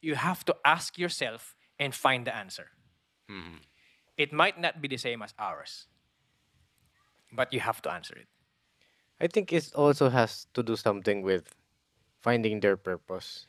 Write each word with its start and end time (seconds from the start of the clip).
you 0.00 0.14
have 0.14 0.44
to 0.46 0.54
ask 0.64 0.98
yourself 0.98 1.56
and 1.78 1.94
find 1.94 2.26
the 2.26 2.34
answer. 2.34 2.74
Mhm. 3.28 3.62
It 4.18 4.32
might 4.34 4.58
not 4.58 4.82
be 4.82 4.88
the 4.90 4.98
same 4.98 5.22
as 5.22 5.34
ours, 5.38 5.86
but 7.30 7.52
you 7.54 7.60
have 7.60 7.78
to 7.82 7.90
answer 7.90 8.18
it. 8.18 8.26
I 9.18 9.26
think 9.26 9.50
it 9.50 9.74
also 9.74 10.10
has 10.10 10.46
to 10.54 10.62
do 10.62 10.74
something 10.78 11.22
with 11.22 11.54
finding 12.22 12.58
their 12.62 12.78
purpose. 12.78 13.46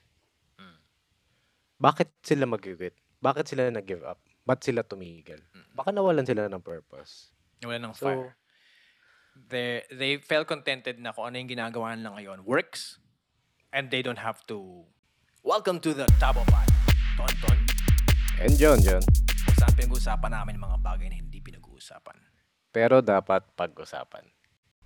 Bakit 1.79 2.11
sila 2.27 2.43
mag-quit? 2.43 2.91
Bakit 3.23 3.47
sila 3.47 3.71
nag-give 3.71 4.03
up? 4.03 4.19
Ba't 4.43 4.59
sila 4.59 4.83
tumigil? 4.83 5.39
Baka 5.71 5.95
nawalan 5.95 6.27
sila 6.27 6.51
ng 6.51 6.59
purpose. 6.59 7.31
Wala 7.63 7.79
ng 7.79 7.95
So, 7.95 8.03
fire. 8.11 8.35
They, 9.39 9.87
they 9.87 10.19
felt 10.19 10.51
contented 10.51 10.99
na 10.99 11.15
kung 11.15 11.31
ano 11.31 11.39
yung 11.39 11.47
ginagawa 11.47 11.95
nila 11.95 12.11
ngayon 12.19 12.43
works 12.43 12.99
and 13.71 13.87
they 13.87 14.03
don't 14.03 14.19
have 14.19 14.43
to 14.51 14.83
Welcome 15.49 15.81
to 15.81 15.97
the 15.97 16.05
Tabo 16.21 16.45
Pod. 16.45 16.69
Ton, 17.17 17.33
ton. 17.41 17.57
and 18.37 18.53
John, 18.53 18.77
John. 18.85 19.01
Saan 19.57 19.73
pinag-uusapan 19.73 20.29
namin 20.29 20.61
mga 20.61 20.77
bagay 20.77 21.09
na 21.09 21.17
hindi 21.17 21.41
pinag-uusapan. 21.41 22.13
Pero 22.69 23.01
dapat 23.01 23.49
pag-usapan. 23.57 24.29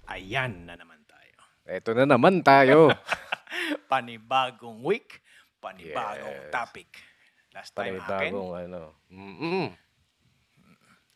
Ayan 0.08 0.64
na 0.64 0.80
naman 0.80 1.04
tayo. 1.04 1.36
Eto 1.68 1.92
na 1.92 2.08
naman 2.08 2.40
tayo. 2.48 2.96
Panibagong 3.92 4.80
week, 4.88 5.20
panibagong 5.60 6.48
Yes. 6.48 6.56
topic. 6.56 6.90
Last 7.52 7.76
time 7.76 8.00
akin, 8.00 8.32
Panibagong 8.32 8.52
ano. 8.56 8.82
Mm-mm. 9.12 9.68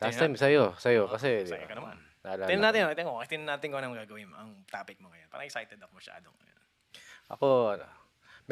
Last 0.04 0.20
time 0.20 0.36
sa'yo. 0.36 0.76
Sa'yo 0.76 1.08
kasi. 1.08 1.48
di 1.48 1.56
sa'yo 1.56 1.72
ka 1.72 1.80
naman. 1.80 1.96
Naalala 2.20 2.52
Tingnan 2.52 2.68
ko. 2.68 2.68
natin, 2.68 2.82
tingnan 3.00 3.14
ko, 3.16 3.24
tingnan 3.24 3.50
natin 3.56 3.68
kung 3.72 3.80
anong 3.80 3.96
gagawin 4.04 4.28
ang 4.36 4.60
topic 4.68 5.00
mo 5.00 5.08
ngayon. 5.08 5.32
Parang 5.32 5.48
excited 5.48 5.80
ako 5.80 5.96
masyadong 5.96 6.36
ngayon. 6.36 6.60
Ako, 7.32 7.48
ano, 7.80 7.88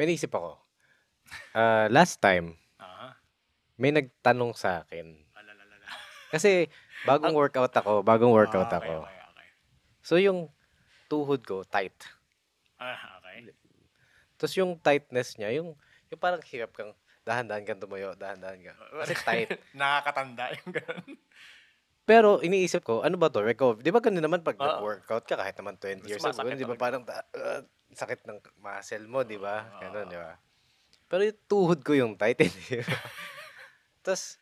may 0.00 0.08
naisip 0.08 0.32
ako. 0.32 0.65
Ah, 1.56 1.86
last 1.88 2.20
time, 2.20 2.56
Aha. 2.76 3.16
may 3.80 3.92
nagtanong 3.92 4.52
sa 4.52 4.84
akin. 4.84 5.16
Alalalala. 5.32 5.86
Kasi 6.34 6.68
bagong 7.06 7.34
workout 7.34 7.72
ako, 7.72 8.04
bagong 8.04 8.34
workout 8.34 8.68
Ah, 8.70 8.78
okay, 8.80 8.92
ako. 8.92 8.94
Okay, 9.06 9.18
okay. 9.32 9.48
So 10.04 10.14
yung 10.20 10.50
tuhod 11.06 11.42
ko 11.46 11.62
tight. 11.64 11.96
Ah, 12.76 13.18
okay. 13.22 13.50
Tapos 14.36 14.54
yung 14.58 14.76
tightness 14.76 15.40
niya, 15.40 15.56
yung 15.62 15.74
yung 16.12 16.20
parang 16.20 16.42
hirap 16.44 16.76
kang 16.76 16.92
dahan-dahan 17.26 17.66
kang 17.66 17.82
tumayo, 17.82 18.14
dahan-dahan 18.14 18.60
ka. 18.62 18.72
Kasi 19.02 19.14
tight. 19.24 19.50
Nakakatanda 19.78 20.54
yung 20.62 20.70
ganun. 20.70 21.10
Pero 22.06 22.38
iniisip 22.38 22.86
ko, 22.86 23.02
ano 23.02 23.18
ba 23.18 23.26
to? 23.26 23.42
Recover. 23.42 23.82
Di 23.82 23.90
ba 23.90 23.98
ganun 23.98 24.22
naman 24.22 24.46
pag 24.46 24.54
Oo. 24.62 24.62
nag-workout 24.62 25.26
ka 25.26 25.34
kahit 25.34 25.58
naman 25.58 25.74
20 25.74 26.06
years 26.06 26.22
ago, 26.22 26.46
di 26.54 26.62
ba 26.62 26.78
talaga. 26.78 26.78
parang 26.78 27.02
uh, 27.02 27.66
sakit 27.90 28.22
ng 28.30 28.38
muscle 28.62 29.06
mo, 29.10 29.26
di 29.26 29.34
ba? 29.34 29.74
Ganun, 29.82 30.06
di 30.06 30.14
ba? 30.14 30.38
Pero 31.06 31.22
yung 31.22 31.40
tuhod 31.46 31.80
ko 31.86 31.92
yung 31.94 32.18
tight, 32.18 32.38
hindi 32.46 32.82
ba? 32.82 32.98
Tapos, 34.02 34.38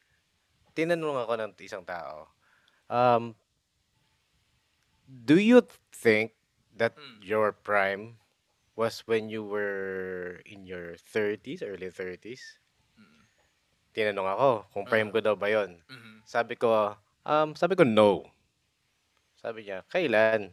tinanong 0.72 1.18
ako 1.24 1.32
ng 1.36 1.52
isang 1.60 1.84
tao, 1.84 2.28
um, 2.88 3.36
do 5.04 5.36
you 5.36 5.60
think 5.92 6.32
that 6.74 6.96
Mm. 6.96 7.20
your 7.22 7.52
prime 7.52 8.18
was 8.74 9.04
when 9.06 9.30
you 9.30 9.44
were 9.44 10.42
in 10.48 10.66
your 10.66 10.96
30s, 10.98 11.62
early 11.62 11.92
30s? 11.92 12.58
Mm. 12.98 13.22
Tinanong 13.94 14.28
ako 14.34 14.48
kung 14.74 14.84
prime 14.88 15.12
ko 15.14 15.20
daw 15.22 15.36
ba 15.38 15.46
yon. 15.52 15.78
Sabi 16.26 16.56
ko, 16.58 16.96
um, 17.22 17.54
sabi 17.54 17.76
ko 17.78 17.84
no. 17.86 18.26
Sabi 19.38 19.68
niya, 19.68 19.84
kailan? 19.92 20.50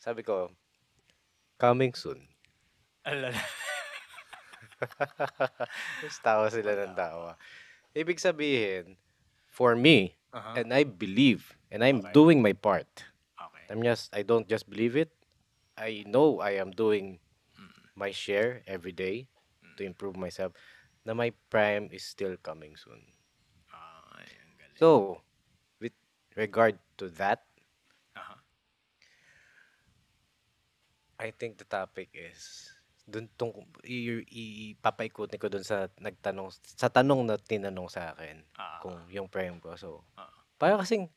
Sabi 0.00 0.24
ko, 0.24 0.48
coming 1.60 1.92
soon. 1.92 2.24
Alala. 3.04 3.36
Tapos 6.00 6.18
tawa 6.22 6.46
sila 6.50 6.72
ng 6.86 6.94
tawa. 6.96 7.36
Ibig 7.94 8.18
sabihin, 8.20 8.96
for 9.50 9.74
me, 9.76 10.14
Aha. 10.32 10.60
and 10.62 10.72
I 10.72 10.84
believe, 10.84 11.54
and 11.70 11.82
I'm 11.84 12.00
Okay. 12.04 12.14
doing 12.14 12.38
my 12.42 12.52
part. 12.54 12.88
Okay. 13.36 13.64
I'm 13.70 13.82
just, 13.82 14.10
I 14.14 14.22
don't 14.22 14.48
just 14.48 14.68
believe 14.70 14.96
it. 14.96 15.10
I 15.76 16.04
know 16.06 16.40
I 16.40 16.56
am 16.60 16.70
doing 16.72 17.18
Mm. 17.60 17.72
my 17.96 18.10
share 18.10 18.62
every 18.66 18.92
day 18.92 19.28
to 19.76 19.84
improve 19.84 20.16
myself. 20.16 20.52
Na 21.04 21.12
my 21.12 21.32
prime 21.52 21.88
is 21.92 22.04
still 22.04 22.36
coming 22.40 22.76
soon. 22.76 23.00
Ay. 23.72 24.28
So, 24.78 25.20
with 25.80 25.92
regard 26.36 26.78
to 26.98 27.08
that, 27.20 27.44
Aha. 28.16 28.36
I 31.20 31.30
think 31.30 31.58
the 31.58 31.68
topic 31.68 32.08
is 32.14 32.72
dun 33.10 33.26
tung 33.34 33.50
i- 33.82 34.22
i- 34.24 34.54
ipapaikutin 34.72 35.36
ko 35.36 35.50
dun 35.50 35.66
sa 35.66 35.90
nagtanong 35.98 36.48
sa 36.62 36.86
tanong 36.86 37.26
na 37.26 37.34
tinanong 37.36 37.90
sa 37.90 38.14
akin 38.14 38.40
Ah. 38.54 38.78
kung 38.80 38.96
yung 39.10 39.26
prime 39.26 39.58
ko. 39.58 39.74
So, 39.74 40.06
Ah. 40.14 40.30
para 40.56 40.78
kasing 40.78 41.10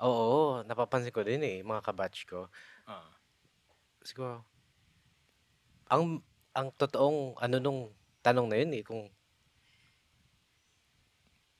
oo, 0.00 0.62
napapansin 0.64 1.12
ko 1.12 1.20
din 1.20 1.42
eh, 1.44 1.60
mga 1.60 1.84
kabatch 1.84 2.24
ko. 2.24 2.48
Ah. 2.88 3.10
Siguro, 4.00 4.46
ang 5.90 6.22
ang 6.56 6.72
totoong 6.72 7.36
ano 7.36 7.56
nung 7.60 7.80
tanong 8.22 8.46
na 8.48 8.56
yun 8.56 8.72
eh, 8.72 8.84
kung 8.86 9.10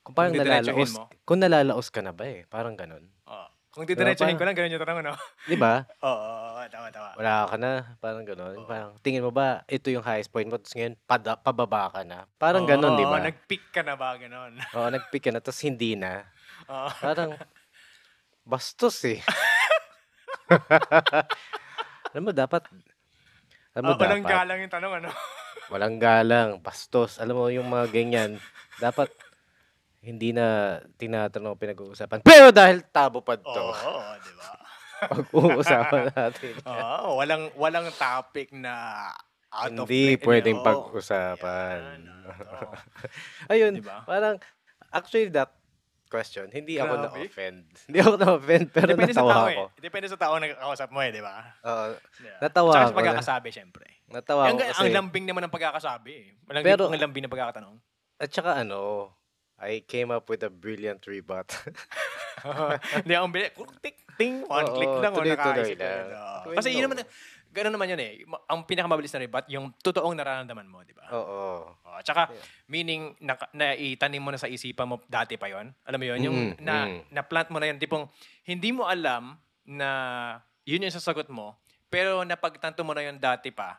kung 0.01 0.17
parang 0.17 0.33
nalalaos, 0.33 0.97
kung 1.23 1.39
nalalaos 1.39 1.87
ka 1.93 2.01
na 2.01 2.09
ba 2.09 2.25
eh, 2.25 2.49
parang 2.49 2.73
ganun. 2.73 3.05
Ah. 3.71 3.79
Kung 3.79 3.87
didiretsuhin 3.87 4.35
ko 4.35 4.43
lang, 4.43 4.51
ganun 4.51 4.75
yung 4.75 4.83
tanong, 4.83 4.99
ano? 4.99 5.15
Di 5.47 5.55
ba? 5.55 5.87
Oo, 6.03 6.11
oo, 6.11 6.47
oo, 6.59 6.61
tama, 6.67 6.91
tama. 6.91 7.15
Wala 7.15 7.47
ka 7.47 7.55
na, 7.55 7.95
parang 8.03 8.27
gano'n. 8.27 8.59
Oo. 8.59 8.67
Parang 8.67 8.91
tingin 8.99 9.23
mo 9.23 9.31
ba 9.31 9.63
ito 9.71 9.87
yung 9.87 10.03
highest 10.03 10.27
point 10.27 10.43
mo 10.51 10.59
tapos 10.59 10.75
ngayon 10.75 10.99
pada, 11.07 11.39
pababa 11.39 11.87
ka 11.87 12.03
na. 12.03 12.27
Parang 12.35 12.67
gano'n, 12.67 12.99
di 12.99 13.07
Oo, 13.07 13.11
ba? 13.15 13.23
Nag-pick 13.23 13.71
ka 13.71 13.79
na 13.79 13.95
ba, 13.95 14.19
ganun? 14.19 14.59
Oo, 14.75 14.91
nag-pick 14.91 15.23
ka 15.23 15.31
na 15.31 15.39
tapos 15.39 15.63
hindi 15.63 15.95
na. 15.95 16.27
Oo. 16.67 16.91
Parang 16.99 17.31
bastos 18.43 18.99
eh. 19.07 19.23
alam 22.11 22.27
mo 22.27 22.35
dapat 22.35 22.67
alam 23.71 23.83
mo 23.87 23.95
Ah, 23.95 23.99
walang 24.03 24.23
dapat 24.27 24.35
galang 24.35 24.59
yung 24.67 24.73
tanong, 24.75 24.93
ano? 24.99 25.09
walang 25.71 25.95
galang, 25.95 26.49
bastos. 26.59 27.23
Alam 27.23 27.39
mo 27.39 27.47
yung 27.47 27.71
mga 27.71 27.87
ganyan, 27.87 28.35
dapat 28.83 29.07
hindi 30.01 30.29
na 30.31 30.47
tinatanong 30.97 31.55
pinag-uusapan. 31.55 32.19
Pero 32.21 32.49
dahil 32.49 32.81
tabo 32.83 33.21
pa 33.21 33.37
Oo, 33.37 33.45
to, 33.45 33.61
oo, 33.87 34.01
di 34.17 34.33
ba? 34.33 34.49
pag-uusapan 35.03 36.03
natin. 36.09 36.53
Oo, 36.69 37.17
walang 37.17 37.49
walang 37.55 37.89
topic 37.91 38.49
na 38.51 39.05
out 39.49 39.73
of 39.75 39.85
Hindi 39.85 40.15
play- 40.15 40.21
pwedeng 40.21 40.57
Oo. 40.57 40.65
pag-usapan. 40.65 42.05
Oo. 42.31 42.73
Ayun, 43.47 43.77
Diba? 43.77 44.01
parang, 44.03 44.37
actually 44.87 45.29
that 45.29 45.53
question, 46.05 46.49
hindi 46.49 46.75
ako 46.75 46.93
Grabe. 46.97 47.05
na-offend. 47.17 47.59
Hindi 47.87 47.97
ako 47.97 48.13
na-offend, 48.15 48.65
pero 48.69 48.87
Depende 48.89 49.09
sa 49.09 49.21
natawa 49.21 49.31
tao 49.31 49.45
ako. 49.47 49.63
eh. 49.63 49.79
Depende 49.79 50.07
sa 50.07 50.19
tao 50.19 50.33
na 50.33 50.43
nakakausap 50.45 50.89
mo 50.89 50.99
eh, 50.99 51.09
di 51.09 51.21
ba? 51.21 51.35
Oo, 51.61 51.85
Yeah. 52.19 52.37
Natawa 52.39 52.69
Tsaka 52.69 52.77
ako 52.77 52.85
sa 52.85 52.91
na- 52.91 52.97
pagkakasabi, 52.99 53.49
syempre. 53.49 53.85
natawa 54.07 54.41
Ang, 54.43 54.49
ako 54.51 54.61
ang 54.61 54.69
kasi, 54.83 54.91
lambing 54.91 55.25
naman 55.25 55.41
ng 55.41 55.53
pagkakasabi 55.53 56.11
eh. 56.11 56.25
Walang 56.45 56.63
Pero- 56.63 56.87
ang 56.87 56.99
lambing 56.99 57.23
ng 57.25 57.31
pagkakatanong. 57.31 57.75
at 58.17 58.29
saka 58.29 58.51
ano, 58.55 59.09
I 59.61 59.85
came 59.85 60.09
up 60.09 60.25
with 60.25 60.41
a 60.41 60.49
brilliant 60.49 61.05
rebut. 61.05 61.45
Hindi, 63.05 63.13
ang 63.13 63.29
bilis. 63.29 63.53
Tik, 63.53 63.95
ting, 64.17 64.41
one 64.43 64.65
Oo, 64.65 64.73
click 64.73 64.93
lang. 64.97 65.11
o 65.13 65.17
tuloy-tuloy 65.21 65.37
nakaisip 65.37 65.77
ka 65.77 65.85
lang. 65.85 65.93
agad, 65.93 66.11
oo. 66.11 66.37
Tuloy 66.41 66.55
Kasi 66.57 66.69
yun 66.73 66.83
naman, 66.83 66.97
gano'n 67.53 67.73
naman 67.77 67.87
yun 67.93 68.01
eh. 68.01 68.11
Ma- 68.25 68.41
Ang 68.49 68.65
pinakamabilis 68.65 69.13
na 69.13 69.21
rebut, 69.21 69.45
yung 69.47 69.69
totoong 69.77 70.17
nararamdaman 70.17 70.65
mo, 70.65 70.81
di 70.81 70.97
ba? 70.97 71.05
Oo. 71.13 71.69
Oh, 71.77 71.99
tsaka, 72.01 72.33
Yeah. 72.33 72.45
meaning, 72.65 73.13
na, 73.21 73.37
naitanim 73.53 74.17
mo 74.17 74.33
na 74.33 74.41
sa 74.41 74.49
isipan 74.49 74.89
mo 74.89 74.97
dati 75.05 75.37
pa 75.37 75.45
yon 75.45 75.69
Alam 75.85 75.99
mo 76.01 76.05
yon 76.09 76.19
Yung 76.25 76.37
Mm, 76.51 76.53
na, 76.57 76.75
mm. 76.89 77.01
na-plant 77.13 77.49
mo 77.53 77.61
na 77.61 77.69
yun. 77.69 77.77
Tipong, 77.77 78.09
hindi 78.41 78.73
mo 78.73 78.89
alam 78.89 79.37
na 79.61 79.89
yun 80.65 80.81
yung 80.81 80.89
sasagot 80.91 81.29
mo, 81.29 81.61
pero 81.85 82.25
napagtanto 82.25 82.81
mo 82.81 82.97
na 82.97 83.05
yun 83.05 83.21
dati 83.21 83.53
pa, 83.53 83.77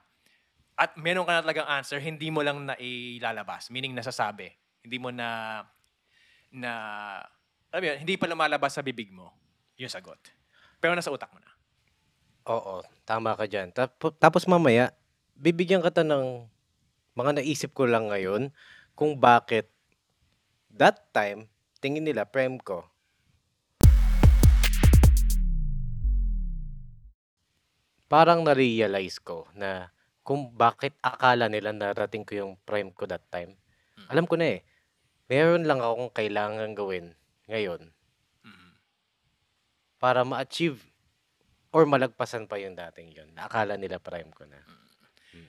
at 0.72 0.94
meron 0.96 1.26
ka 1.26 1.34
na 1.34 1.42
talagang 1.42 1.68
answer, 1.68 1.98
hindi 1.98 2.30
mo 2.30 2.40
lang 2.40 2.62
na 2.62 2.78
ilalabas. 2.78 3.68
Meaning, 3.68 3.92
nasasabi. 3.92 4.48
Hindi 4.82 4.98
mo 4.98 5.14
na, 5.14 5.62
na, 6.50 6.72
alam 7.70 7.80
mo 7.80 7.86
yun, 7.86 7.98
hindi 8.02 8.18
pa 8.18 8.26
lumalabas 8.26 8.74
sa 8.74 8.82
bibig 8.82 9.14
mo 9.14 9.30
yung 9.78 9.86
sagot. 9.86 10.18
Pero 10.82 10.98
nasa 10.98 11.14
utak 11.14 11.30
mo 11.30 11.38
na. 11.38 11.50
Oo, 12.50 12.82
tama 13.06 13.38
ka 13.38 13.46
dyan. 13.46 13.70
Tap- 13.70 14.18
Tapos 14.18 14.42
mamaya, 14.50 14.90
bibigyan 15.38 15.86
kita 15.86 16.02
ng 16.02 16.50
mga 17.14 17.38
naisip 17.38 17.70
ko 17.70 17.86
lang 17.86 18.10
ngayon 18.10 18.50
kung 18.98 19.14
bakit 19.22 19.70
that 20.74 21.14
time, 21.14 21.46
tingin 21.78 22.02
nila, 22.02 22.26
prem 22.26 22.58
ko. 22.58 22.82
Parang 28.10 28.42
na-realize 28.42 29.22
ko 29.22 29.46
na 29.54 29.94
kung 30.26 30.50
bakit 30.50 30.98
akala 30.98 31.46
nila 31.46 31.70
narating 31.70 32.26
ko 32.26 32.34
yung 32.34 32.52
prime 32.66 32.90
ko 32.90 33.06
that 33.06 33.22
time. 33.30 33.54
Mm. 33.94 34.08
Alam 34.10 34.26
ko 34.26 34.34
na 34.34 34.58
eh. 34.58 34.66
Meron 35.32 35.64
lang 35.64 35.80
akong 35.80 36.12
kailangan 36.12 36.76
gawin 36.76 37.16
ngayon 37.48 37.88
Mhm. 38.44 38.70
para 39.96 40.28
ma-achieve 40.28 40.84
or 41.72 41.88
malagpasan 41.88 42.44
pa 42.44 42.60
yung 42.60 42.76
dating 42.76 43.16
yun. 43.16 43.32
Akala 43.40 43.80
nila 43.80 43.96
prime 43.96 44.28
ko 44.28 44.44
na. 44.44 44.60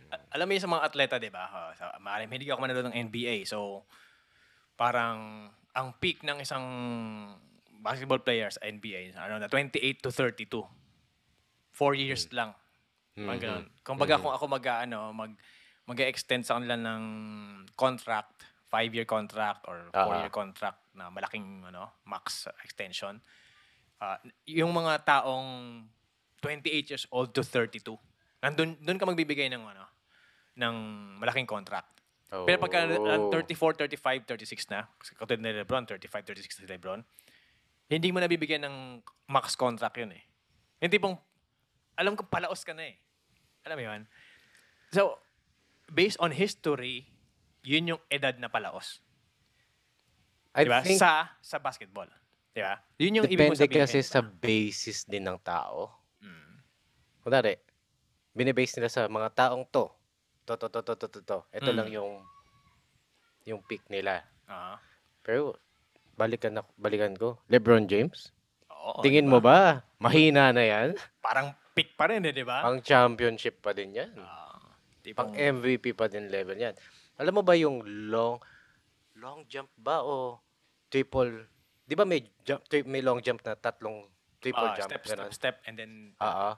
A- 0.08 0.40
alam 0.40 0.48
mo 0.48 0.56
yun 0.56 0.64
sa 0.64 0.72
mga 0.72 0.86
atleta, 0.88 1.16
di 1.20 1.28
ba? 1.28 1.52
Uh, 1.52 1.72
sa, 1.76 1.92
maaaring 2.00 2.32
hindi 2.32 2.48
ako 2.48 2.64
manonood 2.64 2.88
ng 2.88 3.00
NBA. 3.12 3.44
So, 3.44 3.84
parang 4.80 5.52
ang 5.76 5.90
peak 6.00 6.24
ng 6.24 6.40
isang 6.40 6.64
basketball 7.84 8.24
player 8.24 8.48
sa 8.48 8.64
NBA, 8.64 9.12
ano 9.20 9.44
na, 9.44 9.52
28 9.52 10.00
to 10.00 10.16
32. 10.16 10.64
Four 11.74 12.00
years 12.00 12.32
lang. 12.32 12.56
Parang 13.18 13.42
ganun. 13.42 13.66
Kumbaga 13.84 14.16
kung 14.16 14.32
ako 14.32 14.46
mag, 14.48 14.64
ano, 14.88 15.12
mag, 15.12 15.34
mag-extend 15.84 16.48
sa 16.48 16.56
kanila 16.56 16.80
ng 16.80 17.04
contract, 17.76 18.46
five-year 18.74 19.06
contract 19.06 19.70
or 19.70 19.94
four-year 19.94 20.34
contract 20.34 20.82
na 20.98 21.14
malaking 21.14 21.62
ano, 21.62 21.94
max 22.10 22.50
extension, 22.66 23.22
ah, 24.02 24.18
yung 24.50 24.74
mga 24.74 25.06
taong 25.06 25.86
28 26.42 26.90
years 26.90 27.06
old 27.14 27.30
to 27.38 27.46
32, 27.46 27.94
nandun, 28.42 28.74
dun 28.82 28.98
ka 28.98 29.06
magbibigay 29.06 29.46
ng 29.54 29.62
ano, 29.62 29.86
ng 30.58 30.76
malaking 31.22 31.46
contract. 31.46 32.02
Pero 32.34 32.58
pagka 32.58 32.90
uh, 32.90 33.30
Oh. 33.30 33.30
34, 33.30 33.78
35, 33.78 34.26
36 34.26 34.74
na, 34.74 34.90
kasi 34.98 35.14
katulad 35.14 35.38
ni 35.38 35.54
Lebron, 35.54 35.86
35, 35.86 36.34
36 36.34 36.66
na 36.66 36.74
Lebron, 36.74 37.06
hindi 37.86 38.10
mo 38.10 38.18
nabibigyan 38.18 38.66
ng 38.66 39.06
max 39.30 39.54
contract 39.54 40.02
yun 40.02 40.18
eh. 40.18 40.26
Yung 40.82 40.90
tipong, 40.90 41.16
alam 41.94 42.18
ko 42.18 42.26
palaos 42.26 42.66
ka 42.66 42.74
na 42.74 42.90
eh. 42.90 42.98
Alam 43.70 43.78
mo 43.78 43.84
yun? 43.86 44.02
So, 44.90 45.22
based 45.94 46.18
on 46.18 46.34
history, 46.34 47.13
yun 47.64 47.90
yung 47.90 48.02
edad 48.08 48.36
na 48.36 48.48
palaos. 48.48 49.00
I 50.54 50.64
Di 50.64 50.70
ba? 50.70 50.80
think 50.80 51.00
Sa, 51.00 51.34
sa 51.42 51.58
basketball. 51.58 52.06
Di 52.52 52.62
ba? 52.62 52.78
Yun 52.96 53.20
yung 53.20 53.26
ibig 53.26 53.50
depende 53.50 53.58
sabihin. 53.58 53.82
kasi 53.82 54.00
sa 54.00 54.22
basis 54.22 55.04
din 55.04 55.26
ng 55.26 55.40
tao. 55.40 55.90
Mm. 56.20 56.62
Kunwari, 57.20 57.58
binibase 58.32 58.78
nila 58.78 58.88
sa 58.88 59.08
mga 59.08 59.30
taong 59.34 59.66
to. 59.66 59.90
To, 60.44 60.54
to, 60.54 60.68
to, 60.70 60.82
to, 60.84 60.94
to, 60.94 61.08
to, 61.10 61.20
to. 61.24 61.40
Ito 61.50 61.70
Mm. 61.72 61.76
lang 61.76 61.90
yung 61.90 62.12
yung 63.44 63.60
pick 63.60 63.84
nila. 63.88 64.24
Ah. 64.46 64.80
Pero, 65.20 65.58
balikan, 66.14 66.54
ako, 66.54 66.70
balikan 66.78 67.12
ko. 67.12 67.40
LeBron 67.48 67.88
James? 67.88 68.32
Oo, 68.70 69.00
Tingin 69.02 69.24
di 69.24 69.32
mo 69.32 69.40
ba? 69.40 69.84
mahina 69.98 70.52
na 70.52 70.64
yan? 70.64 70.96
Parang 71.20 71.52
pick 71.72 71.96
pa 71.96 72.08
rin 72.08 72.24
eh, 72.24 72.32
di 72.32 72.44
ba? 72.44 72.62
Pang 72.62 72.80
championship 72.80 73.60
pa 73.60 73.72
din 73.72 73.92
yan. 73.94 74.12
Pang 74.16 74.72
tipong, 75.02 75.32
MVP 75.36 75.92
pa 75.92 76.08
din 76.08 76.28
level 76.28 76.56
yan. 76.56 76.76
Alam 77.22 77.34
mo 77.40 77.44
ba 77.46 77.54
yung 77.54 77.86
long 78.10 78.42
long 79.14 79.46
jump 79.46 79.70
ba 79.78 80.02
o 80.02 80.42
triple? 80.90 81.46
Di 81.86 81.94
ba 81.94 82.08
may 82.08 82.26
jump, 82.42 82.66
tri- 82.66 82.88
may 82.88 83.04
long 83.06 83.22
jump 83.22 83.44
na 83.46 83.54
tatlong 83.54 84.08
triple 84.42 84.66
ah, 84.66 84.74
jump? 84.74 84.90
step, 84.90 85.04
ganun? 85.06 85.30
step, 85.30 85.38
step, 85.38 85.56
and 85.70 85.76
then, 85.78 85.92
Oo. 86.18 86.50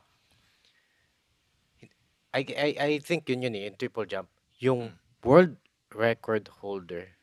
I, 2.35 2.41
I, 2.51 2.69
I 2.75 2.91
think 2.99 3.27
yun 3.31 3.47
yun 3.47 3.55
eh, 3.55 3.63
yung 3.71 3.79
triple 3.79 4.07
jump. 4.07 4.27
Yung 4.59 4.91
Hmm. 4.91 4.99
world 5.23 5.55
record 5.95 6.47
holder 6.59 7.15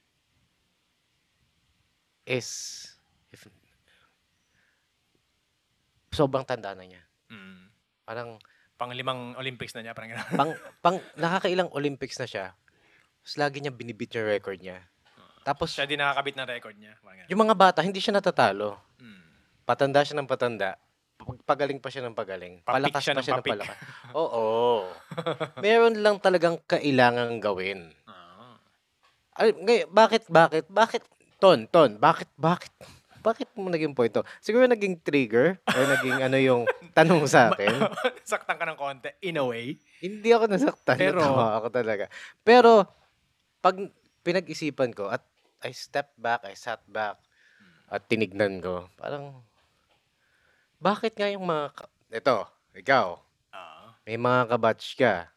is 2.24 2.48
if, 3.28 3.44
sobrang 6.12 6.44
tanda 6.44 6.72
na 6.72 6.84
niya. 6.84 7.02
mm, 7.28 7.68
Parang 8.04 8.36
pang 8.76 8.90
limang 8.90 9.36
Olympics 9.38 9.76
na 9.76 9.84
niya, 9.84 9.92
parang 9.94 10.10
gano'n. 10.16 10.34
pang, 10.34 10.52
pang 10.82 10.96
nakakailang 11.22 11.70
Olympics 11.70 12.18
na 12.18 12.26
siya. 12.26 12.56
Tapos 13.22 13.38
lagi 13.38 13.62
niya 13.62 13.70
binibit 13.70 14.10
yung 14.10 14.26
record 14.26 14.58
niya. 14.58 14.82
Tapos 15.42 15.70
Siya 15.70 15.86
din 15.86 15.98
nakakabit 15.98 16.34
ng 16.34 16.48
record 16.48 16.74
niya. 16.74 16.92
Gano'n. 16.98 17.30
yung 17.30 17.40
mga 17.40 17.54
bata, 17.54 17.78
hindi 17.78 17.98
siya 17.98 18.12
natatalo. 18.12 18.78
Mm. 18.98 19.22
Patanda 19.62 20.02
siya 20.02 20.18
ng 20.18 20.26
patanda. 20.26 20.74
Pag- 21.16 21.42
Pagaling 21.44 21.78
pa 21.78 21.86
siya 21.86 22.02
ng 22.02 22.14
pagaling. 22.14 22.54
Papik 22.60 22.74
Palakas 22.82 23.00
siya 23.00 23.14
pa 23.14 23.16
ng 23.16 23.24
siya 23.24 23.32
ng 23.32 23.38
papik. 23.38 23.52
palakas. 23.52 23.78
Oo. 24.12 24.50
Meron 25.64 25.94
lang 25.98 26.18
talagang 26.18 26.58
kailangang 26.64 27.38
gawin. 27.38 27.94
Ah. 28.04 28.58
Ay, 29.32 29.54
ngay, 29.56 29.86
bakit, 29.86 30.26
bakit, 30.26 30.66
bakit, 30.66 31.02
Ton, 31.38 31.66
Ton, 31.66 31.94
bakit, 31.96 32.26
bakit, 32.34 32.70
bakit 33.18 33.46
mo 33.54 33.66
naging 33.66 33.94
point 33.94 34.10
to? 34.10 34.22
Siguro 34.38 34.66
naging 34.66 34.98
trigger 34.98 35.58
or 35.64 35.82
naging 35.88 36.18
ano 36.20 36.38
yung 36.38 36.62
tanong 36.92 37.26
sa 37.26 37.50
akin. 37.50 37.70
Saktan 38.22 38.54
ka 38.54 38.62
ng 38.64 38.74
konti, 38.74 39.10
in 39.20 39.38
a 39.38 39.46
way. 39.46 39.78
Hindi 39.98 40.30
ako 40.30 40.46
nasaktan. 40.48 40.98
Pero- 40.98 41.18
Natawa 41.18 41.54
ako 41.56 41.66
talaga. 41.70 42.04
Pero, 42.42 42.82
pag 43.62 43.78
pinag-isipan 44.20 44.90
ko 44.90 45.06
at 45.06 45.22
I 45.62 45.70
step 45.70 46.10
back, 46.18 46.42
I 46.42 46.58
sat 46.58 46.82
back, 46.84 47.22
at 47.86 48.02
tinignan 48.04 48.58
ko, 48.58 48.90
parang, 48.98 49.46
bakit 50.76 51.14
nga 51.14 51.30
yung 51.30 51.46
mga, 51.46 51.70
ka- 51.72 51.92
ito, 52.10 52.38
ikaw, 52.74 53.22
Ah. 53.48 53.94
may 54.02 54.18
mga 54.18 54.50
kabatch 54.50 54.98
ka, 54.98 55.30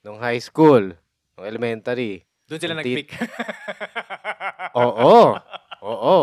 nung 0.00 0.22
high 0.22 0.38
school, 0.38 0.94
nung 1.34 1.46
elementary, 1.46 2.22
Doon 2.46 2.60
sila 2.62 2.78
nag-pick. 2.78 3.12
oo, 4.78 5.36
oo. 5.82 6.18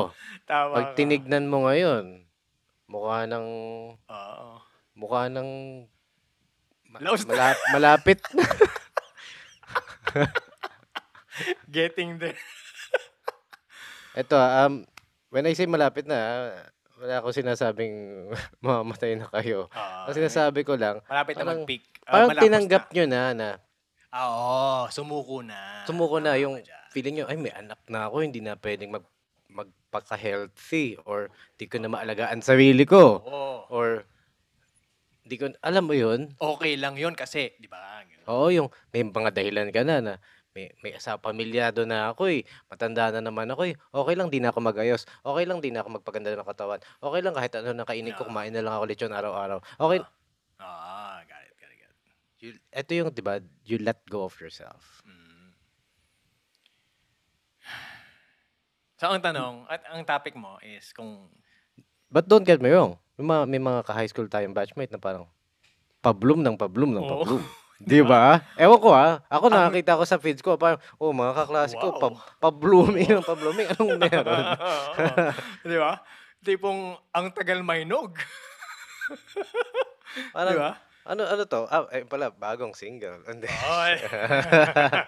Tama 0.48 0.74
Pag 0.74 0.88
ka. 0.88 0.96
tinignan 0.96 1.46
mo 1.46 1.68
ngayon, 1.68 2.24
mukha 2.88 3.28
ng, 3.28 3.48
Oo. 4.00 4.50
mukha 4.96 5.28
ng, 5.28 5.50
ma- 6.88 7.02
malap- 7.04 7.66
malapit 7.70 8.24
na. 8.34 8.46
Getting 11.76 12.16
there. 12.16 12.40
Ito, 14.24 14.40
um, 14.40 14.88
when 15.28 15.44
I 15.44 15.52
say 15.52 15.68
malapit 15.68 16.08
na, 16.08 16.48
wala 16.96 17.20
ako 17.20 17.36
sinasabing 17.36 17.92
mamamatay 18.64 19.20
na 19.20 19.28
kayo. 19.28 19.68
Ah, 19.76 20.08
Ang 20.08 20.16
sinasabi 20.16 20.64
ko 20.64 20.80
lang, 20.80 21.04
malapit 21.04 21.36
na 21.36 21.44
parang-. 21.44 21.68
Ah, 22.08 22.12
parang 22.16 22.30
malapos 22.32 22.44
tinanggap 22.48 22.84
na. 22.88 22.92
nyo 22.96 23.06
na 23.12 23.22
na 23.36 23.50
Ah, 24.16 24.28
Oo, 24.32 24.88
sumuko 24.88 25.44
na. 25.44 25.84
sumuko 25.84 26.24
na 26.24 26.40
yung 26.40 26.64
feeling 26.96 27.20
nyo, 27.20 27.26
ay 27.28 27.36
may 27.36 27.52
anak 27.52 27.84
na 27.92 28.08
ako, 28.08 28.24
hindi 28.24 28.40
na 28.40 28.56
pwedeng 28.56 28.96
mag, 28.96 29.04
magpaka-healthy 29.52 31.04
or 31.04 31.28
di 31.60 31.68
ko 31.68 31.76
na 31.76 31.92
maalagaan 31.92 32.40
sarili 32.40 32.88
ko. 32.88 33.20
Oo. 33.20 33.68
Or, 33.68 34.08
di 35.28 35.36
ko, 35.36 35.52
alam 35.60 35.84
mo 35.84 35.92
yun? 35.92 36.32
Okay 36.40 36.80
lang 36.80 36.96
yun 36.96 37.12
kasi, 37.12 37.52
di 37.60 37.68
ba? 37.68 38.00
Oo, 38.32 38.48
yung 38.48 38.72
may 38.90 39.04
mga 39.04 39.36
dahilan 39.36 39.70
ka 39.70 39.84
na 39.84 40.00
na 40.00 40.14
may, 40.56 40.72
may 40.80 40.96
asa 40.96 41.20
pamilyado 41.20 41.84
na 41.84 42.16
ako 42.16 42.32
eh. 42.32 42.48
Matanda 42.72 43.12
na 43.12 43.20
naman 43.20 43.52
ako 43.52 43.68
eh. 43.68 43.76
Okay 43.92 44.16
lang, 44.16 44.32
di 44.32 44.40
na 44.40 44.56
ako 44.56 44.64
magayos. 44.64 45.04
Okay 45.20 45.44
lang, 45.44 45.60
di 45.60 45.68
na 45.68 45.84
ako 45.84 46.00
magpaganda 46.00 46.32
ng 46.32 46.48
katawan. 46.48 46.80
Okay 47.04 47.20
lang, 47.20 47.36
kahit 47.36 47.52
ano 47.60 47.76
nakainin 47.76 48.16
ko, 48.16 48.24
Yeah. 48.24 48.32
kumain 48.32 48.56
na 48.56 48.64
lang 48.64 48.74
ako 48.80 48.84
lechon 48.88 49.12
araw-araw. 49.12 49.60
Okay, 49.76 50.00
Ah, 50.56 51.20
got 51.28 51.44
it, 51.44 51.52
got 51.60 51.68
it, 51.68 51.78
got 51.84 51.92
it. 51.92 52.16
you, 52.40 52.50
ito 52.56 52.92
yung, 52.96 53.12
di 53.12 53.20
ba, 53.20 53.44
you 53.68 53.76
let 53.84 54.00
go 54.08 54.24
of 54.24 54.40
yourself. 54.40 55.04
Mm. 55.04 55.52
So, 58.96 59.12
ang 59.12 59.20
tanong, 59.20 59.68
at 59.68 59.84
ang 59.92 60.08
topic 60.08 60.40
mo 60.40 60.56
is 60.64 60.96
kung 60.96 61.28
But 62.08 62.32
don't 62.32 62.48
get 62.48 62.64
me 62.64 62.72
wrong. 62.72 62.96
May 63.20 63.28
mga, 63.28 63.44
may 63.52 63.60
mga 63.60 63.80
ka-high 63.84 64.08
school 64.08 64.32
tayong 64.32 64.56
batchmate 64.56 64.96
na 64.96 65.04
parang 65.04 65.28
pablum 66.00 66.40
ng 66.40 66.56
pablum 66.56 66.96
ng 66.96 67.04
Oo. 67.04 67.12
pablum. 67.28 67.44
Di 67.76 68.00
ba? 68.00 68.40
Ewan 68.56 68.80
ko 68.80 68.90
ah. 68.92 69.20
Ako 69.28 69.52
nakakita 69.52 70.00
ko 70.00 70.04
sa 70.08 70.16
feeds 70.16 70.40
ko, 70.40 70.56
parang, 70.56 70.80
oh, 70.96 71.12
mga 71.12 71.34
kaklase 71.36 71.76
ko, 71.76 71.92
Wow. 71.92 72.00
pa, 72.00 72.08
pa-blooming 72.42 73.10
ng 73.12 73.26
pa-blooming. 73.30 73.68
Anong 73.72 74.00
meron? 74.00 74.44
di 75.68 75.76
ba? 75.76 76.00
Tipong 76.40 76.96
ang 77.12 77.28
tagal 77.32 77.60
mainog. 77.62 78.16
Parang, 80.32 80.56
di 80.56 80.58
ba? 80.58 80.72
ano, 81.04 81.22
ano 81.28 81.44
to? 81.44 81.68
Ah, 81.68 81.84
eh, 81.92 82.08
pala, 82.08 82.32
bagong 82.32 82.72
single. 82.72 83.20
Hindi. 83.28 83.50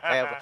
Kaya, 0.03 0.41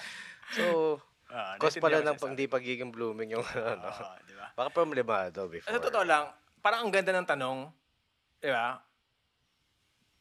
so, 0.52 0.98
Ah, 1.26 1.60
cause 1.60 1.84
pala 1.84 2.00
ng 2.00 2.16
pag 2.16 2.32
di 2.32 2.48
pagiging 2.48 2.96
blooming 2.96 3.36
yung 3.36 3.44
ano. 3.44 3.92
sinasabi. 3.92 4.08
Ah, 4.08 4.18
di 4.24 4.34
ba? 4.34 4.48
Baka 4.56 4.70
problemado 4.72 5.52
before. 5.52 5.68
Sa 5.68 5.84
totoo 5.84 6.08
lang, 6.08 6.32
parang 6.64 6.88
ang 6.88 6.92
ganda 6.94 7.12
ng 7.12 7.28
tanong, 7.28 7.58
di 8.40 8.48
ba? 8.48 8.80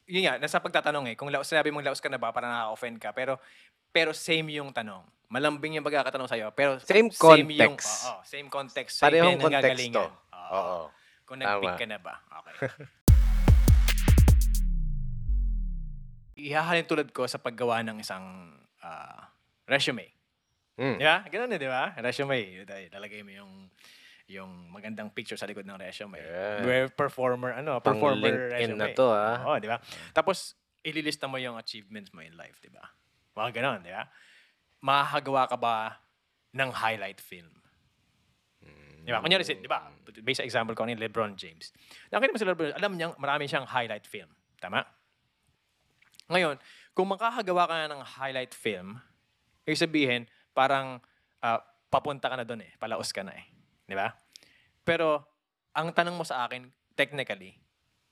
Yun 0.05 0.23
nga, 0.29 0.35
nasa 0.37 0.61
pagtatanong 0.61 1.09
eh. 1.13 1.17
Kung 1.17 1.33
laos, 1.33 1.49
sinabi 1.49 1.73
mong 1.73 1.85
laos 1.85 2.01
ka 2.01 2.13
na 2.13 2.21
ba, 2.21 2.29
parang 2.29 2.53
nakaka-offend 2.53 2.97
ka. 3.01 3.11
Pero, 3.17 3.41
pero 3.89 4.13
same 4.13 4.61
yung 4.61 4.69
tanong. 4.69 5.01
Malambing 5.33 5.81
yung 5.81 5.87
pagkakatanong 5.87 6.29
sa'yo. 6.29 6.53
Pero 6.53 6.77
Same 6.79 7.09
Yung, 7.09 7.17
context. 7.17 8.05
oo, 8.07 8.21
same 8.23 8.49
context. 8.53 9.01
Parehong 9.01 9.35
Same 9.35 9.41
konteksto. 9.41 9.49
pinanggagalingan. 9.49 10.11
Oo. 10.13 10.55
Oo. 10.61 10.85
Kung 11.25 11.41
nag-pick 11.41 11.75
ka 11.81 11.87
na 11.89 11.99
ba. 11.99 12.15
Okay. 12.45 12.69
Ihahalin 16.35 16.85
tulad 16.85 17.09
ko 17.15 17.25
sa 17.25 17.39
paggawa 17.41 17.81
ng 17.81 18.03
isang 18.03 18.53
ah, 18.85 19.33
resume. 19.65 20.11
Mm. 20.77 20.99
Di 20.99 21.07
ba? 21.07 21.17
Ganun 21.31 21.55
eh, 21.55 21.61
di 21.63 21.71
ba? 21.71 21.95
Resume. 21.97 22.67
Lalagay 22.93 23.23
mo 23.23 23.33
yung 23.33 23.53
yung 24.29 24.73
magandang 24.73 25.13
picture 25.13 25.37
sa 25.37 25.45
likod 25.45 25.69
ng 25.69 25.77
resume. 25.77 26.17
Yeah. 26.17 26.65
Where 26.65 26.89
performer, 26.89 27.53
ano, 27.53 27.81
Pang 27.85 28.01
performer 28.01 28.57
resume. 28.57 28.81
na 28.81 28.87
to 28.97 29.13
ah. 29.13 29.45
Oo, 29.45 29.57
di 29.61 29.69
ba? 29.69 29.77
Tapos, 30.17 30.57
ililista 30.81 31.29
mo 31.29 31.37
yung 31.37 31.61
achievements 31.61 32.09
mo 32.17 32.25
in 32.25 32.33
life, 32.37 32.57
di 32.65 32.73
ba? 32.73 32.85
Mga 33.37 33.61
ganon, 33.61 33.81
di 33.85 33.93
ba? 33.93 34.09
Makakagawa 34.81 35.43
ka 35.49 35.57
ba 35.61 35.77
ng 36.57 36.71
highlight 36.73 37.21
film? 37.21 37.53
Di 39.05 39.13
ba? 39.13 39.21
Kunyari, 39.21 39.45
di 39.45 39.69
ba? 39.69 39.93
Based 40.25 40.41
sa 40.41 40.49
example 40.49 40.73
ko 40.73 40.89
ni 40.89 40.97
LeBron 40.97 41.37
James. 41.37 41.77
Nakita 42.09 42.33
mo 42.33 42.41
si 42.41 42.49
LeBron, 42.49 42.73
alam 42.73 42.97
niya, 42.97 43.13
marami 43.21 43.45
siyang 43.45 43.69
highlight 43.69 44.09
film. 44.09 44.33
Tama? 44.57 44.81
Ngayon, 46.33 46.57
kung 46.97 47.13
makakagawa 47.13 47.69
ka 47.69 47.75
na 47.85 47.93
ng 47.93 48.01
highlight 48.01 48.57
film, 48.57 48.97
ibig 49.69 49.77
sabihin, 49.77 50.25
parang 50.57 51.05
ah, 51.45 51.61
papunta 51.93 52.33
ka 52.33 52.37
na 52.41 52.49
doon 52.49 52.65
eh. 52.65 52.73
Palaos 52.81 53.13
ka 53.13 53.21
na 53.21 53.37
eh. 53.37 53.45
Di 53.85 53.95
ba? 53.97 54.13
Pero, 54.85 55.25
ang 55.73 55.93
tanong 55.93 56.17
mo 56.17 56.25
sa 56.25 56.45
akin, 56.45 56.69
technically, 56.95 57.59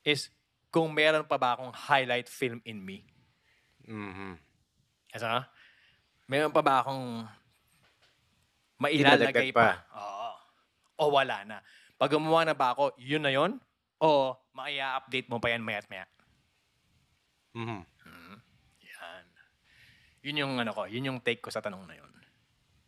is 0.02 0.28
kung 0.72 0.90
meron 0.92 1.28
pa 1.28 1.36
ba 1.36 1.54
akong 1.54 1.72
highlight 1.72 2.26
film 2.32 2.64
in 2.64 2.80
me. 2.80 3.04
Mhm. 3.84 4.40
Kasi 5.12 5.24
nga, 5.28 5.46
meron 6.26 6.52
pa 6.52 6.64
ba 6.64 6.80
akong 6.80 7.28
mailalagay 8.80 9.52
pa. 9.52 9.60
pa? 9.60 10.00
Oo. 10.00 10.30
O 11.02 11.12
wala 11.12 11.44
na. 11.44 11.58
Pag 12.00 12.16
gumawa 12.16 12.42
na 12.42 12.56
ba 12.56 12.74
ako, 12.74 12.96
yun 12.98 13.22
na 13.22 13.30
yun? 13.30 13.60
O 14.02 14.34
maia-update 14.56 15.30
mo 15.30 15.38
pa 15.38 15.52
yan 15.54 15.62
maya't 15.62 15.86
maya? 15.86 16.06
Mhm. 17.54 17.84
Yan. 18.82 19.24
Yun 20.24 20.40
yung 20.40 20.52
ano 20.58 20.72
ko, 20.72 20.88
yun 20.88 21.06
yung 21.12 21.20
take 21.20 21.44
ko 21.44 21.52
sa 21.52 21.60
tanong 21.62 21.84
na 21.86 21.94
yun. 21.94 22.12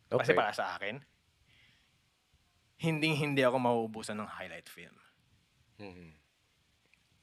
Okay. 0.09 0.19
Kasi 0.19 0.31
para 0.33 0.51
sa 0.51 0.75
akin, 0.75 0.99
hindi 2.75 3.15
hindi 3.15 3.41
ako 3.41 3.57
mauubusan 3.59 4.19
ng 4.19 4.29
highlight 4.29 4.67
film. 4.67 4.95
Mhm. 5.79 6.11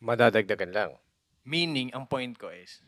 Madadagdagan 0.02 0.72
lang. 0.72 0.92
Meaning, 1.46 1.90
ang 1.94 2.06
point 2.06 2.34
ko 2.38 2.50
is, 2.50 2.82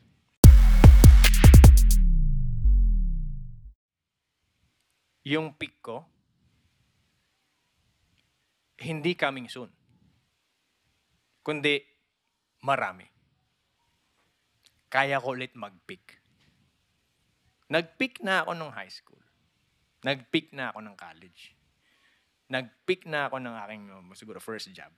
yung 5.23 5.55
pick 5.55 5.79
ko, 5.79 6.07
hindi 8.79 9.15
coming 9.15 9.47
soon. 9.47 9.71
Kundi, 11.43 11.79
marami. 12.63 13.07
Kaya 14.91 15.19
ko 15.19 15.35
ulit 15.35 15.55
mag-pick. 15.55 16.19
Nag-pick 17.67 18.21
na 18.21 18.45
ako 18.45 18.51
nung 18.55 18.73
high 18.75 18.91
school. 18.91 19.21
Nag-pick 20.05 20.53
na 20.53 20.69
ako 20.71 20.79
ng 20.85 20.95
college. 20.95 21.57
Nag-pick 22.47 23.05
na 23.05 23.25
ako 23.25 23.41
ng 23.41 23.55
aking, 23.65 23.83
um, 23.89 24.07
siguro, 24.13 24.37
first 24.37 24.69
job. 24.71 24.93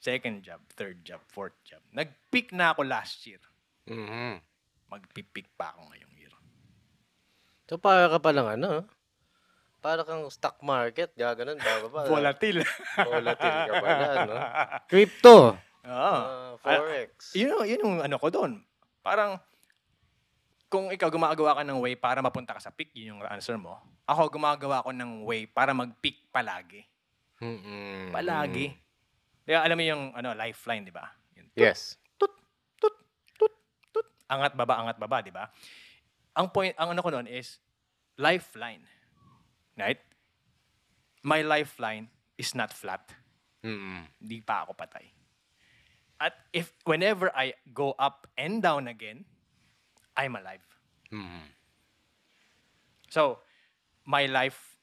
Second 0.00 0.40
job, 0.40 0.58
third 0.74 1.04
job, 1.04 1.20
fourth 1.26 1.54
job. 1.62 1.84
Nag-pick 1.90 2.50
na 2.50 2.72
ako 2.72 2.82
last 2.82 3.20
year. 3.24 3.40
Mhm. 3.86 4.40
Magpipick 4.88 5.46
pa 5.54 5.70
ako 5.70 5.86
ngayong 5.86 6.14
year. 6.16 6.34
So, 7.66 7.76
para 7.76 8.08
ka 8.08 8.18
palang 8.18 8.50
ano, 8.50 8.88
para 9.78 10.02
kang 10.02 10.26
stock 10.28 10.58
market, 10.60 11.14
gaganon, 11.14 11.56
bababa. 11.56 12.04
Volatile. 12.04 12.66
Volatile 12.96 13.60
ka 13.62 13.74
pala, 13.76 14.06
no? 14.28 14.34
Crypto. 14.86 15.36
Oo. 15.80 16.16
ah, 16.20 16.52
forex. 16.60 17.32
yun, 17.32 17.54
yung- 17.54 17.66
yun 17.66 17.80
yung 17.80 17.96
ano 18.02 18.16
ko 18.16 18.28
doon. 18.28 18.60
Parang, 19.00 19.38
kung 20.70 20.94
ikaw 20.94 21.10
gumagawa 21.10 21.58
ka 21.58 21.62
ng 21.66 21.82
way 21.82 21.98
para 21.98 22.22
mapunta 22.22 22.54
ka 22.54 22.62
sa 22.62 22.70
pick, 22.70 22.94
yun 22.94 23.18
yung 23.18 23.20
answer 23.26 23.58
mo. 23.58 23.74
Ako 24.06 24.30
gumagawa 24.38 24.86
ko 24.86 24.94
ng 24.94 25.26
way 25.26 25.50
para 25.50 25.74
mag-pick 25.74 26.30
palagi. 26.30 26.86
Mhm. 27.42 28.14
Palagi. 28.14 28.70
Kaya 29.42 29.66
alam 29.66 29.74
mo 29.74 29.82
yung 29.82 30.02
ano, 30.14 30.30
lifeline, 30.30 30.86
di 30.86 30.94
ba? 30.94 31.10
Yes. 31.58 31.98
tut, 32.14 32.30
tut, 32.78 32.94
tut, 33.34 33.50
tut. 33.90 34.06
Angat 34.30 34.54
baba, 34.54 34.78
angat 34.78 34.96
baba, 35.02 35.18
di 35.18 35.34
ba? 35.34 35.50
Ang 36.38 36.46
point, 36.54 36.70
ang 36.78 36.94
ano 36.94 37.02
ko 37.02 37.10
noon 37.10 37.26
is 37.26 37.58
lifeline. 38.14 38.86
Right? 39.74 39.98
My 41.26 41.42
lifeline 41.42 42.06
is 42.38 42.54
not 42.54 42.70
flat. 42.70 43.02
Di 44.22 44.38
pa 44.38 44.62
ako 44.62 44.78
patay. 44.78 45.10
At 46.20 46.36
if 46.54 46.70
whenever 46.86 47.32
I 47.34 47.58
go 47.74 47.96
up 47.98 48.30
and 48.38 48.62
down 48.62 48.86
again, 48.86 49.26
I'm 50.16 50.36
alive. 50.36 50.64
Mhm. 51.10 51.52
So, 53.10 53.38
my 54.06 54.26
life 54.26 54.78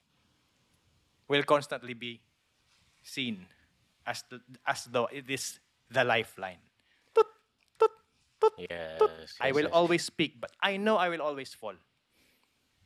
will 1.28 1.42
constantly 1.42 1.94
be 1.94 2.20
seen 3.02 3.46
as 4.06 4.22
the, 4.30 4.40
as 4.66 4.84
though 4.86 5.06
it 5.12 5.28
is 5.30 5.58
the 5.90 6.04
lifeline. 6.04 6.58
Tut, 7.14 7.26
tut, 7.78 7.90
tut, 8.40 8.52
Yes. 8.56 9.36
I 9.40 9.48
yes, 9.48 9.54
will 9.54 9.68
yes. 9.68 9.72
always 9.72 10.04
speak, 10.04 10.40
but 10.40 10.52
I 10.62 10.76
know 10.76 10.96
I 10.96 11.08
will 11.08 11.22
always 11.22 11.54
fall. 11.54 11.74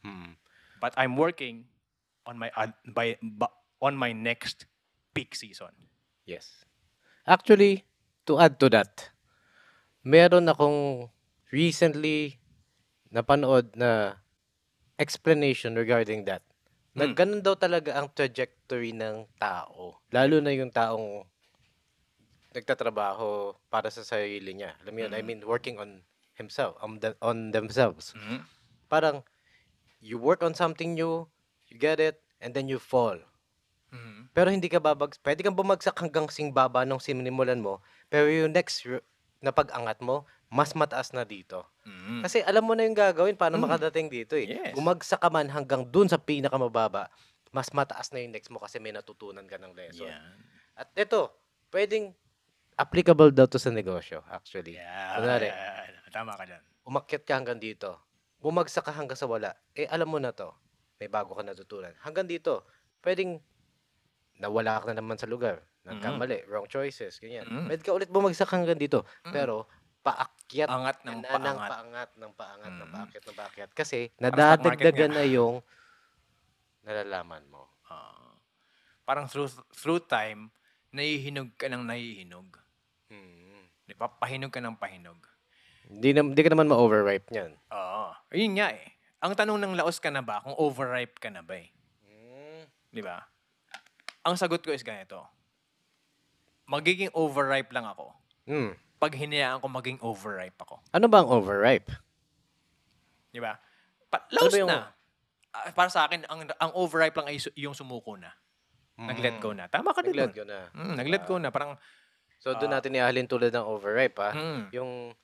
Mhm. 0.05 0.37
But 0.81 0.95
I'm 0.97 1.17
working 1.17 1.67
on 2.27 2.39
my 2.39 2.51
ad- 2.57 2.75
by, 2.87 3.19
ba- 3.23 3.53
on 3.81 3.97
my 3.97 4.13
next 4.13 4.67
peak 5.15 5.35
season. 5.35 5.73
Yes. 6.27 6.65
Actually, 7.27 7.85
to 8.27 8.39
add 8.41 8.59
to 8.61 8.69
that, 8.71 9.11
meron 10.05 10.49
akong 10.49 11.09
recently 11.53 12.41
napanood 13.13 13.77
na 13.77 14.17
explanation 14.97 15.77
regarding 15.77 16.25
that. 16.25 16.41
Na 16.97 17.09
Hmm. 17.09 17.15
ganun 17.17 17.43
daw 17.45 17.53
talaga 17.55 17.97
ang 17.97 18.09
trajectory 18.13 18.97
ng 18.97 19.29
tao. 19.37 20.01
Lalo 20.13 20.41
na 20.41 20.53
yung 20.53 20.73
taong 20.73 21.29
nagtatrabaho 22.53 23.57
para 23.73 23.89
sa 23.89 24.05
sarili 24.05 24.53
niya. 24.53 24.77
Alam 24.85 24.93
mo 24.93 25.01
yun, 25.09 25.13
I 25.17 25.21
Mm. 25.25 25.29
mean, 25.29 25.41
working 25.49 25.77
on 25.81 26.05
himself, 26.37 26.77
on, 26.85 27.01
the, 27.01 27.17
on 27.25 27.53
themselves. 27.53 28.13
Mhm. 28.13 28.45
Parang, 28.93 29.25
you 30.05 30.21
work 30.21 30.45
on 30.45 30.53
something 30.53 30.93
new, 30.93 31.29
you 31.73 31.81
get 31.81 31.97
it, 31.97 32.21
and 32.45 32.53
then 32.53 32.69
you 32.69 32.77
fall. 32.77 33.17
Mhm. 33.89 34.29
Pero 34.37 34.49
hindi 34.53 34.69
ka 34.69 34.81
babag, 34.81 35.17
pwede 35.25 35.41
kang 35.45 35.57
bumagsak 35.57 35.97
hanggang 35.97 36.29
sing 36.29 36.53
baba 36.53 36.85
nung 36.85 37.01
sinimulan 37.01 37.61
mo, 37.61 37.81
pero 38.13 38.29
yung 38.29 38.53
next 38.53 38.85
na 39.43 39.51
pag-angat 39.51 39.99
mo, 39.99 40.23
mas 40.47 40.71
mataas 40.73 41.11
na 41.11 41.27
dito. 41.27 41.67
Mhm. 41.83 42.23
Kasi 42.23 42.41
alam 42.41 42.63
mo 42.63 42.73
na 42.73 42.87
yung 42.87 42.95
gagawin 42.95 43.35
paano 43.35 43.59
Mm. 43.59 43.65
makadating 43.67 44.07
dito 44.07 44.39
eh. 44.39 44.47
Yes. 44.47 44.73
Gumagsak 44.73 45.19
ka 45.19 45.29
man 45.29 45.51
hanggang 45.51 45.83
dun 45.85 46.07
sa 46.07 46.17
pinakamababa, 46.17 47.11
mas 47.51 47.69
mataas 47.71 48.15
na 48.15 48.23
yung 48.23 48.33
next 48.33 48.49
mo 48.49 48.63
kasi 48.63 48.79
may 48.79 48.95
natutunan 48.95 49.43
ka 49.45 49.59
ng 49.59 49.75
lesson. 49.75 50.07
Yan. 50.09 50.39
At 50.73 50.89
ito, 50.95 51.29
pwedeng 51.69 52.15
applicable 52.75 53.29
daw 53.29 53.45
to 53.45 53.59
sa 53.59 53.69
negosyo 53.69 54.23
actually. 54.31 54.79
Yeah. 54.79 55.19
Kunwari, 55.19 55.51
Tama 56.09 56.33
ka 56.33 56.45
dyan. 56.47 56.63
umakyat 56.85 57.23
ka 57.25 57.33
hanggang 57.35 57.59
dito, 57.59 57.99
bumagsak 58.39 58.87
ka 58.87 58.93
hanggang 58.93 59.19
sa 59.19 59.27
wala, 59.27 59.53
eh 59.73 59.85
alam 59.87 60.07
mo 60.07 60.17
na 60.17 60.31
to, 60.31 60.55
may 60.97 61.11
bago 61.11 61.35
ka 61.35 61.43
natutunan. 61.43 61.93
Hanggang 61.99 62.25
dito, 62.25 62.63
pwedeng 63.03 63.43
nawala 64.39 64.79
ka 64.79 64.91
na 64.91 65.01
naman 65.01 65.17
sa 65.17 65.27
lugar, 65.27 65.61
nagkamali, 65.83 66.47
wrong 66.47 66.69
choices, 66.71 67.19
ganyan. 67.19 67.47
Mm. 67.47 67.67
Pwede 67.67 67.83
ka 67.83 67.91
ulit 67.91 68.11
bumagsak 68.11 68.51
hanggang 68.51 68.79
dito, 68.79 69.03
Mm. 69.27 69.33
pero 69.35 69.67
paakyat 70.03 70.67
Angat 70.71 70.99
ng 71.07 71.23
na, 71.23 71.31
ng 71.31 71.31
paangat. 71.31 71.69
paangat, 71.71 72.11
ng 72.19 72.33
paangat, 72.35 72.73
ng 72.75 72.89
Mm. 72.89 72.95
paakyat, 72.95 73.23
ng 73.23 73.37
paakyat. 73.39 73.71
Kasi 73.75 73.99
nadadagdagan 74.19 75.13
na 75.15 75.25
yung 75.27 75.63
nalalaman 76.83 77.47
mo. 77.51 77.71
Ah. 77.87 78.35
parang 79.03 79.27
through 79.27 79.51
through 79.75 80.01
time, 80.07 80.49
nahihinog 80.95 81.53
ka 81.59 81.67
ng 81.67 81.83
nahihinog. 81.85 82.55
Hmm. 83.11 83.67
Di 83.85 83.93
ba? 83.99 84.07
Pahinog 84.09 84.55
ka 84.55 84.63
ng 84.63 84.79
pahinog. 84.79 85.19
Hindi, 85.91 86.15
na, 86.15 86.23
hindi 86.23 86.39
ka 86.41 86.49
naman 86.55 86.71
ma-overripe 86.71 87.29
niyan. 87.35 87.53
Oo. 87.75 88.05
Ayun 88.33 88.55
nga 88.57 88.73
eh. 88.73 88.95
Ang 89.21 89.35
tanong 89.35 89.59
ng 89.59 89.75
laos 89.77 89.99
ka 89.99 90.09
na 90.09 90.23
ba 90.23 90.41
kung 90.41 90.55
overripe 90.57 91.19
ka 91.19 91.29
na 91.29 91.43
ba 91.43 91.59
eh. 91.61 91.69
Hmm. 92.07 92.65
Di 92.89 93.03
ba? 93.03 93.21
Ang 94.23 94.39
sagot 94.39 94.63
ko 94.63 94.71
is 94.71 94.87
ganito. 94.87 95.19
Magiging 96.65 97.11
overripe 97.13 97.71
lang 97.71 97.85
ako 97.85 98.15
Hmm. 98.43 98.75
pag 98.97 99.13
hinayaan 99.13 99.59
ko 99.59 99.67
maging 99.67 99.99
overripe 100.01 100.59
ako. 100.59 100.83
Ano 100.91 101.07
ba 101.07 101.23
ang 101.23 101.31
overripe? 101.31 101.91
Di 103.29 103.39
ba? 103.39 103.55
Pa- 104.07 104.27
laos 104.31 104.51
ba 104.51 104.59
yung- 104.59 104.71
na. 104.71 104.91
Ah, 105.53 105.69
para 105.71 105.89
sa 105.89 106.07
akin, 106.07 106.25
ang, 106.27 106.49
ang 106.49 106.73
overripe 106.73 107.13
lang 107.15 107.29
ay 107.29 107.37
su- 107.37 107.53
yung 107.55 107.73
sumuko 107.73 108.17
na. 108.17 108.33
Nag-let 108.95 109.37
go 109.39 109.53
na. 109.53 109.67
Tama 109.67 109.93
ka 109.93 110.01
din 110.01 110.13
Nag-let 110.13 110.33
go 110.33 110.45
na. 110.45 110.59
Mm, 110.73 110.95
nag-let 110.97 111.25
go 111.25 111.37
na. 111.37 111.49
Parang, 111.49 111.77
So, 112.43 112.59
doon 112.59 112.75
Ah. 112.75 112.83
natin 112.83 112.91
ihalin 112.93 113.31
tulad 113.31 113.55
ng 113.55 113.63
overripe, 113.63 114.19
ha? 114.19 114.35
mm, 114.35 114.75
Yung 114.75 115.15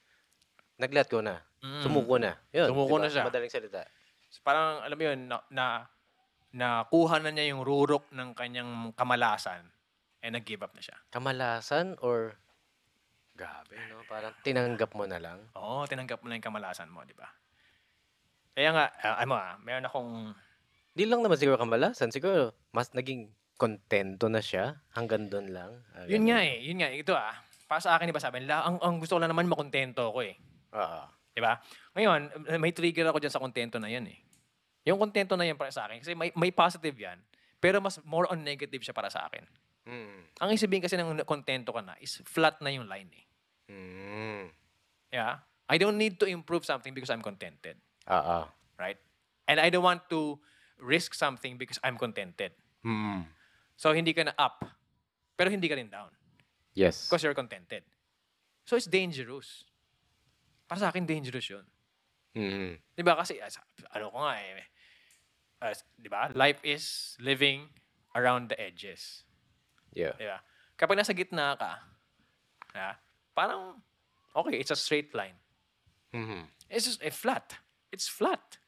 nag-let 0.76 1.11
go 1.11 1.18
na. 1.18 1.42
mm. 1.59 1.83
Sumuko 1.83 2.14
na. 2.14 2.38
Yun, 2.54 2.71
Sumuko 2.71 2.95
diba? 2.95 3.02
na 3.02 3.09
siya. 3.11 3.26
Madaling 3.26 3.50
salita. 3.50 3.83
parang, 4.47 4.87
alam 4.87 4.95
mo 4.95 5.02
yun, 5.02 5.18
na, 5.26 5.37
na 5.50 5.66
nakuha 6.50 7.18
na 7.18 7.28
niya 7.28 7.50
yung 7.50 7.61
rurok 7.61 8.07
ng 8.09 8.33
kanyang 8.33 8.71
kamalasan 8.95 9.66
and 10.22 10.34
nag-give 10.34 10.62
up 10.62 10.75
na 10.75 10.82
siya. 10.82 10.96
Kamalasan 11.14 11.98
or 12.02 12.34
grabe, 13.38 13.78
no? 13.87 14.02
Parang 14.10 14.34
tinanggap 14.42 14.98
mo 14.98 15.06
na 15.06 15.22
lang. 15.22 15.38
Oo, 15.54 15.87
tinanggap 15.87 16.22
mo 16.22 16.26
na 16.26 16.38
yung 16.38 16.48
kamalasan 16.50 16.90
mo, 16.90 17.06
di 17.06 17.14
ba? 17.14 17.30
Kaya 18.58 18.75
nga, 18.75 18.84
ah, 19.06 19.22
ano 19.22 19.38
ah, 19.38 19.54
meron 19.62 19.87
akong, 19.87 20.34
Di 20.98 21.06
lang 21.06 21.22
naman 21.22 21.38
siguro 21.38 21.54
kamalasan. 21.54 22.10
Siguro, 22.10 22.50
mas 22.75 22.90
naging 22.90 23.30
kontento 23.54 24.26
na 24.26 24.42
siya. 24.42 24.82
Hanggang 24.90 25.30
doon 25.30 25.54
lang. 25.54 25.70
Ah, 25.94 26.10
yun 26.10 26.26
nga 26.26 26.42
eh, 26.42 26.58
yun 26.58 26.82
nga, 26.82 26.90
ito 26.90 27.14
ah, 27.14 27.38
para 27.70 27.78
sa 27.78 27.94
akin, 27.94 28.10
di 28.10 28.14
ba 28.16 28.18
sabi 28.18 28.42
nila, 28.42 28.66
ang, 28.66 28.82
ang 28.82 28.98
gusto 28.98 29.14
ko 29.14 29.22
lang 29.22 29.30
naman 29.30 29.46
makontento 29.46 30.10
ako 30.10 30.26
eh. 30.26 30.34
Oo. 30.75 31.02
Di 31.30 31.38
ba? 31.38 31.54
Ngayon, 31.94 32.50
eh, 32.50 32.58
may 32.58 32.75
trigger 32.75 33.14
ako 33.14 33.22
dyan 33.22 33.30
sa 33.30 33.38
kontento 33.38 33.78
na 33.78 33.87
yan 33.87 34.10
eh. 34.10 34.18
Yung 34.90 34.98
kontento 34.98 35.38
na 35.38 35.46
yan 35.46 35.54
para 35.54 35.70
sa 35.70 35.87
akin, 35.87 36.02
kasi 36.02 36.18
may, 36.18 36.34
may 36.34 36.50
positive 36.50 36.98
yan, 36.98 37.22
pero 37.62 37.78
mas 37.78 38.02
more 38.02 38.26
on 38.26 38.42
negative 38.42 38.82
siya 38.82 38.96
para 38.96 39.06
sa 39.06 39.30
akin. 39.30 39.46
Mm. 39.88 40.21
Ang 40.45 40.50
isipin 40.52 40.85
kasi 40.85 41.00
ng 41.00 41.25
kontento 41.25 41.73
ka 41.73 41.80
na 41.80 41.97
is 41.97 42.21
flat 42.28 42.61
na 42.61 42.68
yung 42.68 42.85
line 42.85 43.09
eh. 43.09 43.25
Mm. 43.73 44.45
Yeah? 45.09 45.40
I 45.64 45.80
don't 45.80 45.97
need 45.97 46.21
to 46.21 46.28
improve 46.28 46.68
something 46.68 46.92
because 46.92 47.09
I'm 47.09 47.25
contented, 47.25 47.76
Oo. 48.09 48.49
right? 48.76 49.00
And 49.49 49.57
I 49.61 49.73
don't 49.73 49.85
want 49.85 50.04
to 50.12 50.37
risk 50.76 51.16
something 51.16 51.57
because 51.57 51.80
I'm 51.80 51.97
contented. 51.97 52.52
Mm. 52.85 53.25
So 53.76 53.92
hindi 53.97 54.12
ka 54.12 54.28
na 54.28 54.35
up, 54.37 54.64
pero 55.37 55.49
hindi 55.49 55.68
ka 55.68 55.76
rin 55.76 55.88
down 55.88 56.12
Yes. 56.76 57.09
because 57.09 57.25
you're 57.25 57.37
contented. 57.37 57.85
So 58.68 58.76
it's 58.76 58.88
dangerous. 58.88 59.64
Para 60.68 60.85
sa 60.85 60.88
akin, 60.92 61.09
dangerous 61.09 61.49
yun. 61.49 61.64
Mm. 62.37 62.76
Di 62.92 63.02
ba? 63.02 63.16
Kasi, 63.16 63.40
as- 63.40 63.57
ano 63.97 64.12
ko 64.12 64.21
nga 64.21 64.37
eh, 64.37 64.68
as- 65.64 65.85
di 65.97 66.12
ba? 66.12 66.28
Life 66.37 66.61
is 66.61 67.16
living 67.16 67.73
around 68.12 68.52
the 68.52 68.59
edges. 68.61 69.25
Yeah. 69.95 70.14
Ba? 70.16 70.40
Kapag 70.78 70.97
nasa 70.99 71.14
gitna 71.16 71.59
ka, 71.59 71.78
ha, 72.75 72.95
parang, 73.35 73.83
okay, 74.37 74.59
it's 74.62 74.71
a 74.71 74.78
straight 74.78 75.11
line. 75.14 75.35
Mhm. 76.14 76.47
It's 76.71 76.87
just 76.87 77.02
a 77.02 77.11
flat. 77.11 77.59
It's 77.92 78.09
flat. 78.09 78.59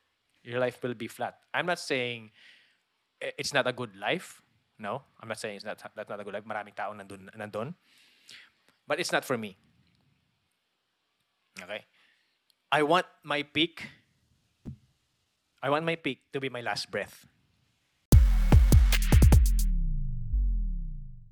Your 0.43 0.59
life 0.59 0.83
will 0.83 0.95
be 0.97 1.09
flat. 1.09 1.39
I'm 1.53 1.67
not 1.67 1.79
saying 1.79 2.33
eh, 3.21 3.33
it's 3.39 3.53
not 3.53 3.67
a 3.69 3.73
good 3.73 3.95
life. 3.97 4.43
No, 4.81 5.05
I'm 5.21 5.29
not 5.29 5.39
saying 5.39 5.57
it's 5.61 5.65
not 5.65 5.77
that's 5.95 6.09
not 6.09 6.21
a 6.21 6.25
good 6.25 6.33
life. 6.33 6.45
Maraming 6.49 6.75
tao 6.75 6.93
nandun, 6.97 7.29
nandun. 7.37 7.75
But 8.89 8.99
it's 8.99 9.12
not 9.12 9.25
for 9.25 9.37
me. 9.37 9.57
Okay? 11.61 11.85
I 12.73 12.83
want 12.83 13.07
my 13.23 13.43
peak. 13.43 13.87
I 15.62 15.69
want 15.69 15.85
my 15.85 15.97
peak 15.97 16.33
to 16.33 16.41
be 16.41 16.49
my 16.49 16.65
last 16.65 16.91
breath. 16.91 17.29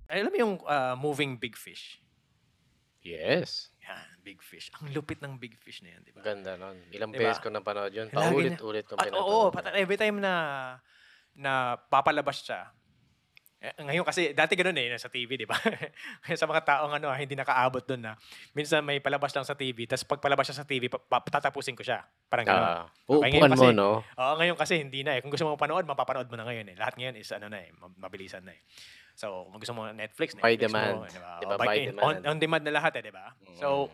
Alam 0.08 0.30
mo 0.30 0.38
yung 0.38 0.54
uh, 0.62 0.96
moving 0.96 1.36
big 1.36 1.52
fish? 1.52 2.00
Yes. 2.98 3.68
Yan, 3.80 4.08
big 4.20 4.40
fish. 4.40 4.72
Ang 4.74 4.90
lupit 4.90 5.20
ng 5.20 5.36
big 5.36 5.54
fish 5.54 5.80
na 5.80 5.92
yan, 5.92 6.00
di 6.02 6.10
ba? 6.10 6.20
Ganda 6.20 6.56
nun. 6.56 6.76
Ilang 6.90 7.12
Diba? 7.12 7.24
beses 7.24 7.38
ko 7.38 7.48
napanood 7.48 7.92
yun. 7.92 8.08
Paulit-ulit 8.08 8.84
ko 8.84 8.96
Ah, 8.96 9.04
pinapanood. 9.04 9.22
Oo, 9.22 9.48
pata- 9.48 9.72
every 9.72 9.96
time 9.96 10.18
na 10.18 10.32
na 11.32 11.52
papalabas 11.88 12.42
siya. 12.42 12.68
Eh, 13.58 13.74
ngayon 13.80 14.06
kasi, 14.06 14.30
dati 14.32 14.54
ganun 14.54 14.76
eh, 14.76 14.94
sa 14.94 15.10
TV, 15.10 15.34
di 15.34 15.42
ba? 15.42 15.56
sa 16.30 16.46
mga 16.46 16.62
taong 16.62 16.92
ano, 16.94 17.10
hindi 17.10 17.34
nakaabot 17.34 17.82
doon 17.82 18.02
na. 18.02 18.12
Minsan 18.52 18.80
may 18.80 18.98
palabas 18.98 19.32
lang 19.32 19.42
sa 19.42 19.54
TV, 19.54 19.82
tapos 19.84 20.06
pag 20.06 20.20
palabas 20.20 20.46
siya 20.46 20.56
sa 20.56 20.66
TV, 20.66 20.86
pa- 20.86 21.00
pa- 21.00 21.20
tatapusin 21.22 21.74
ko 21.74 21.82
siya. 21.82 22.00
Parang 22.26 22.46
gano'n. 22.46 22.64
Ah, 22.64 22.86
Okay, 23.04 23.08
uupuan 23.08 23.30
ngayon 23.30 23.50
mo, 23.50 23.54
kasi- 23.56 23.74
no? 23.74 23.90
Oo, 24.04 24.32
ngayon 24.36 24.56
kasi 24.56 24.74
hindi 24.78 25.00
na 25.02 25.16
eh. 25.16 25.20
Kung 25.20 25.30
gusto 25.30 25.42
mo 25.42 25.54
panood, 25.54 25.84
mapapanood 25.84 26.28
mo 26.28 26.36
na 26.36 26.44
ngayon 26.44 26.70
eh. 26.70 26.76
Lahat 26.76 26.94
ngayon 26.94 27.16
is 27.16 27.30
ano 27.30 27.48
na 27.48 27.58
eh, 27.58 27.74
ma- 27.74 27.90
mabilisan 27.98 28.44
na 28.44 28.54
eh. 28.54 28.62
So, 29.18 29.50
kung 29.50 29.58
gusto 29.58 29.74
mo 29.74 29.90
Netflix, 29.90 30.38
Netflix 30.38 30.46
By 30.46 30.54
mo, 30.54 30.62
demand. 30.62 30.98
di 31.10 31.18
ba? 31.18 31.32
Di 31.42 31.44
O, 31.44 31.50
ba, 31.50 31.56
by 31.58 31.76
demand. 31.90 32.06
On, 32.06 32.14
on 32.22 32.36
demand 32.38 32.62
na 32.62 32.72
lahat 32.78 33.02
eh, 33.02 33.02
di 33.02 33.10
ba? 33.10 33.34
So, 33.58 33.90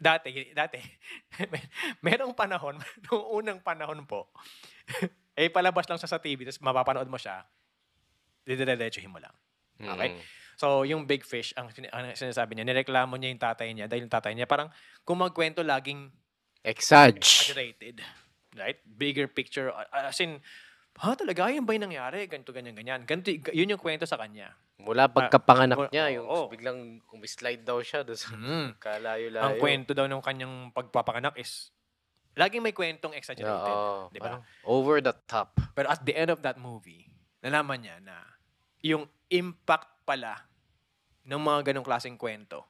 dati, 0.00 0.56
dati, 0.56 0.80
merong 2.06 2.32
panahon, 2.32 2.80
noong 3.04 3.44
unang 3.44 3.60
panahon 3.60 4.00
po, 4.08 4.32
eh 5.36 5.52
palabas 5.52 5.84
lang 5.84 6.00
siya 6.00 6.08
sa 6.08 6.16
TV, 6.16 6.48
tapos 6.48 6.64
mapapanood 6.64 7.12
mo 7.12 7.20
siya, 7.20 7.44
didiretsuhin 8.48 9.12
mo 9.12 9.20
lang. 9.20 9.36
Okay? 9.76 10.16
Mm. 10.16 10.20
So, 10.56 10.88
yung 10.88 11.04
big 11.04 11.28
fish, 11.28 11.52
ang, 11.60 11.68
ang 11.92 12.16
sinasabi 12.16 12.56
niya, 12.56 12.64
nireklamo 12.64 13.20
niya 13.20 13.36
yung 13.36 13.42
tatay 13.42 13.68
niya 13.76 13.84
dahil 13.84 14.08
yung 14.08 14.14
tatay 14.16 14.32
niya 14.32 14.48
parang 14.48 14.72
kung 15.04 15.20
magkwento 15.20 15.60
laging 15.60 16.08
Exage. 16.64 17.20
exaggerated. 17.20 18.00
Right? 18.56 18.78
Bigger 18.86 19.26
picture. 19.28 19.68
As 19.92 20.16
in, 20.22 20.40
ha, 20.98 21.14
talaga, 21.14 21.50
yun 21.50 21.66
ba 21.66 21.74
yung 21.74 21.90
nangyari? 21.90 22.26
Ganito, 22.26 22.54
ganyan, 22.54 22.74
ganyan. 22.74 23.02
Ganito, 23.02 23.30
yun 23.50 23.70
yung 23.70 23.82
kwento 23.82 24.06
sa 24.06 24.14
kanya. 24.16 24.54
Mula 24.78 25.06
pagkapanganak 25.06 25.86
Ah, 25.86 25.90
niya, 25.90 26.06
yung 26.18 26.26
oo. 26.26 26.46
biglang 26.50 26.98
umi-slide 27.10 27.62
daw 27.62 27.78
siya 27.78 28.02
doon 28.02 28.18
sa 28.18 28.34
Mm. 28.34 28.74
kalayo-layo. 28.78 29.44
Ang 29.44 29.54
kwento 29.58 29.90
daw 29.94 30.06
ng 30.06 30.22
kanyang 30.22 30.54
pagpapanganak 30.70 31.34
is, 31.38 31.70
laging 32.34 32.62
may 32.62 32.74
kwentong 32.74 33.14
exaggerated. 33.14 33.70
Oo, 33.70 34.10
di 34.10 34.18
ba? 34.18 34.42
over 34.66 34.98
the 34.98 35.14
top. 35.26 35.54
Pero 35.74 35.86
at 35.86 36.02
the 36.02 36.14
end 36.14 36.30
of 36.30 36.42
that 36.42 36.58
movie, 36.58 37.06
nalaman 37.38 37.82
niya 37.82 37.96
na 38.02 38.18
yung 38.82 39.06
impact 39.30 40.02
pala 40.02 40.46
ng 41.24 41.40
mga 41.40 41.70
ganong 41.72 41.86
klaseng 41.86 42.18
kwento 42.18 42.66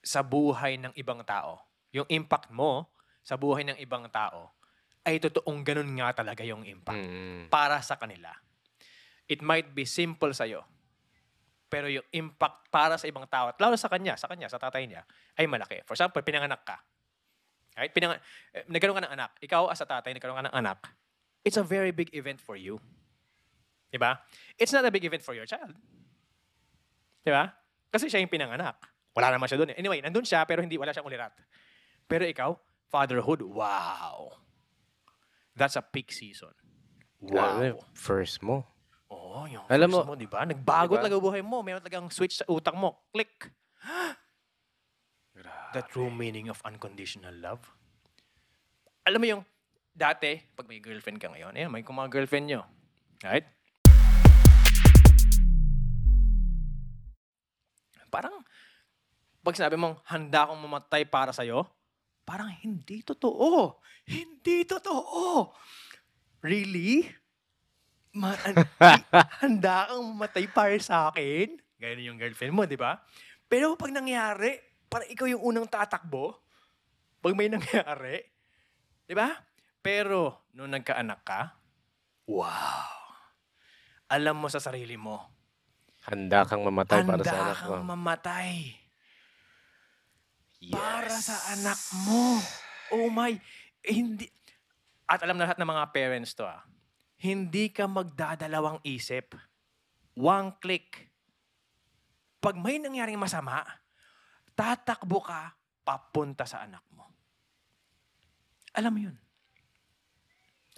sa 0.00 0.22
buhay 0.22 0.78
ng 0.78 0.92
ibang 0.94 1.24
tao. 1.24 1.58
Yung 1.90 2.06
impact 2.08 2.52
mo 2.52 2.86
sa 3.24 3.34
buhay 3.34 3.64
ng 3.64 3.76
ibang 3.80 4.06
tao 4.08 4.52
ay 5.08 5.16
totoong 5.18 5.64
ganun 5.64 5.88
nga 5.96 6.12
talaga 6.14 6.44
yung 6.44 6.62
impact 6.62 7.00
Mm. 7.00 7.48
para 7.48 7.80
sa 7.80 7.96
kanila. 7.96 8.28
It 9.24 9.40
might 9.40 9.72
be 9.72 9.84
simple 9.84 10.32
sa'yo, 10.32 10.64
pero 11.68 11.88
yung 11.88 12.04
impact 12.12 12.68
para 12.68 12.96
sa 12.96 13.04
ibang 13.04 13.24
tao, 13.24 13.48
at 13.48 13.56
lalo 13.56 13.76
sa 13.76 13.88
kanya, 13.88 14.16
sa 14.16 14.28
kanya, 14.28 14.48
sa 14.48 14.56
tatay 14.56 14.84
niya, 14.84 15.04
ay 15.36 15.48
malaki. 15.48 15.80
For 15.84 15.96
example, 15.96 16.20
pinanganak 16.20 16.64
ka. 16.64 16.76
Right? 17.76 17.92
Pinang 17.92 18.16
eh, 18.52 18.64
nagkaroon 18.66 18.98
ka 18.98 19.04
ng 19.06 19.14
anak. 19.14 19.30
Ikaw 19.38 19.70
as 19.70 19.80
a 19.80 19.86
tatay, 19.86 20.10
nagkaroon 20.12 20.40
ka 20.40 20.46
ng 20.50 20.56
anak. 20.56 20.80
It's 21.44 21.56
a 21.56 21.62
very 21.62 21.92
big 21.92 22.10
event 22.12 22.40
for 22.40 22.56
you. 22.58 22.80
Diba? 23.88 24.20
It's 24.56 24.72
not 24.72 24.84
a 24.84 24.90
big 24.90 25.04
event 25.06 25.22
for 25.22 25.32
your 25.32 25.46
child. 25.46 25.72
Diba? 27.22 27.52
Kasi 27.88 28.08
siya 28.08 28.20
yung 28.20 28.32
pinanganak. 28.32 28.76
Wala 29.14 29.30
naman 29.30 29.46
siya 29.46 29.58
doon. 29.60 29.70
eh. 29.72 29.76
Anyway, 29.78 30.00
nandun 30.00 30.24
siya, 30.24 30.42
pero 30.44 30.60
hindi, 30.60 30.76
wala 30.76 30.90
siyang 30.90 31.06
ulirat. 31.06 31.32
Pero 32.04 32.24
ikaw, 32.24 32.56
fatherhood, 32.88 33.44
wow. 33.44 34.32
That's 35.58 35.74
a 35.74 35.82
peak 35.82 36.14
season. 36.14 36.54
Grabe, 37.18 37.74
Wow. 37.74 37.82
First 37.92 38.46
mo. 38.46 38.62
Oo, 39.10 39.42
yung 39.50 39.66
Alam 39.66 39.90
first 39.90 40.06
mo- 40.06 40.06
mo, 40.06 40.14
di 40.14 40.30
ba? 40.30 40.46
Nagbago 40.46 40.94
Diba? 40.94 41.02
talaga 41.02 41.18
buhay 41.18 41.42
mo. 41.42 41.66
Meron 41.66 41.82
talagang 41.82 42.06
switch 42.14 42.38
sa 42.38 42.46
utak 42.46 42.78
mo. 42.78 43.02
Click. 43.10 43.50
The 45.74 45.82
true 45.84 46.08
meaning 46.08 46.46
of 46.46 46.62
unconditional 46.62 47.34
love. 47.34 47.60
Alam 49.02 49.18
mo 49.18 49.26
yung, 49.28 49.42
dati, 49.90 50.38
pag 50.54 50.64
may 50.64 50.78
girlfriend 50.78 51.18
ka 51.18 51.26
ngayon, 51.26 51.58
eh, 51.58 51.66
may 51.66 51.82
kung 51.82 51.98
mga 51.98 52.14
girlfriend 52.14 52.46
nyo. 52.46 52.62
Right? 53.20 53.44
Parang, 58.08 58.40
pag 59.42 59.54
sinabi 59.54 59.76
mong, 59.76 60.00
handa 60.06 60.46
akong 60.46 60.60
mamatay 60.60 61.04
para 61.04 61.34
sa'yo, 61.34 61.66
parang 62.28 62.52
hindi 62.52 63.00
totoo. 63.00 63.80
Hindi 64.04 64.68
totoo. 64.68 65.48
Really? 66.44 67.08
Ma- 68.12 68.36
an- 68.36 68.68
handa 69.40 69.88
kang 69.88 70.04
mamatay 70.12 70.44
para 70.52 70.76
sa 70.76 71.08
akin? 71.08 71.56
Ganyan 71.80 72.12
yung 72.12 72.18
girlfriend 72.20 72.52
mo, 72.52 72.68
di 72.68 72.76
ba? 72.76 73.00
Pero 73.48 73.80
pag 73.80 73.88
nangyari, 73.88 74.60
parang 74.86 75.08
ikaw 75.08 75.24
yung 75.24 75.40
unang 75.40 75.64
tatakbo. 75.64 76.36
Pag 77.18 77.32
may 77.32 77.48
nangyari. 77.52 78.20
Di 79.08 79.16
ba? 79.16 79.32
Pero, 79.80 80.44
nung 80.52 80.68
nagkaanak 80.68 81.20
ka, 81.24 81.40
wow. 82.28 82.92
Alam 84.08 84.44
mo 84.44 84.48
sa 84.52 84.60
sarili 84.60 85.00
mo, 85.00 85.32
Handa 86.04 86.44
kang 86.44 86.64
mamatay 86.64 87.04
para 87.04 87.20
handa 87.20 87.24
sa 87.24 87.36
anak 87.42 87.58
mo. 87.60 87.68
kang 87.68 87.84
mamatay 87.86 88.72
Yes. 90.58 90.74
para 90.74 91.14
sa 91.22 91.36
anak 91.54 91.78
mo. 92.06 92.42
Oh 92.90 93.08
my, 93.12 93.36
eh, 93.86 93.94
hindi. 93.94 94.26
At 95.06 95.22
alam 95.22 95.38
na 95.38 95.46
lahat 95.46 95.58
ng 95.62 95.70
mga 95.70 95.84
parents 95.94 96.34
to 96.34 96.44
ah, 96.44 96.66
hindi 97.18 97.70
ka 97.70 97.86
magdadalawang 97.86 98.82
isip. 98.82 99.38
One 100.18 100.58
click. 100.58 101.10
Pag 102.42 102.58
may 102.58 102.82
nangyaring 102.82 103.18
masama, 103.18 103.62
tatakbo 104.58 105.22
ka 105.22 105.54
papunta 105.86 106.42
sa 106.42 106.66
anak 106.66 106.82
mo. 106.90 107.06
Alam 108.74 108.92
mo 108.94 109.00
yun. 109.10 109.16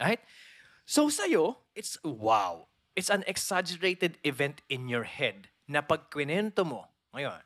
Right? 0.00 0.20
So 0.88 1.08
sa'yo, 1.08 1.60
it's 1.76 2.00
wow. 2.04 2.68
It's 2.96 3.12
an 3.12 3.24
exaggerated 3.28 4.20
event 4.24 4.60
in 4.68 4.88
your 4.88 5.04
head 5.04 5.48
na 5.70 5.80
pag 5.84 6.08
kwento 6.12 6.64
mo 6.64 6.90
ngayon, 7.14 7.42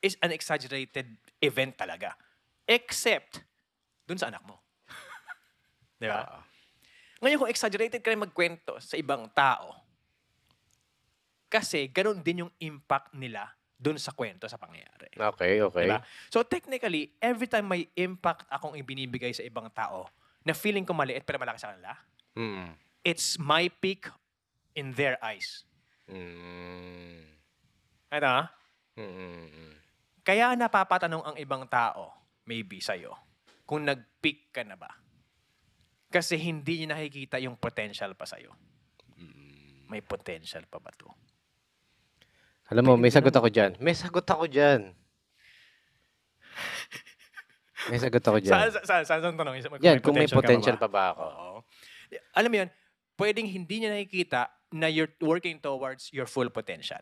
is 0.00 0.16
an 0.24 0.32
exaggerated 0.32 1.18
event 1.40 1.74
talaga. 1.74 2.14
Except, 2.68 3.42
dun 4.04 4.18
sa 4.18 4.28
anak 4.28 4.44
mo. 4.44 4.60
Di 6.00 6.06
ba? 6.06 6.22
Ah. 6.22 6.42
Ngayon, 7.18 7.38
kung 7.42 7.50
exaggerated 7.50 7.98
ka 8.02 8.14
rin 8.14 8.22
magkwento 8.22 8.78
sa 8.78 8.94
ibang 8.94 9.26
tao, 9.34 9.74
kasi 11.48 11.88
ganun 11.88 12.20
din 12.20 12.44
yung 12.46 12.52
impact 12.60 13.16
nila 13.16 13.48
dun 13.78 13.96
sa 13.96 14.12
kwento 14.12 14.44
sa 14.50 14.60
pangyayari. 14.60 15.14
Okay, 15.16 15.62
okay. 15.64 15.86
Diba? 15.88 16.02
So 16.28 16.44
technically, 16.44 17.14
every 17.22 17.46
time 17.48 17.70
may 17.70 17.88
impact 17.96 18.44
akong 18.50 18.76
ibinibigay 18.76 19.32
sa 19.32 19.46
ibang 19.46 19.70
tao 19.72 20.10
na 20.44 20.52
feeling 20.52 20.84
ko 20.84 20.92
maliit 20.92 21.24
pero 21.24 21.40
malaki 21.40 21.58
sa 21.62 21.72
kanila, 21.72 21.94
Mm. 22.38 22.70
it's 23.02 23.38
my 23.38 23.66
peak 23.66 24.06
in 24.78 24.94
their 24.94 25.18
eyes. 25.24 25.66
Mm. 26.06 27.26
Ano? 28.14 28.26
ah? 28.26 28.46
Mm. 28.98 29.67
Kaya 30.28 30.52
napapatanong 30.52 31.24
ang 31.24 31.36
ibang 31.40 31.64
tao, 31.64 32.12
maybe 32.44 32.84
sa'yo, 32.84 33.16
kung 33.64 33.88
nag-peak 33.88 34.52
ka 34.52 34.60
na 34.60 34.76
ba. 34.76 34.92
Kasi 36.12 36.36
hindi 36.36 36.84
niya 36.84 36.92
nakikita 36.92 37.40
yung 37.40 37.56
potential 37.56 38.12
pa 38.12 38.28
sa'yo. 38.28 38.52
May 39.88 40.04
potential 40.04 40.68
pa 40.68 40.76
ba 40.76 40.92
to? 40.92 41.08
Alam 42.68 42.84
mo, 42.84 42.92
may 43.00 43.08
sagot 43.08 43.32
ako 43.32 43.48
dyan. 43.48 43.80
May 43.80 43.96
sagot 43.96 44.28
ako 44.28 44.44
dyan. 44.44 44.92
May 47.88 47.96
sagot 47.96 48.20
ako 48.20 48.36
dyan. 48.44 48.52
Saan, 48.52 48.68
saan, 48.84 49.04
saan, 49.08 49.20
saan 49.24 49.32
tanong? 49.32 49.64
Kung 49.64 49.80
Yan, 49.80 49.96
kung 50.04 50.12
may 50.12 50.28
potential 50.28 50.76
pa 50.76 50.92
ba 50.92 51.16
ako. 51.16 51.24
Oo. 51.24 51.58
Alam 52.36 52.50
mo 52.52 52.56
yun, 52.60 52.70
pwedeng 53.16 53.48
hindi 53.48 53.80
niya 53.80 53.96
nakikita 53.96 54.52
na 54.76 54.92
you're 54.92 55.08
working 55.24 55.56
towards 55.56 56.12
your 56.12 56.28
full 56.28 56.52
potential. 56.52 57.00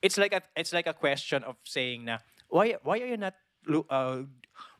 It's 0.00 0.16
like 0.16 0.32
a 0.32 0.40
it's 0.56 0.72
like 0.72 0.88
a 0.88 0.96
question 0.96 1.44
of 1.44 1.56
saying 1.64 2.08
na 2.08 2.24
why 2.54 2.78
why 2.86 3.02
are 3.02 3.10
you 3.10 3.18
not 3.18 3.34
uh, 3.90 4.22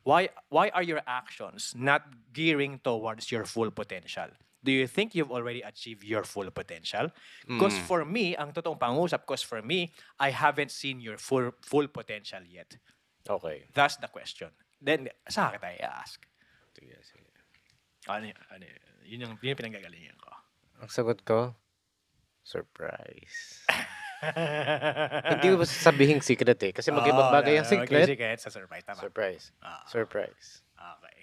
why 0.07 0.31
why 0.47 0.71
are 0.71 0.85
your 0.87 1.03
actions 1.03 1.75
not 1.75 2.07
gearing 2.31 2.79
towards 2.79 3.27
your 3.27 3.43
full 3.43 3.67
potential? 3.75 4.31
Do 4.65 4.71
you 4.73 4.87
think 4.89 5.13
you've 5.13 5.29
already 5.29 5.61
achieved 5.61 6.01
your 6.01 6.23
full 6.25 6.49
potential? 6.49 7.13
Because 7.45 7.77
Mm. 7.77 7.85
for 7.85 8.01
me, 8.01 8.33
ang 8.33 8.49
totoong 8.49 8.81
pangusap, 8.81 9.21
because 9.21 9.45
for 9.45 9.61
me, 9.61 9.93
I 10.17 10.33
haven't 10.33 10.73
seen 10.73 10.97
your 10.97 11.21
full 11.21 11.53
full 11.61 11.85
potential 11.91 12.41
yet. 12.49 12.73
Okay. 13.29 13.69
That's 13.77 14.01
the 14.01 14.09
question. 14.09 14.49
Then, 14.81 15.09
sa 15.29 15.53
akin 15.53 15.61
tayo 15.61 15.75
i-ask. 15.85 16.17
Sige, 16.73 16.97
sige. 17.05 17.29
Ano, 18.09 18.29
ano, 18.53 18.65
yun 19.05 19.25
yung, 19.25 19.33
yun 19.41 19.53
yung 19.53 19.59
pinanggagalingan 19.61 20.17
ko. 20.17 20.33
Ang 20.81 20.89
sagot 20.89 21.21
ko, 21.25 21.53
surprise. 22.41 23.65
Hindi 25.31 25.47
ko 25.49 25.61
sasabihin 25.61 26.19
secret 26.19 26.59
eh. 26.61 26.71
Kasi 26.71 26.89
mag-ibang 26.89 27.29
Oo, 27.29 27.33
bagay 27.33 27.57
ang 27.57 27.65
na- 27.65 27.71
secret. 27.71 28.07
secret 28.07 28.39
sa 28.39 28.49
surprise. 28.49 28.83
Tama. 28.83 28.99
Surprise. 28.99 29.43
Ah, 29.59 29.83
Surprise. 29.85 30.63
okay. 30.75 31.17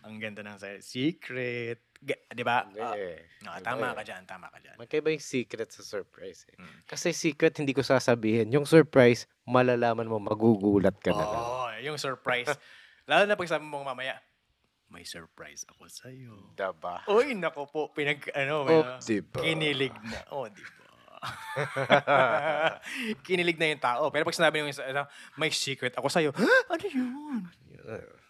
Ang 0.00 0.16
ganda 0.16 0.40
ng 0.40 0.56
sa- 0.56 0.80
secret. 0.80 1.84
Di 2.00 2.40
ba? 2.40 2.64
Hindi. 2.64 2.80
Ah, 2.80 2.96
Hindi. 2.96 3.12
ah, 3.44 3.60
tama 3.60 3.92
ka 3.92 4.00
dyan, 4.00 4.22
tama 4.24 4.48
ka 4.48 4.56
dyan. 4.58 4.76
Magkaiba 4.80 5.12
yung 5.12 5.20
secret 5.20 5.68
sa 5.68 5.84
surprise 5.84 6.48
eh. 6.48 6.56
Mm. 6.56 6.88
Kasi 6.88 7.12
secret 7.12 7.52
hindi 7.54 7.76
ko 7.76 7.84
sasabihin. 7.84 8.48
Yung 8.48 8.64
surprise, 8.64 9.28
malalaman 9.44 10.08
mo, 10.08 10.16
magugulat 10.16 10.96
ka 10.96 11.12
na 11.12 11.20
lang. 11.20 11.42
Oo, 11.42 11.64
yung 11.82 11.98
surprise. 12.00 12.48
Lalo 13.10 13.28
na 13.28 13.36
pag 13.36 13.50
sabi 13.50 13.68
mo 13.68 13.84
mamaya, 13.84 14.16
may 14.88 15.04
surprise 15.04 15.68
ako 15.68 15.86
sa'yo. 15.86 16.56
Diba? 16.56 17.04
Uy, 17.06 17.36
nako 17.36 17.68
po, 17.68 17.92
pinag, 17.92 18.24
ano, 18.32 18.64
Oh, 18.64 18.84
diba? 18.98 19.38
kinilig 19.38 19.92
na. 20.02 20.18
Oh, 20.32 20.48
di 20.48 20.58
ba? 20.58 20.79
kinilig 23.22 23.56
na 23.56 23.66
yung 23.68 23.78
tao. 23.78 24.08
Pero 24.08 24.24
pag 24.24 24.32
sinabi 24.32 24.64
isa, 24.64 24.84
ano, 24.84 25.04
may 25.34 25.50
secret 25.50 25.92
ako 25.92 26.06
sa'yo, 26.06 26.30
"Huh? 26.32 26.60
ano 26.72 26.84
yun? 26.84 27.40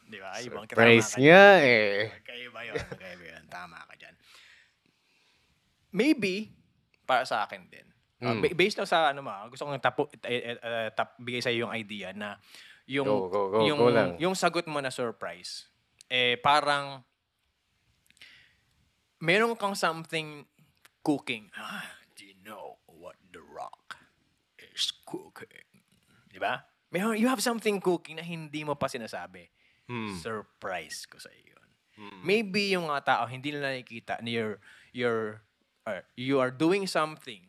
Di 0.05 0.17
ba? 0.19 0.35
Ibang 0.37 0.65
Surprise 0.67 1.11
nga 1.17 1.43
eh. 1.61 2.11
Magkaiba 2.11 2.59
yun. 2.65 2.75
Magkaiba 2.77 3.25
yun. 3.31 3.43
Tama 3.47 3.77
ka 3.85 3.95
dyan. 3.95 4.15
Maybe, 5.91 6.51
para 7.05 7.23
sa 7.23 7.43
akin 7.43 7.67
din. 7.67 7.87
Uh, 8.21 8.31
Mm. 8.31 8.41
ba- 8.43 8.55
based 8.55 8.77
lang 8.77 8.85
sa 8.85 9.09
ano 9.09 9.21
ma, 9.21 9.49
gusto 9.49 9.65
kong 9.65 9.81
tapo, 9.81 10.07
eh, 10.23 10.53
eh, 10.53 10.57
uh, 10.57 10.89
tap, 10.93 11.17
bigay 11.17 11.41
sa 11.41 11.49
yung 11.49 11.73
idea 11.73 12.13
na 12.13 12.37
yung 12.85 13.07
Go, 13.07 13.31
go, 13.31 13.41
go, 13.49 13.57
yung 13.65 13.79
go 13.79 13.89
lang. 13.89 14.09
yung 14.19 14.35
sagot 14.35 14.67
mo 14.67 14.77
na 14.77 14.91
surprise 14.91 15.71
eh 16.05 16.37
parang 16.37 17.01
meron 19.17 19.55
kang 19.55 19.73
something 19.73 20.45
cooking. 21.01 21.49
Ah, 21.55 21.87
do 22.13 22.25
you 22.25 22.35
know 22.43 22.77
what 22.85 23.15
the 23.31 23.41
rock 23.41 23.97
is 24.81 24.89
cooking? 25.05 25.69
Di 26.33 26.41
ba? 26.41 26.65
Meron, 26.91 27.21
you 27.21 27.29
have 27.29 27.45
something 27.45 27.79
cooking 27.79 28.17
na 28.17 28.25
hindi 28.25 28.65
mo 28.65 28.75
pa 28.75 28.89
sinasabi. 28.89 29.47
Hmm. 29.87 30.17
Surprise 30.19 31.05
ko 31.07 31.21
sa 31.21 31.29
iyo. 31.31 31.61
Hmm. 32.01 32.25
Maybe 32.25 32.73
yung 32.73 32.89
mga 32.89 33.05
tao 33.05 33.23
hindi 33.29 33.53
nila 33.53 33.77
nakikita 33.77 34.25
na 34.25 34.31
you're, 34.33 34.57
you're, 34.97 35.45
uh, 35.85 36.03
you 36.17 36.41
are 36.41 36.51
doing 36.51 36.89
something 36.89 37.47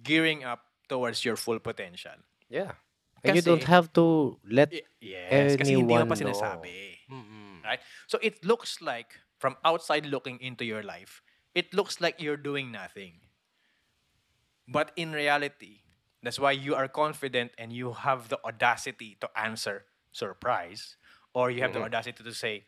gearing 0.00 0.42
up 0.42 0.64
towards 0.88 1.22
your 1.22 1.36
full 1.36 1.60
potential. 1.60 2.16
Yeah. 2.48 2.80
And 3.22 3.34
you 3.36 3.42
Kasi- 3.42 3.50
don't 3.50 3.68
have 3.68 3.92
to 3.98 4.38
let... 4.46 4.72
Y- 4.72 4.86
yes, 5.02 5.58
kasi 5.58 5.74
hindi 5.74 5.90
mo 5.90 6.06
pa 6.06 6.14
Anyone 6.14 6.22
sinasabi. 6.32 7.02
Mm-mm. 7.10 7.66
Right? 7.66 7.82
So 8.06 8.16
it 8.22 8.46
looks 8.46 8.80
like, 8.80 9.18
from 9.38 9.54
outside 9.62 10.06
looking 10.06 10.38
into 10.42 10.64
your 10.64 10.82
life, 10.82 11.22
it 11.54 11.74
looks 11.74 12.00
like 12.00 12.22
you're 12.22 12.38
doing 12.38 12.70
nothing. 12.70 13.22
But 14.70 14.94
in 14.94 15.10
reality, 15.10 15.82
that's 16.22 16.38
why 16.38 16.50
you 16.50 16.74
are 16.74 16.88
confident 16.90 17.54
and 17.58 17.70
you 17.70 17.94
have 17.94 18.28
the 18.28 18.38
audacity 18.42 19.16
to 19.22 19.30
answer 19.38 19.86
surprise, 20.10 20.98
or 21.30 21.50
you 21.52 21.62
have 21.62 21.72
the 21.72 21.78
Mhm. 21.78 21.88
audacity 21.92 22.24
to 22.24 22.34
say 22.34 22.66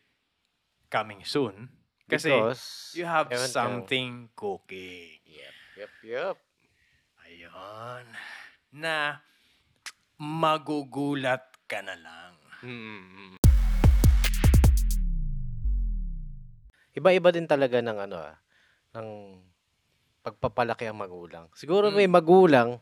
coming 0.87 1.25
soon. 1.25 1.71
Kasi 2.07 2.31
Because... 2.31 2.91
you 2.95 3.07
have 3.07 3.31
something 3.47 4.27
cooking. 4.35 5.19
Yep, 5.23 5.55
yep, 5.79 5.91
yep. 6.03 6.35
Ayun. 7.23 8.03
Na 8.75 9.23
magugulat 10.19 11.47
ka 11.71 11.79
na 11.79 11.95
lang. 11.95 12.33
Mm-mm. 12.61 13.39
Iba-iba 16.91 17.31
din 17.31 17.47
talaga 17.47 17.79
ng 17.79 17.97
ano 18.03 18.15
ah, 18.19 18.35
ng 18.99 19.39
pagpapalaki 20.21 20.85
ang 20.85 20.99
magulang. 20.99 21.47
Siguro 21.55 21.87
Mm. 21.89 21.95
may 21.95 22.07
magulang, 22.11 22.77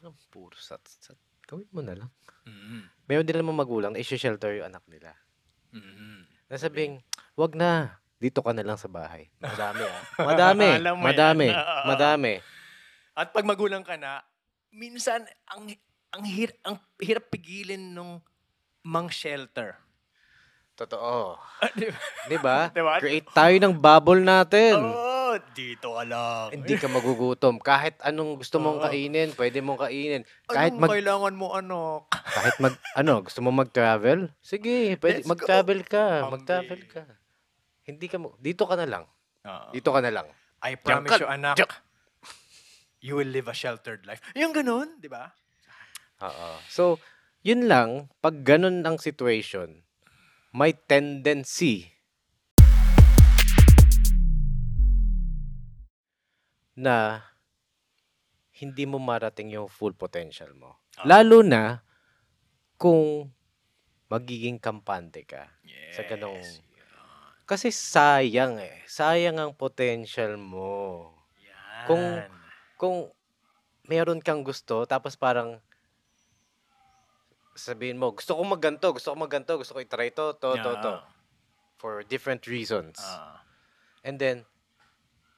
ang 0.00 0.16
puro 0.32 0.56
sat, 0.56 0.80
sat, 0.86 1.18
gawin 1.44 1.68
mo 1.72 1.84
na 1.84 1.94
lang. 1.96 2.10
Mm. 2.48 2.88
Mayroon 3.04 3.26
din 3.28 3.38
naman 3.40 3.56
magulang 3.58 3.94
isi-shelter 3.98 4.56
yung 4.56 4.72
anak 4.72 4.84
nila. 4.88 5.12
Mm. 5.76 6.24
Nasabing, 6.48 7.04
wag 7.36 7.52
na, 7.52 8.00
dito 8.20 8.44
ka 8.44 8.52
na 8.52 8.64
lang 8.64 8.76
sa 8.76 8.88
bahay. 8.88 9.28
Madami 9.40 9.84
ah. 9.84 10.02
Madami, 10.28 10.68
madami, 11.08 11.48
Oo. 11.56 11.84
madami. 11.88 12.32
At 13.16 13.32
pag 13.32 13.44
magulang 13.48 13.84
ka 13.84 13.96
na, 13.96 14.24
minsan 14.72 15.24
ang 15.50 15.68
ang 16.10 16.22
hir 16.26 16.50
ang 16.66 16.78
hirap 16.98 17.30
pigilin 17.30 17.96
nung 17.96 18.20
mang 18.84 19.08
shelter. 19.08 19.76
Totoo. 20.76 21.36
Di 21.76 21.92
ba? 21.92 22.00
Di 22.24 22.38
ba? 22.40 22.58
Diba? 22.72 22.94
Create 22.96 23.28
tayo 23.36 23.52
ng 23.60 23.74
bubble 23.76 24.24
natin. 24.24 24.80
Oh, 24.80 25.09
dito 25.52 25.92
ka 25.92 26.02
lang. 26.02 26.50
Hindi 26.52 26.74
ka 26.74 26.86
magugutom. 26.86 27.58
Kahit 27.58 28.00
anong 28.00 28.38
gusto 28.38 28.56
mong 28.56 28.82
kainin, 28.82 29.30
pwede 29.32 29.58
mong 29.58 29.80
kainin. 29.80 30.22
Kahit 30.44 30.72
Anong 30.72 30.80
mag 30.80 30.90
kailangan 30.90 31.34
mo 31.34 31.46
ano? 31.52 31.78
kahit 32.10 32.56
mag 32.58 32.74
ano, 32.94 33.22
gusto 33.22 33.38
mo 33.38 33.50
mag-travel? 33.50 34.30
Sige, 34.38 34.94
pwede 34.96 35.20
Let's 35.20 35.26
go. 35.26 35.32
mag-travel 35.32 35.80
ka, 35.84 36.04
Ambi. 36.20 36.32
mag-travel 36.34 36.80
ka. 36.86 37.02
Hindi 37.82 38.06
ka 38.06 38.16
mo, 38.16 38.34
dito 38.36 38.64
ka 38.64 38.74
na 38.74 38.86
lang. 38.86 39.04
Oo. 39.42 39.68
Dito 39.70 39.90
ka 39.90 39.98
na 39.98 40.10
lang. 40.10 40.26
I 40.60 40.74
Diyan 40.74 40.82
promise 40.82 41.10
ka- 41.10 41.18
you, 41.18 41.28
anak, 41.28 41.54
diyan- 41.56 41.74
you 43.00 43.12
will 43.14 43.28
live 43.28 43.46
a 43.46 43.56
sheltered 43.56 44.04
life. 44.04 44.20
Yung 44.34 44.52
ganun, 44.52 44.98
di 44.98 45.08
ba? 45.08 45.32
Oo. 46.20 46.48
So, 46.66 47.00
yun 47.40 47.64
lang, 47.64 48.12
pag 48.18 48.42
ganun 48.42 48.84
ang 48.84 48.96
situation, 48.96 49.82
may 50.50 50.76
tendency 50.76 51.88
na 56.80 57.20
hindi 58.56 58.88
mo 58.88 58.96
marating 58.96 59.52
yung 59.52 59.68
full 59.68 59.92
potential 59.92 60.48
mo. 60.56 60.80
Ah. 60.96 61.04
Lalo 61.04 61.44
na 61.44 61.84
kung 62.76 63.28
magiging 64.08 64.56
kampante 64.56 65.28
ka. 65.28 65.48
Sa 65.92 66.02
ganong- 66.02 66.40
Yes. 66.40 66.64
Kasi 67.44 67.68
sayang 67.68 68.62
eh. 68.62 68.80
Sayang 68.86 69.36
ang 69.36 69.52
potential 69.52 70.38
mo. 70.38 71.10
Yan. 71.36 71.84
Kung- 71.84 72.20
Kung 72.80 72.96
meron 73.84 74.24
kang 74.24 74.40
gusto, 74.40 74.88
tapos 74.88 75.12
parang 75.12 75.60
sabihin 77.52 78.00
mo, 78.00 78.16
gusto 78.16 78.32
ko 78.32 78.40
magganto, 78.40 78.88
gusto 78.88 79.12
ko 79.12 79.16
magganto, 79.18 79.52
gusto 79.60 79.76
ko 79.76 79.80
i-try 79.84 80.08
to, 80.10 80.32
to, 80.34 80.56
to, 80.56 80.72
to. 80.80 80.92
For 81.76 82.00
different 82.00 82.46
reasons. 82.46 82.96
Ah. 82.98 83.44
And 84.00 84.16
then, 84.16 84.48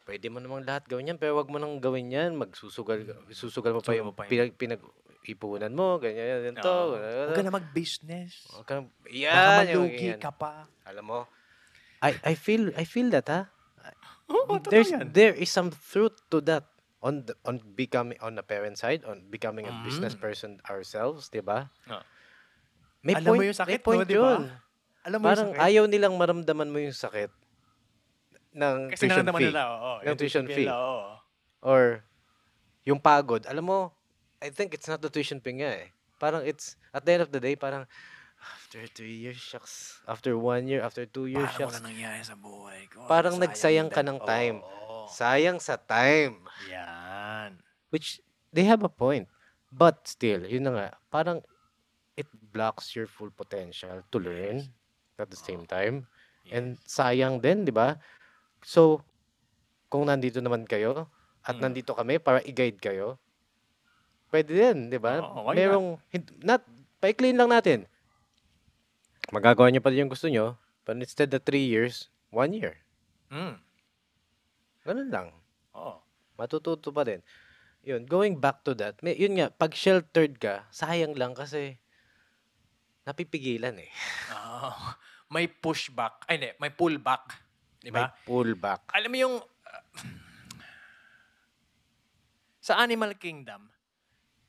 pwede 0.02 0.26
mo 0.26 0.38
namang 0.38 0.62
lahat 0.62 0.84
gawin 0.84 1.10
yan, 1.10 1.18
pero 1.18 1.34
wag 1.34 1.46
mo 1.46 1.56
nang 1.56 1.78
gawin 1.78 2.08
yan. 2.08 2.34
Magsusugal, 2.34 3.02
susugal 3.30 3.72
mo 3.72 3.80
pa 3.80 3.90
Susugal 3.90 3.98
yung 3.98 4.08
mo 4.08 4.14
pa 4.14 4.24
pinag, 4.24 4.52
pinag-ipunan 4.54 5.70
mo, 5.70 5.96
ganyan, 5.96 6.50
yan, 6.50 6.56
to. 6.56 6.66
Oo. 6.66 6.98
Huwag 6.98 7.34
ka 7.34 7.42
na 7.42 7.52
mag-business. 7.52 8.46
Huwag 8.50 8.64
ka 8.64 8.72
nang- 8.76 8.90
Baka 9.00 9.12
yan, 9.12 9.32
yung 9.70 9.86
malugi 9.86 9.96
ganyan. 10.10 10.18
ka 10.18 10.30
pa. 10.30 10.66
Alam 10.82 11.04
mo, 11.04 11.20
I, 12.02 12.18
I 12.24 12.34
feel, 12.34 12.74
I 12.74 12.82
feel 12.82 13.08
that, 13.10 13.26
ha? 13.26 13.46
Oo, 14.32 14.58
totoo 14.58 14.70
There's, 14.70 14.90
yan. 14.90 15.12
there 15.12 15.34
is 15.34 15.48
some 15.48 15.70
truth 15.70 16.18
to 16.28 16.42
that 16.42 16.66
on 17.02 17.26
the, 17.26 17.34
on 17.42 17.58
becoming 17.74 18.14
on 18.18 18.38
the 18.38 18.42
parent 18.42 18.78
side 18.78 19.02
on 19.02 19.26
becoming 19.26 19.66
a 19.66 19.74
business 19.82 20.14
Mm. 20.14 20.22
person 20.22 20.50
ourselves, 20.64 21.26
'di 21.26 21.42
ba? 21.42 21.66
Ah. 21.84 22.06
May 23.02 23.18
Alam 23.18 23.34
mo 23.34 23.42
yung 23.42 23.58
sakit 23.58 23.74
may 23.74 23.82
point 23.82 23.98
mo, 23.98 24.06
di 24.06 24.14
ba? 24.14 24.38
yun. 24.38 24.42
Alam 25.02 25.18
mo 25.18 25.26
Parang 25.26 25.50
yung 25.50 25.58
sakit? 25.58 25.66
ayaw 25.66 25.84
nilang 25.84 26.14
maramdaman 26.14 26.70
mo 26.70 26.78
yung 26.78 26.94
sakit 26.94 27.34
ng 28.52 28.92
Kasi 28.92 29.08
tuition 29.08 29.26
fee 29.32 29.48
nila, 29.48 29.62
oo. 29.72 29.92
Ng 30.00 30.06
Yung 30.06 30.18
tuition 30.18 30.46
fee. 30.46 30.66
nila, 30.68 30.74
oo. 30.76 31.10
or 31.62 31.82
yung 32.82 32.98
pagod. 32.98 33.46
Alam 33.46 33.64
mo, 33.64 33.78
I 34.42 34.50
think 34.50 34.74
it's 34.74 34.90
not 34.90 34.98
the 35.00 35.08
tuition 35.08 35.38
fee 35.38 35.62
nga 35.62 35.70
eh. 35.86 35.88
Parang 36.18 36.42
it's 36.42 36.74
at 36.92 37.02
the 37.02 37.12
end 37.14 37.22
of 37.22 37.30
the 37.30 37.38
day 37.38 37.54
parang 37.54 37.86
after 38.42 38.82
three 38.90 39.14
years, 39.14 39.38
shucks. 39.38 40.02
After 40.06 40.34
one 40.34 40.66
year, 40.66 40.82
after 40.82 41.06
two 41.06 41.30
years, 41.30 41.46
Parang 41.54 41.70
shucks. 41.70 41.78
wala 41.78 41.86
nangyari 41.86 42.22
sa 42.22 42.34
buhay 42.34 42.90
ko. 42.90 43.06
Parang 43.06 43.38
Nasayang 43.38 43.88
nagsayang 43.88 43.90
ka 43.90 44.02
ng 44.02 44.18
time. 44.26 44.56
Oo. 44.62 45.06
Sayang 45.06 45.58
sa 45.62 45.78
time. 45.78 46.42
Yan. 46.66 47.62
Which, 47.94 48.18
they 48.50 48.66
have 48.66 48.82
a 48.82 48.90
point. 48.90 49.30
But 49.70 50.04
still, 50.10 50.42
yun 50.44 50.66
na 50.66 50.72
nga, 50.74 50.88
parang 51.08 51.46
it 52.18 52.26
blocks 52.52 52.92
your 52.98 53.06
full 53.06 53.30
potential 53.30 54.02
to 54.10 54.18
learn, 54.18 54.68
at 55.16 55.30
the 55.30 55.38
same 55.38 55.64
time. 55.64 56.10
And 56.50 56.76
sayang 56.82 57.38
din, 57.40 57.62
di 57.62 57.70
ba? 57.70 57.96
So, 58.62 59.03
kung 59.87 60.07
nandito 60.07 60.38
naman 60.38 60.64
kayo 60.64 61.11
at 61.42 61.59
Mm. 61.59 61.62
nandito 61.62 61.92
kami 61.92 62.16
para 62.16 62.40
i-guide 62.40 62.79
kayo, 62.79 63.18
pwede 64.31 64.51
din, 64.51 64.88
di 64.88 64.96
ba? 64.96 65.20
Not? 65.20 65.53
Merong, 65.53 65.98
hin- 66.09 66.38
not, 66.40 66.62
pa-clean 66.98 67.37
lang 67.37 67.51
natin. 67.51 67.85
Magagawa 69.29 69.68
nyo 69.68 69.83
pa 69.83 69.90
din 69.90 70.07
yung 70.07 70.12
gusto 70.12 70.27
nyo, 70.27 70.57
but 70.83 70.96
instead 70.96 71.29
of 71.31 71.42
three 71.42 71.66
years, 71.66 72.09
one 72.31 72.55
year. 72.55 72.81
Mm. 73.29 73.59
Ganun 74.83 75.11
lang. 75.11 75.29
Oo. 75.75 76.01
Matututo 76.35 76.90
pa 76.90 77.03
din. 77.03 77.20
Yun, 77.83 78.07
going 78.07 78.38
back 78.38 78.62
to 78.62 78.72
that, 78.72 78.94
may, 79.03 79.14
yun 79.14 79.35
nga, 79.35 79.51
pag 79.51 79.75
sheltered 79.75 80.38
ka, 80.38 80.66
sayang 80.70 81.18
lang 81.18 81.35
kasi 81.35 81.83
napipigilan 83.03 83.75
eh. 83.77 83.90
Ah, 84.33 84.94
may 85.29 85.48
pushback. 85.48 86.22
Ay, 86.25 86.38
hindi. 86.38 86.51
May 86.57 86.70
pullback. 86.70 87.35
Di 87.82 87.90
May 87.90 88.06
ba? 88.06 88.14
pullback. 88.22 88.94
Alam 88.94 89.10
mo 89.10 89.18
yung... 89.18 89.36
uh, 89.42 89.84
sa 92.62 92.78
Animal 92.78 93.18
Kingdom, 93.18 93.66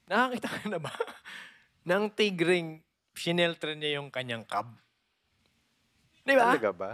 nakakita 0.05 0.45
ka 0.45 0.69
na 0.69 0.77
ba 0.77 0.93
ng 1.89 2.13
tigring 2.13 2.85
shinelter 3.17 3.73
niya 3.73 3.97
yung 3.97 4.13
kanyang 4.13 4.45
cub? 4.45 4.69
Di 6.21 6.37
ba? 6.37 6.53
Talaga 6.53 6.71
ba? 6.71 6.91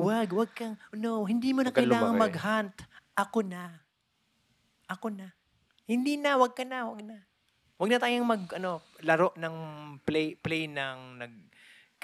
wag, 0.00 0.28
wag 0.32 0.50
kang, 0.56 0.80
no, 0.96 1.28
hindi 1.28 1.52
mo 1.52 1.60
na 1.60 1.70
kang 1.70 1.84
kailangan 1.84 2.16
lumaki. 2.16 2.24
mag-hunt. 2.24 2.76
Ako 3.14 3.38
na. 3.44 3.84
Ako 4.90 5.12
na. 5.12 5.28
Hindi 5.84 6.16
na, 6.16 6.40
wag 6.40 6.56
ka 6.56 6.64
na, 6.64 6.88
wag 6.88 7.04
na. 7.04 7.20
Wag 7.76 7.90
na 7.92 8.00
tayong 8.00 8.26
mag, 8.26 8.42
ano, 8.56 8.80
laro 9.04 9.30
ng 9.36 9.56
play, 10.08 10.34
play 10.40 10.66
ng 10.66 11.20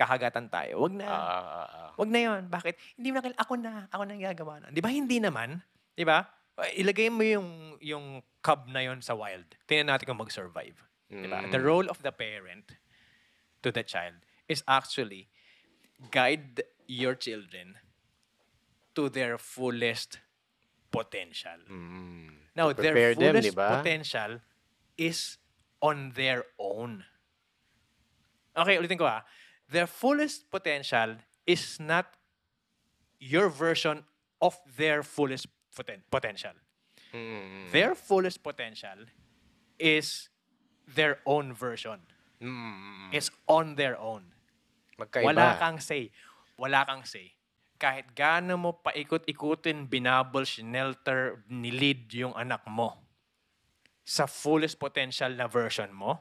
nagkahagatan 0.01 0.49
tayo. 0.49 0.89
Wag 0.89 0.97
na. 0.97 1.05
Ah, 1.05 1.13
ah, 1.13 1.45
ah, 1.45 1.69
ah. 1.69 1.91
Wag 2.01 2.09
na 2.09 2.21
yon. 2.25 2.43
Bakit? 2.49 2.75
Hindi 2.97 3.09
mo 3.13 3.15
na 3.21 3.23
kailangan, 3.29 3.43
ako 3.45 3.53
na, 3.61 3.73
ako 3.93 4.03
na 4.09 4.13
ang 4.17 4.25
gagawa 4.33 4.55
na. 4.57 4.67
Di 4.73 4.81
ba 4.81 4.89
hindi 4.89 5.21
naman? 5.21 5.61
Di 5.93 6.09
ba? 6.09 6.25
Ilagay 6.57 7.13
mo 7.13 7.21
yung, 7.21 7.77
yung 7.85 8.07
cub 8.41 8.65
na 8.73 8.81
yon 8.81 9.05
sa 9.05 9.13
wild. 9.13 9.45
Tingnan 9.69 9.93
natin 9.93 10.09
kung 10.09 10.17
mag-survive. 10.17 10.81
Di 11.13 11.29
ba? 11.29 11.45
Mm. 11.45 11.53
The 11.53 11.61
role 11.61 11.85
of 11.93 12.01
the 12.01 12.17
parent 12.17 12.81
to 13.61 13.69
the 13.69 13.85
child 13.85 14.17
is 14.49 14.65
actually 14.65 15.29
guide 16.09 16.65
your 16.89 17.13
children 17.13 17.77
to 18.97 19.13
their 19.13 19.37
fullest 19.37 20.17
potential. 20.89 21.61
Mm. 21.69 22.57
Now, 22.57 22.73
their 22.73 23.13
them, 23.13 23.37
fullest 23.37 23.53
di 23.53 23.53
ba? 23.53 23.85
potential 23.85 24.41
is 24.97 25.37
on 25.85 26.17
their 26.17 26.49
own. 26.57 27.05
Okay, 28.57 28.81
ulitin 28.81 28.97
ko 28.97 29.05
ah. 29.05 29.23
Their 29.71 29.87
fullest 29.87 30.51
potential 30.51 31.17
is 31.47 31.79
not 31.79 32.07
your 33.23 33.49
version 33.49 34.03
of 34.43 34.59
their 34.67 35.03
fullest 35.03 35.47
poten- 35.71 36.03
potential. 36.11 36.57
Mm. 37.15 37.71
Their 37.71 37.95
fullest 37.95 38.43
potential 38.43 39.07
is 39.79 40.29
their 40.91 41.23
own 41.27 41.55
version. 41.55 42.03
Mm. 42.43 43.15
It's 43.15 43.31
on 43.47 43.77
their 43.77 43.95
own. 43.95 44.35
Magkaiba. 44.99 45.31
Wala 45.31 45.57
kang 45.61 45.79
say. 45.79 46.11
Wala 46.59 46.83
kang 46.85 47.05
say. 47.07 47.37
Kahit 47.81 48.13
gaano 48.13 48.61
mo 48.61 48.71
paikot-ikutin, 48.85 49.89
binabol, 49.89 50.45
shelter, 50.45 51.41
nilid 51.49 52.11
yung 52.13 52.37
anak 52.37 52.61
mo 52.69 53.01
sa 54.05 54.27
fullest 54.27 54.77
potential 54.77 55.33
na 55.33 55.49
version 55.49 55.89
mo, 55.95 56.19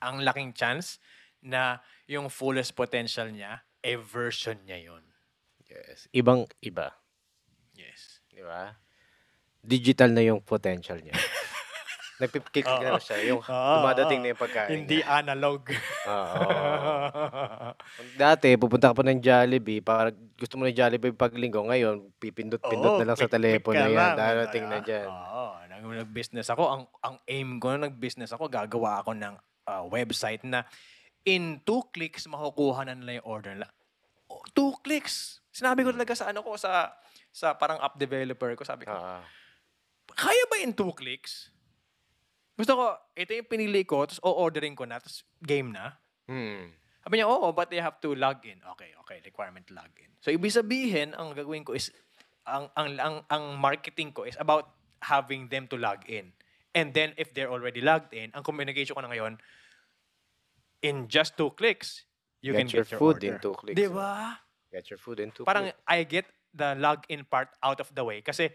ang 0.00 0.24
laking 0.24 0.56
chance 0.56 0.96
na 1.40 1.80
yung 2.04 2.28
fullest 2.28 2.76
potential 2.76 3.28
niya, 3.32 3.64
eh 3.80 3.96
version 3.96 4.56
niya 4.64 4.92
yon. 4.92 5.04
Yes. 5.70 6.10
Ibang 6.12 6.50
iba. 6.60 6.92
Yes. 7.72 8.20
Di 8.28 8.42
ba? 8.44 8.74
Digital 9.60 10.10
na 10.12 10.22
yung 10.24 10.40
potential 10.42 11.00
niya. 11.00 11.14
Nagpipkick 12.20 12.68
Oo. 12.68 12.84
na 12.84 13.00
siya. 13.00 13.16
Yung 13.32 13.40
dumadating 13.40 14.20
na 14.20 14.36
yung 14.36 14.40
pagkain 14.40 14.84
Hindi 14.84 15.00
niya. 15.00 15.24
analog. 15.24 15.72
Oo. 16.04 16.48
Dati, 18.20 18.60
pupunta 18.60 18.92
ka 18.92 19.00
pa 19.00 19.04
ng 19.08 19.24
Jollibee. 19.24 19.80
Para 19.80 20.12
gusto 20.12 20.60
mo 20.60 20.68
ng 20.68 20.76
Jollibee 20.76 21.16
pag 21.16 21.32
linggo. 21.32 21.64
Ngayon, 21.64 22.12
pipindot-pindot 22.20 22.92
Oo, 22.92 23.00
na 23.00 23.08
lang 23.08 23.16
sa 23.16 23.24
telepono 23.24 23.80
ka 23.80 23.88
yan. 23.88 24.12
Darating 24.20 24.68
na 24.68 24.78
dyan. 24.84 25.08
Oo, 25.08 25.44
nag- 25.64 26.04
nag-business 26.04 26.52
ako. 26.52 26.62
Ang, 26.68 26.82
ang 27.00 27.16
aim 27.24 27.56
ko 27.56 27.72
na 27.72 27.88
nag-business 27.88 28.36
ako, 28.36 28.52
gagawa 28.52 29.00
ako 29.00 29.16
ng 29.16 29.34
ah, 29.64 29.88
website 29.88 30.44
na 30.44 30.68
in 31.24 31.60
two 31.64 31.84
clicks, 31.92 32.24
makukuha 32.26 32.88
na 32.88 32.94
nila 32.96 33.20
yung 33.20 33.28
order 33.28 33.52
nila. 33.56 33.68
Oh, 34.30 34.40
two 34.54 34.72
clicks! 34.80 35.42
Sinabi 35.50 35.82
ko 35.84 35.92
talaga 35.92 36.14
sa 36.14 36.30
ano 36.30 36.40
ko, 36.40 36.54
sa 36.54 36.94
sa 37.30 37.54
parang 37.54 37.78
app 37.78 37.98
developer 37.98 38.54
ko, 38.58 38.62
sabi 38.66 38.86
ko, 38.86 38.94
Oo. 38.94 39.22
kaya 40.14 40.42
ba 40.50 40.56
in 40.62 40.74
two 40.74 40.90
clicks? 40.94 41.54
Gusto 42.58 42.76
ko, 42.76 42.84
ito 43.16 43.32
yung 43.32 43.48
pinili 43.48 43.86
ko, 43.88 44.04
tapos 44.04 44.20
o-ordering 44.20 44.76
ko 44.76 44.84
na, 44.84 45.00
tapos 45.00 45.24
game 45.40 45.72
na. 45.72 45.96
Hmm. 46.28 46.68
Sabi 47.00 47.16
niya, 47.16 47.30
oo, 47.32 47.48
but 47.56 47.72
they 47.72 47.80
have 47.80 47.96
to 48.04 48.12
log 48.12 48.44
in. 48.44 48.60
Okay, 48.76 48.92
okay, 49.00 49.24
requirement 49.24 49.64
log 49.72 49.88
in. 49.96 50.12
So, 50.20 50.28
ibig 50.28 50.52
sabihin, 50.52 51.16
ang 51.16 51.32
gagawin 51.32 51.64
ko 51.64 51.72
is, 51.72 51.88
ang, 52.44 52.68
ang, 52.76 53.00
ang, 53.00 53.16
ang 53.32 53.44
marketing 53.56 54.12
ko 54.12 54.28
is 54.28 54.36
about 54.36 54.76
having 55.00 55.48
them 55.48 55.64
to 55.72 55.80
log 55.80 56.04
in. 56.04 56.36
And 56.76 56.92
then, 56.92 57.16
if 57.16 57.32
they're 57.32 57.48
already 57.48 57.80
logged 57.80 58.12
in, 58.12 58.28
ang 58.36 58.44
communication 58.44 58.92
ko 58.92 59.00
na 59.00 59.08
ngayon, 59.08 59.40
in 60.82 61.08
just 61.08 61.36
two 61.36 61.50
clicks, 61.56 62.04
you 62.40 62.52
Get 62.52 62.58
can 62.58 62.68
your 62.68 62.84
get 62.84 62.90
your 62.92 63.00
food 63.00 63.16
order. 63.20 63.34
in 63.34 63.34
two 63.40 63.54
clicks. 63.54 63.76
Di 63.76 63.88
ba? 63.88 64.40
Get 64.72 64.84
your 64.90 65.00
food 65.00 65.18
in 65.20 65.30
two 65.30 65.44
Parang 65.44 65.72
clicks. 65.72 65.82
I 65.86 66.04
get 66.04 66.26
the 66.50 66.74
login 66.76 67.28
part 67.28 67.48
out 67.62 67.78
of 67.78 67.88
the 67.94 68.02
way 68.02 68.20
kasi 68.20 68.50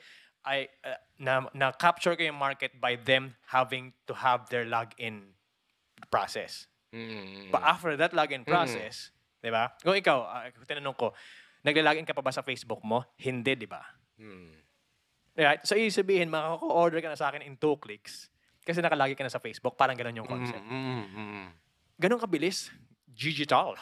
I 0.46 0.70
uh, 0.86 1.00
na, 1.18 1.50
na 1.58 1.72
capture 1.74 2.14
ko 2.14 2.22
yung 2.22 2.38
market 2.38 2.78
by 2.78 3.00
them 3.02 3.34
having 3.50 3.94
to 4.06 4.14
have 4.14 4.46
their 4.54 4.66
login 4.66 5.34
process. 6.14 6.70
Mm. 6.94 7.50
But 7.50 7.66
after 7.66 7.98
that 7.98 8.14
login 8.14 8.46
process, 8.46 9.10
'di 9.42 9.50
ba? 9.50 9.74
Kung 9.82 9.98
ikaw, 9.98 10.18
uh, 10.22 10.50
tinanong 10.70 10.96
ko, 10.96 11.12
nagla-login 11.66 12.06
ka 12.06 12.14
pa 12.14 12.22
ba 12.22 12.30
sa 12.30 12.46
Facebook 12.46 12.86
mo? 12.86 13.04
Hindi, 13.18 13.58
'di 13.58 13.68
ba? 13.68 13.82
Mm. 14.22 14.54
Right? 15.36 15.62
So, 15.68 15.76
ibig 15.76 15.92
sabihin, 15.92 16.32
makaka-order 16.32 17.04
ka 17.04 17.12
na 17.12 17.20
sa 17.20 17.28
akin 17.28 17.44
in 17.44 17.60
two 17.60 17.76
clicks 17.76 18.32
kasi 18.64 18.80
nakalagi 18.80 19.20
ka 19.20 19.26
na 19.26 19.34
sa 19.34 19.44
Facebook. 19.44 19.76
Parang 19.76 20.00
ganun 20.00 20.24
yung 20.24 20.30
concept. 20.30 20.64
Mm, 20.64 20.72
mm, 20.72 21.10
mm. 21.12 21.50
Ganun 21.96 22.20
kabilis. 22.20 22.70
Digital. 23.08 23.76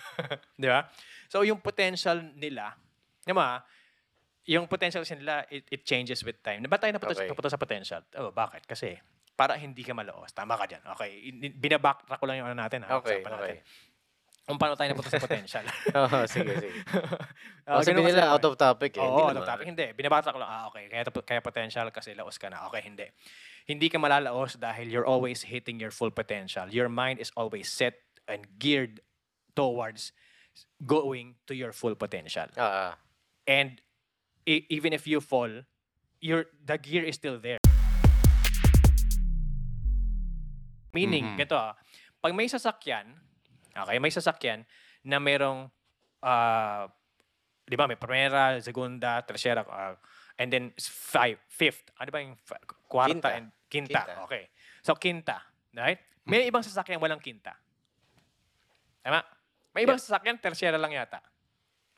'Di 0.60 0.68
ba? 0.68 0.88
So, 1.30 1.46
yung 1.46 1.62
potential 1.62 2.18
nila, 2.34 2.74
naman, 3.22 3.62
yung 4.50 4.66
potential 4.66 5.04
nila, 5.14 5.46
it, 5.46 5.62
it 5.70 5.82
changes 5.86 6.26
with 6.26 6.42
time. 6.42 6.66
Ba't 6.66 6.82
tayo 6.82 6.90
napunta, 6.90 7.14
Okay. 7.14 7.30
napunta 7.30 7.50
sa 7.52 7.60
potential? 7.60 8.02
Oh, 8.18 8.34
bakit? 8.34 8.66
Kasi, 8.66 8.98
para 9.38 9.54
hindi 9.54 9.86
ka 9.86 9.94
malaos. 9.94 10.34
Tama 10.34 10.58
ka 10.58 10.66
dyan. 10.66 10.82
Okay. 10.98 11.10
In- 11.30 11.54
Binabacktrack 11.54 12.18
ko 12.18 12.26
lang 12.26 12.42
yung 12.42 12.48
ano 12.50 12.58
natin. 12.58 12.82
Ha? 12.82 12.98
Okay, 12.98 13.22
natin. 13.22 13.62
Kung 14.50 14.58
paano 14.58 14.74
tayo 14.74 14.90
napunta 14.90 15.14
sa 15.14 15.22
potential. 15.22 15.62
Oo, 16.02 16.26
sige, 16.26 16.52
sige. 16.58 16.74
Ah, 17.70 17.78
Oh, 17.78 17.86
sabi 17.86 18.02
nila 18.02 18.34
out 18.34 18.42
of 18.42 18.58
topic 18.58 18.98
eh. 18.98 19.00
Oo, 19.00 19.14
Hindi 19.14 19.22
out 19.30 19.38
of 19.38 19.46
topic. 19.46 19.64
Hindi. 19.70 19.86
Binabatak 19.94 20.34
ko 20.34 20.42
lang, 20.42 20.50
ah, 20.50 20.66
okay. 20.66 20.90
Kaya, 20.90 21.06
kaya 21.06 21.38
potential 21.38 21.86
kasi 21.94 22.18
laos 22.18 22.34
ka 22.34 22.50
na. 22.50 22.66
Okay, 22.66 22.82
hindi. 22.82 23.06
Hindi 23.62 23.86
ka 23.86 24.02
malalaos 24.02 24.58
dahil 24.58 24.90
you're 24.90 25.06
always 25.06 25.46
hitting 25.46 25.78
your 25.78 25.94
full 25.94 26.10
potential. 26.10 26.66
Your 26.66 26.90
mind 26.90 27.22
is 27.22 27.30
always 27.38 27.70
set 27.70 27.94
and 28.26 28.42
geared 28.58 28.98
towards 29.54 30.10
going 30.82 31.38
to 31.46 31.54
your 31.54 31.70
full 31.70 31.94
potential. 31.94 32.50
Ah, 32.58 32.90
ah. 32.90 32.92
And 33.46 33.78
e- 34.42 34.66
even 34.66 34.90
if 34.90 35.06
you 35.06 35.22
fall, 35.22 35.62
your 36.18 36.50
the 36.58 36.74
gear 36.74 37.06
is 37.06 37.14
still 37.14 37.38
there. 37.38 37.62
Meaning, 40.90 41.22
Mhm. 41.24 41.38
ganito 41.38 41.54
ah, 41.54 41.78
pag 42.18 42.34
may 42.34 42.50
sasakyan, 42.50 43.14
okay, 43.74 43.98
may 43.98 44.10
sasakyan 44.10 44.64
na 45.02 45.18
merong, 45.18 45.68
ah, 46.20 46.86
di 47.64 47.76
ba, 47.78 47.86
may 47.86 47.96
primera, 47.96 48.58
segunda, 48.60 49.22
tercera, 49.22 49.62
ah, 49.66 49.94
and 50.36 50.48
then 50.50 50.64
five, 50.80 51.38
fifth, 51.46 51.88
ano 51.96 52.08
ba 52.10 52.18
yung 52.18 52.34
kwarta 52.88 53.12
Quinta. 53.12 53.28
and 53.30 53.46
quinta. 53.70 54.00
Quinta. 54.02 54.24
Okay. 54.26 54.44
So, 54.82 54.96
quinta, 54.96 55.36
right? 55.76 56.00
May 56.24 56.48
ibang 56.48 56.64
sasakyan 56.64 56.98
walang 56.98 57.20
quinta. 57.20 57.54
Tama? 59.00 59.20
May 59.72 59.86
ibang 59.86 59.96
sasakyan, 59.96 60.36
tercera 60.42 60.76
lang 60.76 60.92
yata. 60.92 61.20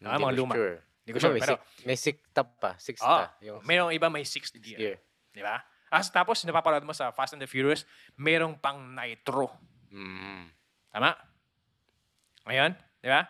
Ah, 0.03 0.19
Hindi 0.19 0.25
mga 0.25 0.35
luma. 0.37 0.55
Sure. 0.55 0.77
Hindi 1.03 1.11
ko 1.15 1.19
sure, 1.19 1.35
may, 1.35 1.43
pero- 1.43 1.59
six, 1.59 1.87
may 1.87 1.97
six 1.99 2.17
top 2.31 2.49
pa. 2.63 2.71
Six 2.79 2.97
Oo. 3.03 3.09
ta. 3.09 3.35
Yung 3.43 3.59
Merong 3.67 3.91
iba 3.91 4.07
may 4.07 4.23
sixth 4.23 4.55
six 4.55 4.63
gear. 4.63 4.79
gear. 4.79 4.97
Di 5.35 5.43
ba? 5.43 5.59
As 5.93 6.09
tapos, 6.09 6.41
napapanood 6.47 6.87
mo 6.87 6.95
sa 6.95 7.11
Fast 7.13 7.35
and 7.35 7.43
the 7.43 7.49
Furious, 7.51 7.85
merong 8.17 8.57
pang 8.57 8.81
nitro. 8.95 9.51
Mm. 9.93 10.49
Tama? 10.89 11.11
Ngayon, 12.47 12.73
di 13.03 13.09
ba? 13.09 13.23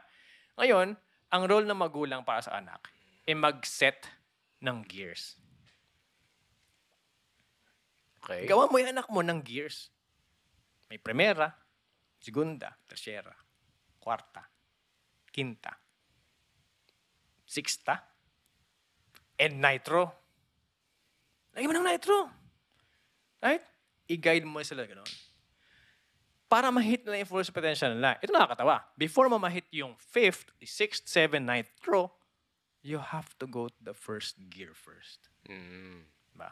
Ngayon, 0.61 0.89
ang 1.33 1.43
role 1.49 1.67
ng 1.69 1.79
magulang 1.79 2.23
para 2.25 2.45
sa 2.45 2.57
anak 2.61 2.89
ay 3.29 3.35
mag-set 3.37 4.05
ng 4.61 4.85
gears. 4.85 5.37
Okay. 8.23 8.47
Gawa 8.47 8.71
mo 8.71 8.79
yung 8.79 8.95
anak 8.95 9.09
mo 9.11 9.21
ng 9.25 9.43
gears. 9.43 9.91
May 10.87 11.01
primera, 11.01 11.51
segunda, 12.23 12.71
tercera, 12.87 13.33
kwarta. 13.99 14.47
quinta, 15.33 15.73
sixta, 17.49 17.97
and 19.41 19.57
nitro. 19.65 20.13
Lagyan 21.57 21.73
mo 21.73 21.75
ng 21.81 21.89
nitro. 21.89 22.29
Right? 23.41 23.65
I-guide 24.13 24.45
mo 24.45 24.61
sila 24.61 24.85
gano'n. 24.85 25.09
Para 26.53 26.69
ma-hit 26.69 27.01
nila 27.09 27.25
yung 27.25 27.31
full 27.33 27.49
potential 27.49 27.97
nila. 27.97 28.21
Ito 28.21 28.29
nakakatawa. 28.29 28.85
Before 29.01 29.33
mo 29.33 29.41
ma-hit 29.41 29.65
yung 29.73 29.97
fifth, 29.97 30.53
sixth, 30.61 31.09
seventh, 31.09 31.49
nitro, 31.49 32.13
you 32.85 33.01
have 33.01 33.33
to 33.41 33.49
go 33.49 33.73
to 33.73 33.81
the 33.81 33.97
first 33.97 34.37
gear 34.53 34.77
first. 34.77 35.33
Mm. 35.49 36.05
Diba? 36.37 36.51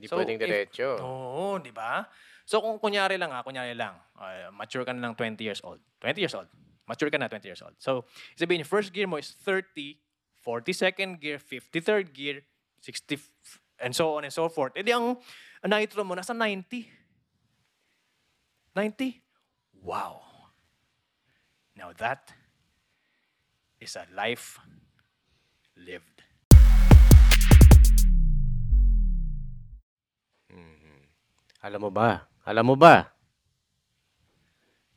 Hindi 0.00 0.06
So, 0.08 0.16
pwedeng 0.16 0.40
diretso. 0.40 0.96
Oo, 1.04 1.60
di 1.60 1.68
ba? 1.68 2.08
So 2.48 2.64
kung 2.64 2.80
kunyari 2.80 3.20
lang 3.20 3.36
ha, 3.36 3.44
kunyari 3.44 3.76
lang, 3.76 4.00
uh, 4.16 4.48
mature 4.56 4.88
ka 4.88 4.96
na 4.96 5.12
ng 5.12 5.14
20 5.14 5.44
years 5.44 5.60
old. 5.60 5.84
20 6.00 6.16
years 6.16 6.32
old. 6.32 6.48
Mature 6.88 7.12
ka 7.12 7.20
na 7.20 7.28
20 7.28 7.44
years 7.44 7.60
old. 7.60 7.76
So, 7.78 8.08
sabihin, 8.34 8.64
first 8.64 8.90
gear 8.90 9.06
mo 9.06 9.20
is 9.20 9.36
30, 9.44 10.00
42nd 10.40 11.20
gear, 11.22 11.38
53rd 11.38 12.06
gear, 12.10 12.42
60, 12.80 13.14
f- 13.14 13.60
and 13.78 13.94
so 13.94 14.18
on 14.18 14.26
and 14.26 14.34
so 14.34 14.48
forth. 14.48 14.74
E 14.74 14.82
di 14.82 14.90
ang 14.90 15.20
nitro 15.62 16.02
mo, 16.02 16.18
nasa 16.18 16.34
90. 16.34 17.01
90? 18.74 19.20
Wow. 19.84 20.24
Now 21.76 21.92
that 22.00 22.32
is 23.80 23.96
a 23.96 24.08
life 24.14 24.60
lived. 25.76 26.22
Alam 31.62 31.86
mo 31.86 31.90
ba? 31.94 32.26
Alam 32.42 32.74
mo 32.74 32.76
ba? 32.76 33.06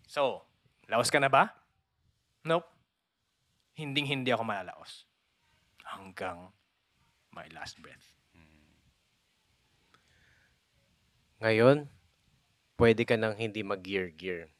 So, 0.09 0.41
laos 0.89 1.13
ka 1.13 1.21
na 1.21 1.29
ba? 1.29 1.53
Nope. 2.41 2.65
Hinding-hindi 3.77 4.33
ako 4.33 4.49
malalaos. 4.49 5.05
Hanggang 5.85 6.49
my 7.29 7.45
last 7.53 7.77
breath. 7.77 8.17
Ngayon, 11.37 11.85
pwede 12.75 13.03
ka 13.03 13.15
nang 13.15 13.35
hindi 13.35 13.63
mag-gear-gear. 13.63 14.51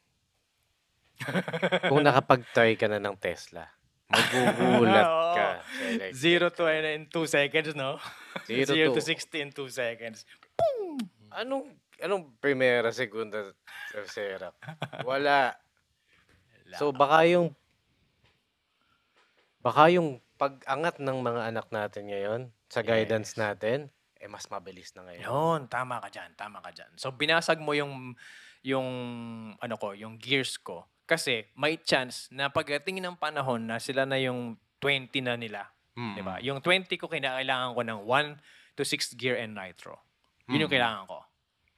Kung 1.88 2.04
nakapag-try 2.04 2.76
ka 2.76 2.88
na 2.88 3.00
ng 3.00 3.16
Tesla, 3.16 3.64
magugulat 4.08 5.08
ka. 5.38 5.48
electric 5.80 6.12
Zero 6.12 6.46
to 6.52 6.64
car. 6.64 6.72
and 6.72 6.86
in 6.86 7.02
two 7.08 7.24
seconds, 7.24 7.72
no? 7.72 7.96
Zero 8.48 8.68
Zero, 8.68 8.88
to 8.92 9.00
to- 9.00 9.08
60 9.08 9.40
in 9.40 9.50
two 9.50 9.68
seconds. 9.68 10.28
Anong, 11.32 11.72
anong 11.98 12.36
primera, 12.36 12.92
segunda, 12.92 13.52
tercera? 13.92 14.52
Wala. 15.02 15.56
So 16.76 16.92
baka 16.92 17.24
yung 17.24 17.52
baka 19.60 19.90
yung 19.90 20.20
pag-angat 20.36 21.00
ng 21.00 21.18
mga 21.18 21.42
anak 21.48 21.66
natin 21.72 22.04
ngayon 22.06 22.40
sa 22.68 22.84
guidance 22.84 23.34
Yes. 23.34 23.40
natin 23.40 23.78
eh 24.26 24.30
mas 24.30 24.50
mabilis 24.50 24.90
na 24.98 25.06
ngayon. 25.06 25.22
Yun, 25.22 25.60
tama 25.70 26.02
ka 26.02 26.10
dyan, 26.10 26.34
tama 26.34 26.58
ka 26.58 26.74
dyan. 26.74 26.90
So, 26.98 27.14
binasag 27.14 27.62
mo 27.62 27.70
yung, 27.78 28.18
yung, 28.66 28.88
ano 29.62 29.74
ko, 29.78 29.94
yung 29.94 30.18
gears 30.18 30.58
ko. 30.58 30.90
Kasi, 31.06 31.46
may 31.54 31.78
chance 31.78 32.26
na 32.34 32.50
pagdating 32.50 32.98
ng 32.98 33.14
panahon 33.14 33.62
na 33.70 33.78
sila 33.78 34.02
na 34.02 34.18
yung 34.18 34.58
20 34.82 35.22
na 35.22 35.38
nila, 35.38 35.70
Mm. 35.96 36.12
di 36.12 36.22
ba? 36.26 36.36
Yung 36.42 36.58
20 36.60 36.98
ko, 36.98 37.06
kinakailangan 37.08 37.72
ko 37.72 37.80
ng 37.80 38.00
1 38.04 38.36
to 38.76 38.84
6 38.84 39.14
gear 39.16 39.38
and 39.38 39.56
nitro. 39.56 39.96
Yun 40.50 40.66
yung 40.66 40.68
Mm. 40.68 40.76
kailangan 40.76 41.04
ko. 41.08 41.18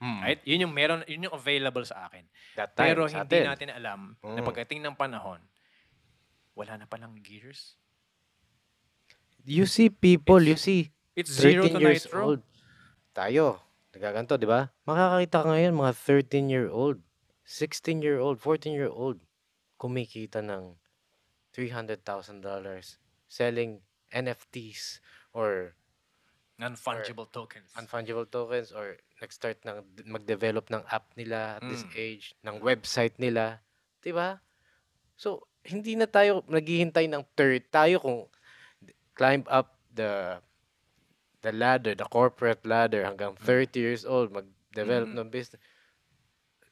Mm. 0.03 0.21
Right? 0.25 0.41
Yun 0.43 0.63
yung 0.67 0.75
meron, 0.75 1.01
yun 1.07 1.27
yung 1.29 1.37
available 1.37 1.85
sa 1.87 2.09
akin. 2.09 2.25
That 2.57 2.75
time, 2.75 2.91
Pero 2.91 3.07
hindi 3.07 3.19
atin. 3.39 3.47
natin 3.47 3.71
alam 3.71 4.01
na 4.25 4.41
Mm. 4.43 4.49
pagdating 4.49 4.81
ng 4.83 4.97
panahon, 4.99 5.39
wala 6.57 6.73
na 6.81 6.87
palang 6.91 7.15
gears. 7.23 7.79
You 9.47 9.71
see 9.71 9.87
people, 9.89 10.43
you 10.43 10.59
It's- 10.59 10.67
see 10.67 10.91
It's 11.19 11.35
zero 11.35 11.67
13 11.67 11.75
to 11.75 11.81
years 11.83 12.07
nitro. 12.07 12.23
old. 12.23 12.41
Tayo, 13.11 13.59
nagaganto, 13.91 14.39
di 14.39 14.47
ba? 14.47 14.71
Makakakita 14.87 15.37
ka 15.43 15.47
ngayon 15.51 15.75
mga 15.75 15.93
13-year-old, 15.99 17.03
16-year-old, 17.43 18.39
14-year-old 18.39 19.19
kumikita 19.75 20.39
ng 20.39 20.79
$300,000 21.51 21.99
selling 23.27 23.83
NFTs 24.15 25.03
or 25.35 25.75
Non-fungible 26.59 27.27
tokens. 27.31 27.71
unfungible 27.75 28.27
tokens 28.27 28.71
or 28.71 28.99
nag-start 29.19 29.59
ng 29.63 29.79
mag-develop 30.07 30.71
ng 30.71 30.83
app 30.91 31.11
nila 31.15 31.59
at 31.59 31.63
this 31.67 31.83
Mm. 31.83 31.95
age, 31.95 32.35
ng 32.43 32.59
website 32.59 33.15
nila, 33.19 33.63
'di 34.03 34.11
ba? 34.11 34.39
So, 35.15 35.47
hindi 35.63 35.95
na 35.95 36.07
tayo 36.07 36.43
naghihintay 36.47 37.07
ng 37.11 37.23
third 37.35 37.67
tayo 37.71 37.99
kung 37.99 38.27
climb 39.15 39.47
up 39.47 39.79
the 39.91 40.43
the 41.43 41.53
ladder, 41.55 41.95
the 41.95 42.07
corporate 42.07 42.63
ladder 42.67 43.07
hanggang 43.07 43.35
30 43.39 43.79
years 43.79 44.03
old 44.03 44.35
mag-develop 44.35 45.11
Mm. 45.11 45.17
ng 45.23 45.29
business. 45.31 45.63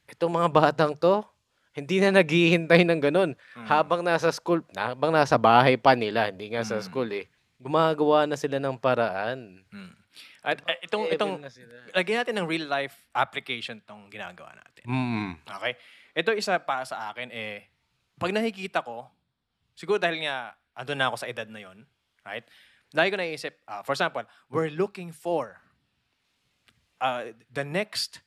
Itong 0.07 0.31
mga 0.31 0.49
batang 0.51 0.93
to, 0.95 1.23
hindi 1.71 2.01
na 2.01 2.09
naghihintay 2.09 2.81
ng 2.83 2.99
ganun. 2.99 3.31
Mm. 3.53 3.67
Habang 3.67 4.01
nasa 4.01 4.33
school, 4.33 4.63
habang 4.73 5.13
nasa 5.13 5.37
bahay 5.37 5.77
pa 5.77 5.93
nila, 5.93 6.31
hindi 6.33 6.51
nga 6.51 6.65
sa 6.65 6.79
Mm. 6.79 6.85
school 6.85 7.09
eh. 7.11 7.25
Gumagawa 7.57 8.25
na 8.25 8.35
sila 8.35 8.57
ng 8.57 8.75
paraan. 8.77 9.61
Mm. 9.71 9.93
At 10.41 10.57
uh, 10.63 10.77
itong, 10.81 11.05
itong, 11.11 11.33
lagyan 11.93 12.23
natin 12.23 12.35
ng 12.41 12.47
real 12.49 12.65
life 12.65 12.95
application 13.13 13.77
tong 13.83 14.09
ginagawa 14.09 14.55
natin. 14.57 14.83
Mm. 14.87 15.31
Okay? 15.43 15.73
Ito 16.17 16.33
isa 16.33 16.57
para 16.57 16.81
sa 16.87 17.11
akin 17.13 17.29
eh, 17.29 17.67
pag 18.17 18.33
nakikita 18.33 18.81
ko, 18.81 19.05
siguro 19.77 20.01
dahil 20.01 20.25
nga 20.25 20.57
andun 20.73 20.97
na 20.97 21.13
ako 21.13 21.17
sa 21.21 21.29
edad 21.29 21.45
na 21.45 21.61
yon, 21.61 21.85
right? 22.25 22.45
Lagi 22.95 23.11
ko 23.11 23.17
naisip, 23.19 23.59
ah, 23.67 23.83
for 23.83 23.91
example, 23.91 24.23
we're 24.47 24.71
looking 24.71 25.11
for 25.11 25.59
uh, 27.03 27.35
the 27.51 27.63
next 27.67 28.23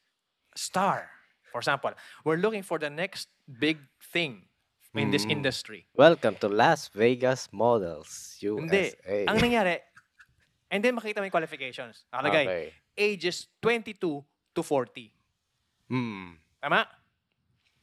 star. 0.54 1.08
For 1.48 1.58
example, 1.58 1.90
we're 2.24 2.36
looking 2.38 2.62
for 2.62 2.78
the 2.78 2.90
next 2.92 3.32
big 3.48 3.80
thing 4.12 4.46
in 4.94 5.10
this 5.10 5.24
Mm. 5.24 5.40
industry. 5.40 5.86
Welcome 5.96 6.36
to 6.44 6.48
Las 6.50 6.92
Vegas 6.92 7.48
Models 7.50 8.36
USA. 8.44 8.60
Hindi. 8.60 9.26
Ang 9.26 9.36
nangyari, 9.40 9.80
and 10.68 10.84
then 10.84 10.94
makita 10.94 11.18
mo 11.18 11.26
yung 11.26 11.34
qualifications. 11.34 12.04
Nakalagay, 12.12 12.44
Okay. 12.46 12.64
ages 12.94 13.48
22 13.64 14.22
to 14.52 14.60
40. 14.62 15.08
Mm. 15.88 16.36
Tama? 16.60 16.84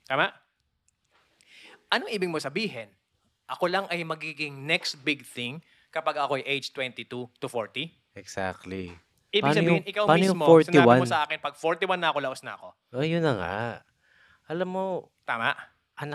Tama? 0.06 0.30
Anong 1.90 2.12
ibig 2.13 2.30
mo 2.30 2.38
sabihin? 2.38 2.92
Ako 3.50 3.66
lang 3.66 3.88
ay 3.90 4.04
magiging 4.04 4.68
next 4.68 5.00
big 5.02 5.26
thing 5.26 5.63
kapag 5.89 6.15
ako 6.17 6.38
ay 6.38 6.45
age 6.45 6.71
22 6.71 7.08
to 7.30 7.47
40? 7.47 7.91
Exactly. 8.15 8.91
Ibig 9.28 9.43
Paano 9.43 9.58
sabihin, 9.60 9.82
yung- 9.84 9.88
ikaw 9.88 10.04
paano 10.08 10.23
yung 10.23 10.39
mismo, 10.39 10.45
sinabi 10.63 10.88
mo 10.88 11.06
41? 11.06 11.12
sa 11.12 11.19
akin, 11.28 11.38
pag 11.43 11.56
41 11.60 12.00
na 12.00 12.08
ako, 12.10 12.17
laos 12.23 12.41
na 12.41 12.54
ako. 12.56 12.67
Ayun 12.95 13.23
na 13.23 13.34
nga. 13.36 13.56
Alam 14.47 14.69
mo, 14.71 14.84
Tama? 15.28 15.52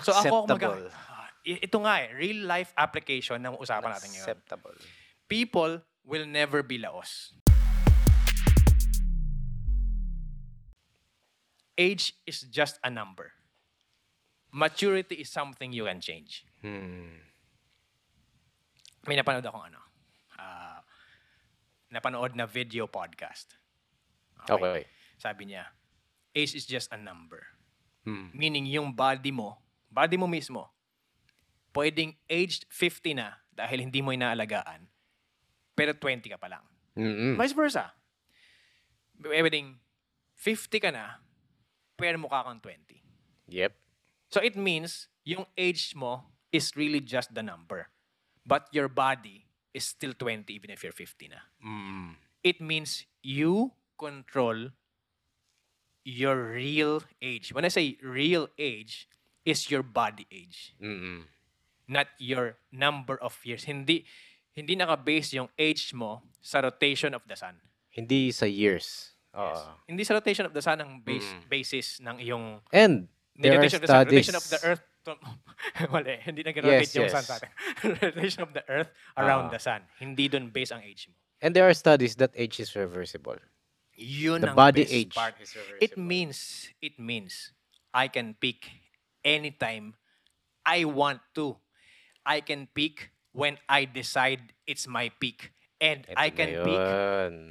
So 0.00 0.16
ako, 0.16 0.48
mag- 0.48 0.56
unacceptable. 0.56 0.88
Ah, 1.12 1.28
ito 1.44 1.76
nga 1.84 1.94
eh, 2.00 2.08
real 2.16 2.48
life 2.48 2.72
application 2.78 3.42
ng 3.42 3.60
usapan 3.60 3.92
natin 3.92 4.08
ngayon. 4.08 4.24
Unacceptable. 4.24 4.76
People 5.28 5.84
will 6.06 6.24
never 6.24 6.64
be 6.64 6.80
laos. 6.80 7.36
Age 11.76 12.14
is 12.24 12.44
just 12.48 12.78
a 12.84 12.90
number. 12.90 13.32
Maturity 14.52 15.16
is 15.20 15.32
something 15.32 15.72
you 15.72 15.88
can 15.88 16.00
change. 16.00 16.44
Hmm. 16.60 17.31
May 19.06 19.18
napanood 19.18 19.46
akong 19.46 19.66
ano, 19.66 19.80
ah, 20.38 20.80
napanood 21.90 22.34
na 22.38 22.46
video 22.46 22.86
podcast. 22.86 23.58
Okay. 24.46 24.86
Sabi 25.18 25.54
niya, 25.54 25.70
age 26.34 26.54
is 26.58 26.66
just 26.66 26.90
a 26.90 26.98
number. 26.98 27.42
Hmm. 28.02 28.34
Meaning 28.34 28.66
yung 28.66 28.90
body 28.90 29.30
mo, 29.30 29.62
body 29.86 30.18
mo 30.18 30.26
mismo, 30.26 30.72
pwedeng 31.76 32.18
aged 32.26 32.66
50 32.68 33.18
na 33.18 33.38
dahil 33.52 33.86
hindi 33.86 34.02
mo 34.02 34.10
inaalagaan, 34.10 34.88
pero 35.76 35.94
20 35.94 36.32
ka 36.32 36.38
pa 36.40 36.48
lang. 36.48 36.64
Mm-mm. 36.96 37.38
Vice 37.40 37.56
versa. 37.56 37.94
Pwedeng 39.20 39.78
50 40.36 40.82
ka 40.82 40.90
na, 40.90 41.22
pero 41.96 42.18
mukha 42.18 42.44
kang 42.44 42.60
20. 42.60 42.98
Yep. 43.52 43.72
So 44.32 44.40
it 44.40 44.56
means 44.56 45.12
yung 45.22 45.46
age 45.54 45.92
mo 45.94 46.32
is 46.50 46.74
really 46.74 47.00
just 47.00 47.32
the 47.36 47.44
number. 47.44 47.91
But 48.44 48.66
your 48.72 48.88
body 48.88 49.46
is 49.72 49.84
still 49.86 50.12
20 50.12 50.52
even 50.52 50.70
if 50.70 50.82
you're 50.82 50.92
50 50.92 51.28
na. 51.30 51.40
Mm. 51.64 52.16
It 52.42 52.60
means 52.60 53.06
you 53.22 53.72
control 53.96 54.74
your 56.04 56.50
real 56.52 57.02
age. 57.22 57.54
When 57.54 57.64
I 57.64 57.68
say 57.68 57.96
real 58.02 58.48
age, 58.58 59.06
is 59.44 59.70
your 59.70 59.82
body 59.82 60.26
age, 60.30 60.74
Mm-mm. 60.78 61.26
not 61.90 62.06
your 62.18 62.54
number 62.70 63.18
of 63.18 63.34
years. 63.42 63.66
Hindi 63.66 64.06
hindi 64.54 64.76
naka-base 64.78 65.34
yung 65.34 65.50
age 65.58 65.90
mo 65.90 66.22
sa 66.38 66.62
rotation 66.62 67.10
of 67.10 67.26
the 67.26 67.34
sun. 67.34 67.58
Hindi 67.90 68.30
sa 68.30 68.46
years. 68.46 69.18
Oo. 69.34 69.50
Yes. 69.50 69.58
Hindi 69.90 70.02
sa 70.06 70.14
rotation 70.14 70.46
of 70.46 70.54
the 70.54 70.62
sun 70.62 70.78
ang 70.78 71.02
base, 71.02 71.26
Mm. 71.26 71.42
basis 71.50 71.98
ng 71.98 72.16
iyong 72.22 72.62
And 72.70 73.08
there 73.34 73.58
are 73.58 73.64
rotation 73.64 73.82
of 73.82 73.86
the 73.86 73.90
sun, 73.90 74.04
rotation 74.06 74.34
studies. 74.38 74.38
of 74.38 74.46
the 74.46 74.60
earth 74.62 74.84
to- 75.04 75.20
Mali, 75.90 76.18
hindi 76.26 76.42
nag-rotate 76.42 76.86
Yes, 76.86 76.94
yung 76.94 77.06
yes. 77.08 77.14
sun 77.14 77.24
sa 77.26 77.34
atin. 77.38 77.50
rotation 78.00 78.42
of 78.42 78.52
the 78.54 78.64
earth 78.68 78.90
around 79.16 79.50
Ah. 79.50 79.52
the 79.54 79.60
sun. 79.60 79.82
Hindi 79.98 80.28
doon 80.28 80.50
base 80.50 80.70
ang 80.70 80.82
age 80.82 81.08
mo. 81.10 81.14
And 81.42 81.54
there 81.54 81.66
are 81.66 81.74
studies 81.74 82.14
that 82.22 82.30
age 82.38 82.62
is 82.62 82.74
reversible. 82.78 83.38
Yun 83.92 84.40
The 84.40 84.54
ang 84.54 84.56
body 84.56 84.86
best 84.86 84.94
age 84.94 85.14
part. 85.14 85.34
is 85.42 85.50
reversible. 85.54 85.82
It 85.82 85.94
means, 85.98 86.70
it 86.80 86.96
means, 86.98 87.50
I 87.92 88.06
can 88.08 88.34
pick 88.38 88.70
anytime 89.20 89.94
I 90.64 90.86
want 90.86 91.20
to. 91.34 91.58
I 92.22 92.38
can 92.40 92.70
pick 92.70 93.10
when 93.34 93.58
I 93.68 93.84
decide 93.84 94.54
it's 94.66 94.86
my 94.86 95.10
peak. 95.18 95.50
And 95.82 96.06
Ito 96.06 96.14
I 96.14 96.28
can 96.30 96.50
pick 96.62 96.82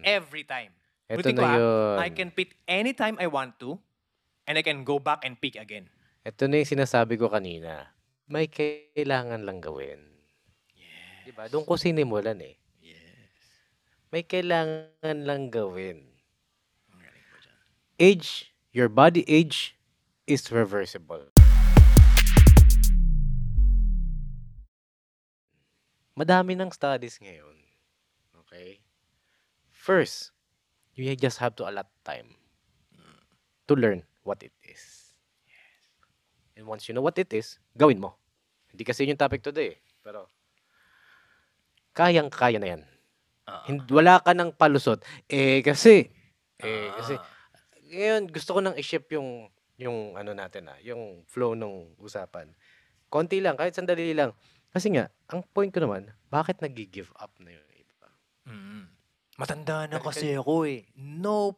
every 0.07 0.43
time. 0.47 0.71
Ito 1.11 1.19
Ulitin 1.19 1.35
ko 1.35 1.43
na 1.43 1.51
ah, 1.51 1.55
yun. 1.59 1.95
I 1.99 2.09
can 2.09 2.31
pick 2.31 2.55
anytime 2.63 3.19
I 3.19 3.27
want 3.27 3.59
to. 3.59 3.75
And 4.47 4.55
I 4.57 4.63
can 4.63 4.87
go 4.87 4.97
back 4.97 5.21
and 5.27 5.35
pick 5.35 5.59
again. 5.59 5.91
Ito 6.21 6.45
na 6.45 6.61
yung 6.61 6.69
sinasabi 6.69 7.17
ko 7.17 7.33
kanina. 7.33 7.97
May 8.29 8.45
kailangan 8.45 9.41
lang 9.41 9.57
gawin. 9.57 10.05
Yeah. 10.77 11.25
Diba? 11.25 11.49
Doon 11.49 11.65
ko 11.65 11.81
sinimulan 11.81 12.37
eh. 12.45 12.61
Yes. 12.77 13.01
May 14.13 14.21
kailangan 14.21 15.17
lang 15.25 15.49
gawin. 15.49 16.05
Age, 17.97 18.53
your 18.69 18.85
body 18.85 19.25
age 19.25 19.73
is 20.29 20.45
reversible. 20.53 21.33
Madami 26.13 26.53
ng 26.53 26.69
studies 26.69 27.17
ngayon. 27.17 27.57
Okay? 28.45 28.77
First, 29.73 30.37
you 30.93 31.09
just 31.17 31.41
have 31.41 31.57
to 31.57 31.65
allot 31.65 31.89
time 32.05 32.37
to 33.65 33.73
learn 33.73 34.05
what 34.21 34.45
it 34.45 34.53
is. 34.61 34.90
And 36.61 36.69
once 36.69 36.85
you 36.85 36.93
know 36.93 37.01
what 37.01 37.17
it 37.17 37.33
is, 37.33 37.57
gawin 37.73 37.97
mo. 37.97 38.13
Hindi 38.69 38.85
kasi 38.85 39.01
yun 39.01 39.17
yung 39.17 39.23
topic 39.25 39.41
today. 39.41 39.81
Pero, 40.05 40.29
kayang-kaya 41.97 42.61
na 42.61 42.77
yan. 42.77 42.81
Ah. 43.49 43.65
Hin- 43.65 43.81
Wala 43.89 44.21
ka 44.21 44.37
ng 44.37 44.53
palusot. 44.53 45.01
Eh, 45.25 45.65
kasi, 45.65 46.13
eh, 46.61 46.87
kasi, 46.93 47.17
Ah. 47.17 47.25
ngayon, 47.89 48.29
gusto 48.29 48.53
ko 48.53 48.59
nang 48.61 48.77
i-shift 48.77 49.09
yung, 49.17 49.49
yung 49.81 50.13
ano 50.13 50.37
natin 50.37 50.69
ah, 50.69 50.77
yung 50.85 51.25
flow 51.25 51.57
ng 51.57 51.97
usapan. 51.97 52.53
Konti 53.09 53.41
lang, 53.41 53.57
kahit 53.57 53.73
sandali 53.73 54.13
lang. 54.13 54.37
Kasi 54.69 54.93
nga, 54.93 55.09
ang 55.33 55.41
point 55.41 55.73
ko 55.73 55.81
naman, 55.81 56.13
bakit 56.29 56.61
nag-give 56.61 57.09
up 57.17 57.33
na 57.41 57.57
yung 57.57 57.67
iba? 57.73 58.07
Mm. 58.45 58.85
Matanda 59.41 59.89
na 59.89 59.97
kasi 59.97 60.37
ako 60.37 60.69
eh. 60.69 60.85
No. 60.93 61.57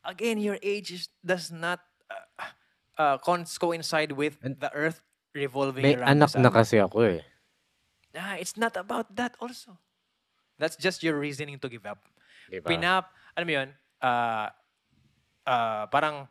Again, 0.00 0.40
your 0.40 0.56
age 0.64 0.96
is, 0.96 1.12
does 1.20 1.52
not 1.52 1.84
uh, 2.08 2.56
uh, 2.98 3.16
cons- 3.22 3.56
coincide 3.56 4.12
with 4.12 4.36
the 4.42 4.70
earth 4.74 5.00
revolving 5.32 5.86
May 5.86 5.94
around 5.94 6.18
anak 6.18 6.34
na 6.36 6.50
kasi 6.50 6.82
ako 6.82 7.06
eh. 7.06 7.22
Ah, 8.18 8.34
it's 8.36 8.58
not 8.58 8.74
about 8.74 9.06
that 9.14 9.38
also. 9.38 9.78
That's 10.58 10.74
just 10.74 11.06
your 11.06 11.14
reasoning 11.16 11.62
to 11.62 11.70
give 11.70 11.86
up. 11.86 12.02
Di 12.50 12.58
ba? 12.58 12.66
Pinap, 12.66 13.14
alam 13.38 13.46
mo 13.46 13.54
yun, 13.54 13.68
ah, 14.02 14.50
ah, 15.46 15.86
parang, 15.86 16.26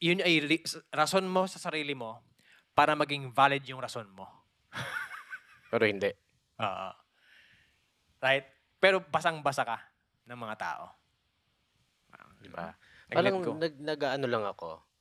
yun 0.00 0.24
ay 0.24 0.40
s- 0.64 0.80
rason 0.88 1.28
mo 1.28 1.44
sa 1.44 1.60
sarili 1.60 1.92
mo 1.92 2.24
para 2.72 2.96
maging 2.96 3.28
valid 3.30 3.62
yung 3.68 3.82
rason 3.82 4.08
mo. 4.08 4.24
Pero 5.70 5.84
hindi. 5.84 6.08
Ah. 6.56 6.96
right? 8.22 8.46
Pero 8.78 9.02
basang-basa 9.02 9.66
ka 9.66 9.78
ng 10.30 10.38
mga 10.38 10.56
tao. 10.56 10.84
Di 12.42 12.50
ba? 12.50 12.74
Nag-let 13.12 13.34
Parang 13.34 13.58
nag, 13.62 13.74
nag-ano 13.78 14.26
lang 14.26 14.44
ako. 14.46 14.91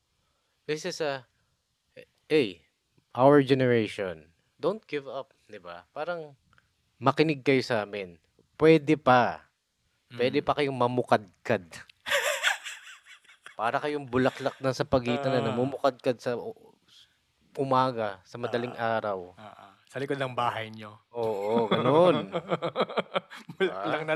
This 0.72 0.88
is 0.88 1.04
a, 1.04 1.28
hey, 2.32 2.64
our 3.12 3.44
generation, 3.44 4.32
don't 4.56 4.80
give 4.88 5.04
up. 5.04 5.36
Di 5.44 5.60
ba? 5.60 5.84
Parang 5.92 6.32
makinig 6.96 7.44
kayo 7.44 7.60
sa 7.60 7.84
amin. 7.84 8.16
Pwede 8.56 8.96
pa. 8.96 9.44
Pwede 10.08 10.40
Mm. 10.40 10.48
pa 10.48 10.56
kayong 10.56 10.80
mamukadkad. 10.80 11.68
Para 13.60 13.84
kayong 13.84 14.08
bulaklak 14.08 14.56
na 14.64 14.72
sa 14.72 14.88
pagitan 14.88 15.36
na 15.36 15.44
Ah. 15.44 15.52
namumukadkad 15.52 16.24
sa 16.24 16.40
umaga, 17.60 18.24
sa 18.24 18.40
madaling 18.40 18.72
araw. 18.80 19.36
Ah, 19.36 19.52
ah. 19.68 19.74
Sa 19.92 20.00
likod 20.00 20.16
ng 20.16 20.32
bahay 20.32 20.72
nyo. 20.72 21.04
Oo, 21.12 21.68
ganun. 21.68 22.32
bulak 23.60 23.76
Ah. 23.76 23.92
lang 23.92 24.04
na 24.08 24.14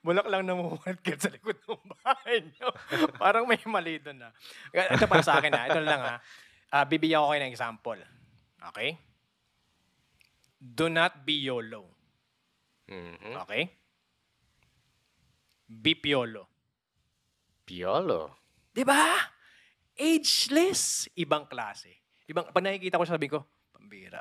bulak 0.00 0.26
lang 0.32 0.48
namumuhatid 0.48 1.20
sa 1.20 1.28
likod 1.28 1.60
ng 1.60 1.84
bahay 2.00 2.40
nyo. 2.40 2.72
Parang 3.20 3.44
may 3.44 3.60
mali 3.68 4.00
doon 4.00 4.16
na. 4.16 4.32
Ito 4.72 5.04
para 5.04 5.20
sa 5.20 5.36
akin 5.36 5.52
ha. 5.52 5.68
Ito 5.68 5.84
lang 5.84 6.00
ha. 6.00 6.16
Ah, 6.72 6.88
bibigyan 6.88 7.20
ko 7.20 7.36
kayo 7.36 7.44
ng 7.44 7.52
example. 7.52 8.00
Okay? 8.72 8.96
Do 10.56 10.88
not 10.88 11.20
be 11.28 11.36
YOLO. 11.36 11.84
Mhm. 12.88 13.36
Okay? 13.44 13.68
Be 15.70 15.94
PIOLO. 15.94 16.48
Piolo. 17.62 18.34
Di 18.74 18.82
ba? 18.82 19.14
Ageless. 19.94 21.06
Ibang 21.14 21.46
klase. 21.46 22.02
Ibang, 22.26 22.50
pag 22.50 22.64
nakikita 22.66 22.98
ko, 22.98 23.06
sabi 23.06 23.30
ko, 23.30 23.46
pambira. 23.70 24.18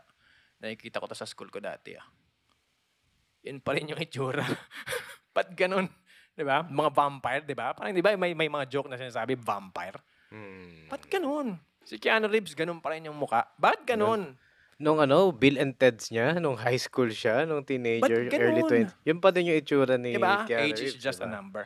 Nakikita 0.60 0.99
ko 0.99 1.07
to 1.07 1.16
sa 1.16 1.28
school 1.28 1.47
ko 1.47 1.64
dati 1.64 1.95
ah. 1.95 2.05
Yan 3.47 3.64
pa 3.64 3.72
rin 3.76 3.88
yung 3.88 3.99
itsura. 3.99 4.43
Ba't 5.36 5.55
ganun? 5.55 5.88
Di 6.36 6.43
ba? 6.43 6.64
Mga 6.68 6.89
vampire, 6.91 7.43
di 7.47 7.55
ba? 7.55 7.72
Parang 7.72 7.95
di 7.95 8.03
ba 8.03 8.16
may, 8.20 8.36
may 8.36 8.51
mga 8.51 8.68
joke 8.68 8.91
na 8.91 8.99
sinasabi, 8.99 9.39
vampire. 9.39 9.99
Hmm. 10.32 10.91
Ba't 10.91 11.07
ganun? 11.07 11.55
Si 11.88 11.95
Keanu 11.95 12.28
Reeves, 12.28 12.53
ganun 12.53 12.84
pa 12.84 12.91
rin 12.91 13.07
yung 13.07 13.16
muka. 13.16 13.47
Ba't 13.55 13.88
ganun? 13.88 14.36
Nung 14.80 14.99
ano, 15.03 15.32
Bill 15.36 15.60
and 15.60 15.76
Ted's 15.76 16.07
niya, 16.07 16.39
nung 16.39 16.55
high 16.55 16.80
school 16.80 17.12
siya, 17.12 17.43
nung 17.43 17.64
teenager, 17.68 18.32
early 18.32 18.64
ganun? 18.64 18.88
20s. 18.88 18.91
Yun 19.03 19.20
pa 19.20 19.32
din 19.36 19.51
yung 19.51 19.60
itsura 19.60 19.95
ni 19.99 20.16
Di 20.16 20.22
ba? 20.22 20.47
Keanu 20.47 20.64
Age 20.72 20.80
is 20.80 20.95
Reeves, 20.95 21.03
just 21.03 21.20
a 21.20 21.28
diba? 21.28 21.36
number. 21.36 21.64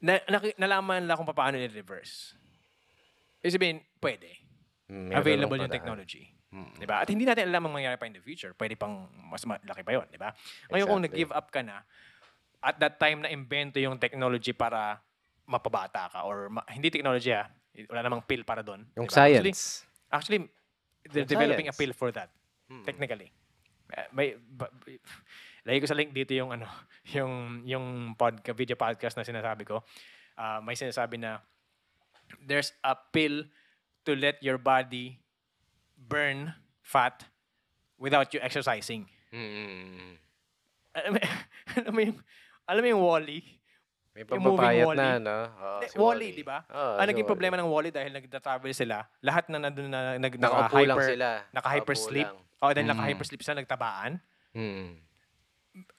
Na, 0.00 0.16
naki- 0.28 0.56
nalaman 0.56 1.04
lang 1.04 1.16
kung 1.20 1.28
paano 1.28 1.60
i-reverse. 1.60 2.36
Ibig 3.44 3.52
sabihin, 3.52 3.78
pwede. 4.00 4.28
Mm, 4.88 5.08
meron 5.08 5.20
Available 5.20 5.58
ng 5.60 5.64
yung 5.68 5.76
technology. 5.76 6.24
Mm. 6.52 6.68
Di 6.76 6.86
ba? 6.86 7.00
At 7.00 7.08
hindi 7.08 7.24
natin 7.24 7.48
alam 7.48 7.64
ang 7.64 7.74
mangyayari 7.74 7.96
pa 7.96 8.04
in 8.04 8.12
the 8.12 8.20
future. 8.20 8.52
Pwede 8.52 8.76
pang 8.76 9.08
mas 9.26 9.40
malaki 9.42 9.80
pa 9.80 9.92
yun, 9.96 10.04
di 10.06 10.20
ba? 10.20 10.36
Ngayon 10.68 10.84
kung 10.86 11.00
Exactly. 11.00 11.24
nag-give 11.24 11.32
up 11.32 11.48
ka 11.48 11.60
na, 11.64 11.80
at 12.60 12.76
that 12.76 13.00
time 13.00 13.24
na 13.24 13.32
invento 13.32 13.80
yung 13.80 13.96
technology 13.96 14.52
para 14.52 15.00
mapabata 15.42 16.06
ka 16.06 16.22
or 16.22 16.52
ma- 16.52 16.68
hindi 16.68 16.92
technology 16.92 17.32
ah, 17.32 17.48
wala 17.88 18.04
namang 18.04 18.22
pill 18.22 18.44
para 18.44 18.60
doon. 18.60 18.84
Yung 18.94 19.08
di 19.08 19.10
ba? 19.10 19.24
Actually, 19.24 19.54
science. 19.56 19.88
actually 20.06 20.40
they're 21.08 21.24
Yung 21.24 21.32
developing 21.32 21.66
a 21.66 21.72
science. 21.72 21.80
pill 21.80 21.92
for 21.96 22.12
that, 22.12 22.28
Mm. 22.68 22.84
technically. 22.84 23.32
Uh, 23.88 24.08
may, 24.12 24.36
ba, 24.38 24.68
ba- 24.68 25.00
lagay 25.64 25.80
ko 25.80 25.88
sa 25.88 25.96
link 25.96 26.12
dito 26.12 26.32
yung 26.32 26.52
ano, 26.52 26.68
yung 27.16 27.32
yung 27.64 27.86
podcast, 28.12 28.54
video 28.54 28.76
podcast 28.76 29.16
na 29.16 29.24
sinasabi 29.24 29.64
ko. 29.64 29.80
Ah, 30.34 30.60
may 30.60 30.76
sinasabi 30.76 31.16
na 31.16 31.40
there's 32.40 32.76
a 32.80 32.92
pill 32.94 33.44
to 34.02 34.12
let 34.12 34.36
your 34.40 34.56
body 34.56 35.21
burn 36.02 36.54
fat 36.82 37.26
without 37.96 38.28
you 38.34 38.40
exercising. 38.42 39.06
Mm. 39.30 40.18
Alam 40.92 41.10
mo, 41.14 41.18
alam 41.72 41.92
mo 41.94 42.00
yung, 42.02 42.18
alam 42.68 42.80
mo 42.82 42.88
yung 42.90 43.02
Wally? 43.02 43.40
May 44.12 44.28
Wall-E. 44.28 44.92
na, 44.92 45.16
no? 45.16 45.36
Hindi, 45.80 45.88
si 45.88 45.96
Wally, 45.96 46.28
di 46.36 46.44
ba? 46.44 46.60
Oo, 46.68 47.00
Ang 47.00 47.08
si 47.08 47.10
naging 47.16 47.24
problema 47.24 47.56
ng 47.56 47.64
Wally 47.64 47.88
dahil 47.88 48.12
nagta-travel 48.12 48.68
sila, 48.76 49.08
lahat 49.24 49.48
na 49.48 49.56
nandun 49.56 49.88
na 49.88 50.20
nag, 50.20 50.36
Nakaupo 50.36 50.76
naka-hyper, 50.76 51.08
sila. 51.16 51.28
naka-hypersleep. 51.48 52.28
Nakaupo 52.28 52.50
O, 52.62 52.70
dahil 52.70 52.86
Mm. 52.86 52.92
naka-hypersleep 52.92 53.40
sila, 53.42 53.56
nagtabaan. 53.58 54.20
Mm. 54.52 55.00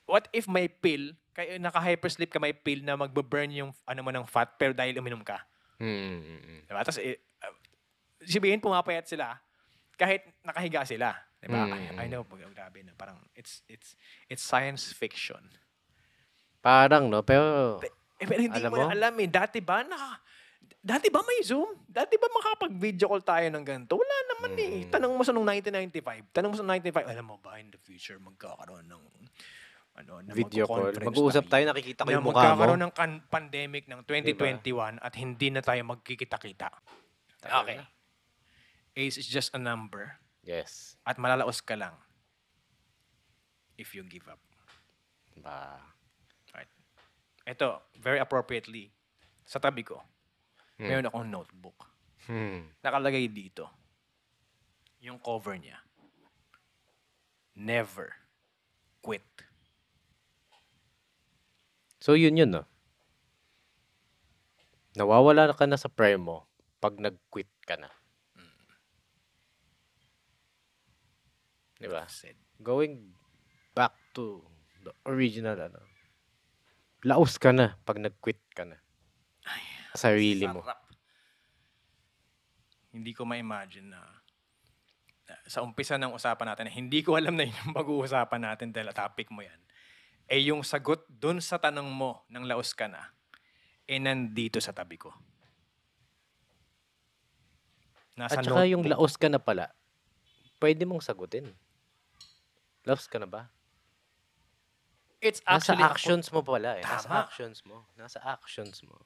What 0.06 0.30
if 0.30 0.46
may 0.46 0.70
pill, 0.70 1.18
kaya 1.34 1.58
naka-hypersleep 1.58 2.30
ka, 2.30 2.38
may 2.38 2.54
pill 2.54 2.86
na 2.86 2.94
magbe-burn 2.94 3.50
yung 3.50 3.74
ano 3.84 4.00
mo 4.06 4.14
ng 4.14 4.30
fat, 4.30 4.62
pero 4.62 4.78
dahil 4.78 4.94
uminom 5.02 5.26
ka. 5.26 5.42
Mm. 5.82 6.70
Diba? 6.70 6.86
Tapos, 6.86 7.02
eh, 7.02 7.18
uh, 7.42 7.56
sabihin, 8.24 8.62
pumapayat 8.62 9.10
sila 9.10 9.42
kahit 9.96 10.26
nakahiga 10.44 10.84
sila. 10.86 11.14
Diba? 11.44 11.60
Mm. 11.60 11.74
I, 11.74 11.82
I 12.04 12.06
know, 12.08 12.24
pag 12.24 12.40
grabe 12.56 12.80
na. 12.88 12.96
Parang, 12.96 13.20
it's, 13.36 13.62
it's, 13.68 14.00
it's 14.32 14.44
science 14.44 14.96
fiction. 14.96 15.44
Parang, 16.64 17.12
no? 17.12 17.22
Pero, 17.22 17.78
Eh, 18.24 18.28
pero 18.28 18.40
hindi 18.40 18.56
Alam 18.56 18.72
mo, 18.72 18.78
mo? 18.80 18.84
na 18.88 18.96
alam 18.96 19.14
eh. 19.20 19.28
Dati 19.28 19.60
ba 19.60 19.84
na... 19.84 20.16
Dati 20.84 21.08
ba 21.08 21.20
may 21.24 21.44
Zoom? 21.44 21.80
Dati 21.88 22.16
ba 22.16 22.28
makapag-video 22.32 23.08
call 23.08 23.24
tayo 23.24 23.48
ng 23.52 23.64
ganito? 23.64 24.00
Wala 24.00 24.18
naman 24.36 24.52
eh. 24.56 24.88
Mm. 24.88 24.92
Tanong 24.92 25.12
mo 25.16 25.24
sa 25.24 25.36
nung 25.36 25.48
1995. 25.48 26.32
Tanong 26.32 26.50
mo 26.52 26.58
sa 26.60 26.66
1995, 26.68 27.12
alam 27.12 27.26
mo 27.28 27.36
ba 27.40 27.60
in 27.60 27.68
the 27.72 27.80
future 27.80 28.20
magkakaroon 28.20 28.88
ng 28.88 29.04
ano, 29.94 30.12
na 30.24 30.32
video 30.36 30.68
call. 30.68 30.92
Mag-uusap 30.92 31.48
tayo, 31.48 31.64
nakikita 31.72 32.04
ko 32.04 32.10
na 32.12 32.20
yung 32.20 32.26
mukha 32.26 32.36
mo. 32.36 32.44
magkakaroon 32.44 32.82
ng 32.84 32.94
pandemic 33.28 33.84
ng 33.88 34.00
2021 34.08 35.00
at 35.00 35.14
hindi 35.20 35.48
na 35.52 35.62
tayo 35.64 35.82
magkikita-kita. 35.88 36.70
Okay. 37.44 37.80
Age 38.94 39.18
is 39.18 39.26
just 39.26 39.50
a 39.54 39.60
number 39.60 40.18
Yes. 40.46 40.96
at 41.02 41.18
malalaos 41.18 41.64
ka 41.64 41.74
lang 41.74 41.96
if 43.74 43.96
you 43.98 44.06
give 44.06 44.30
up. 44.30 44.38
Ba. 45.40 45.82
Right. 46.54 46.70
Ito, 47.50 47.82
very 47.98 48.22
appropriately, 48.22 48.94
sa 49.44 49.58
tabi 49.58 49.82
ko, 49.82 49.98
Hmm. 50.78 50.90
meron 50.90 51.10
akong 51.10 51.30
notebook. 51.30 51.90
Hmm. 52.26 52.70
Nakalagay 52.82 53.28
dito. 53.30 53.70
yung 55.04 55.20
cover 55.20 55.60
niya. 55.60 55.76
Never 57.60 58.16
quit. 59.04 59.28
So 62.00 62.16
yun 62.16 62.40
yun, 62.40 62.56
no? 62.56 62.64
Nawawala 64.96 65.52
ka 65.52 65.68
na 65.68 65.76
sa 65.76 65.92
prime 65.92 66.24
mo 66.24 66.48
pag 66.80 66.96
nag-quit 66.96 67.52
ka 67.68 67.76
na. 67.76 67.92
Di 71.84 71.92
ba? 71.92 72.08
Going 72.64 73.12
back 73.76 73.92
to 74.16 74.40
the 74.88 74.96
original, 75.04 75.60
ano, 75.60 75.84
laos 77.04 77.36
ka 77.36 77.52
na 77.52 77.76
pag 77.84 78.00
nag-quit 78.00 78.40
ka 78.56 78.64
na. 78.64 78.80
Sa 79.92 80.16
sarili 80.16 80.48
mo. 80.48 80.64
Hindi 82.96 83.12
ko 83.12 83.28
ma-imagine 83.28 83.92
na 83.92 84.00
sa 85.48 85.64
umpisa 85.64 86.00
ng 86.00 86.16
usapan 86.16 86.52
natin, 86.52 86.72
hindi 86.72 87.04
ko 87.04 87.16
alam 87.16 87.36
na 87.36 87.48
yun 87.48 87.56
yung 87.64 87.76
pag-uusapan 87.76 88.42
natin 88.44 88.72
dahil 88.72 88.92
topic 88.96 89.32
mo 89.32 89.42
yan, 89.42 89.60
eh 90.28 90.40
yung 90.52 90.62
sagot 90.64 91.04
dun 91.08 91.40
sa 91.40 91.60
tanong 91.60 91.88
mo 91.88 92.24
ng 92.32 92.44
laos 92.48 92.76
ka 92.76 92.88
na, 92.88 93.12
eh 93.88 94.00
nandito 94.00 94.60
sa 94.60 94.76
tabi 94.76 95.00
ko. 95.00 95.12
Nasa 98.14 98.40
At 98.40 98.46
saka 98.46 98.70
yung 98.70 98.86
laos 98.86 99.18
ka 99.18 99.28
na 99.32 99.42
pala, 99.42 99.74
pwede 100.62 100.86
mong 100.86 101.02
sagutin. 101.02 101.50
Laos 102.84 103.08
ka 103.08 103.18
na 103.18 103.26
ba? 103.26 103.48
It's 105.20 105.40
Nasa 105.42 105.72
actually 105.72 105.84
a- 105.84 105.90
actions 105.90 106.28
mo 106.30 106.44
pala 106.44 106.76
eh. 106.76 106.84
Nasa 106.84 107.08
Tama. 107.08 107.24
actions 107.24 107.64
mo. 107.64 107.88
Nasa 107.96 108.20
actions 108.20 108.84
mo. 108.84 108.98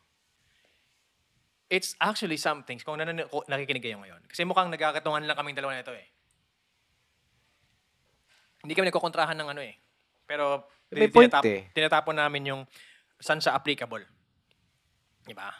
it's 1.67 1.99
actually 1.99 2.39
some 2.39 2.63
things, 2.63 2.79
kung 2.79 2.95
nanan- 2.95 3.27
nakikinig 3.27 3.83
kayo 3.83 3.99
ngayon, 3.99 4.23
kasi 4.31 4.47
mukhang 4.47 4.71
nagkakatungan 4.71 5.19
lang 5.27 5.35
kaming 5.35 5.51
dalawa 5.51 5.75
nito 5.75 5.91
eh. 5.91 6.07
Hindi 8.63 8.71
kami 8.71 8.87
nagkokontrahan 8.87 9.35
ng 9.35 9.49
ano 9.51 9.59
eh. 9.59 9.75
Pero 10.23 10.63
May 10.87 11.11
point 11.11 11.27
tinatap- 11.27 11.43
eh. 11.43 11.67
tinatapon 11.75 12.15
namin 12.15 12.55
yung 12.55 12.61
saan 13.19 13.43
siya 13.43 13.51
applicable. 13.51 14.07
Di 15.21 15.35
ba? 15.35 15.51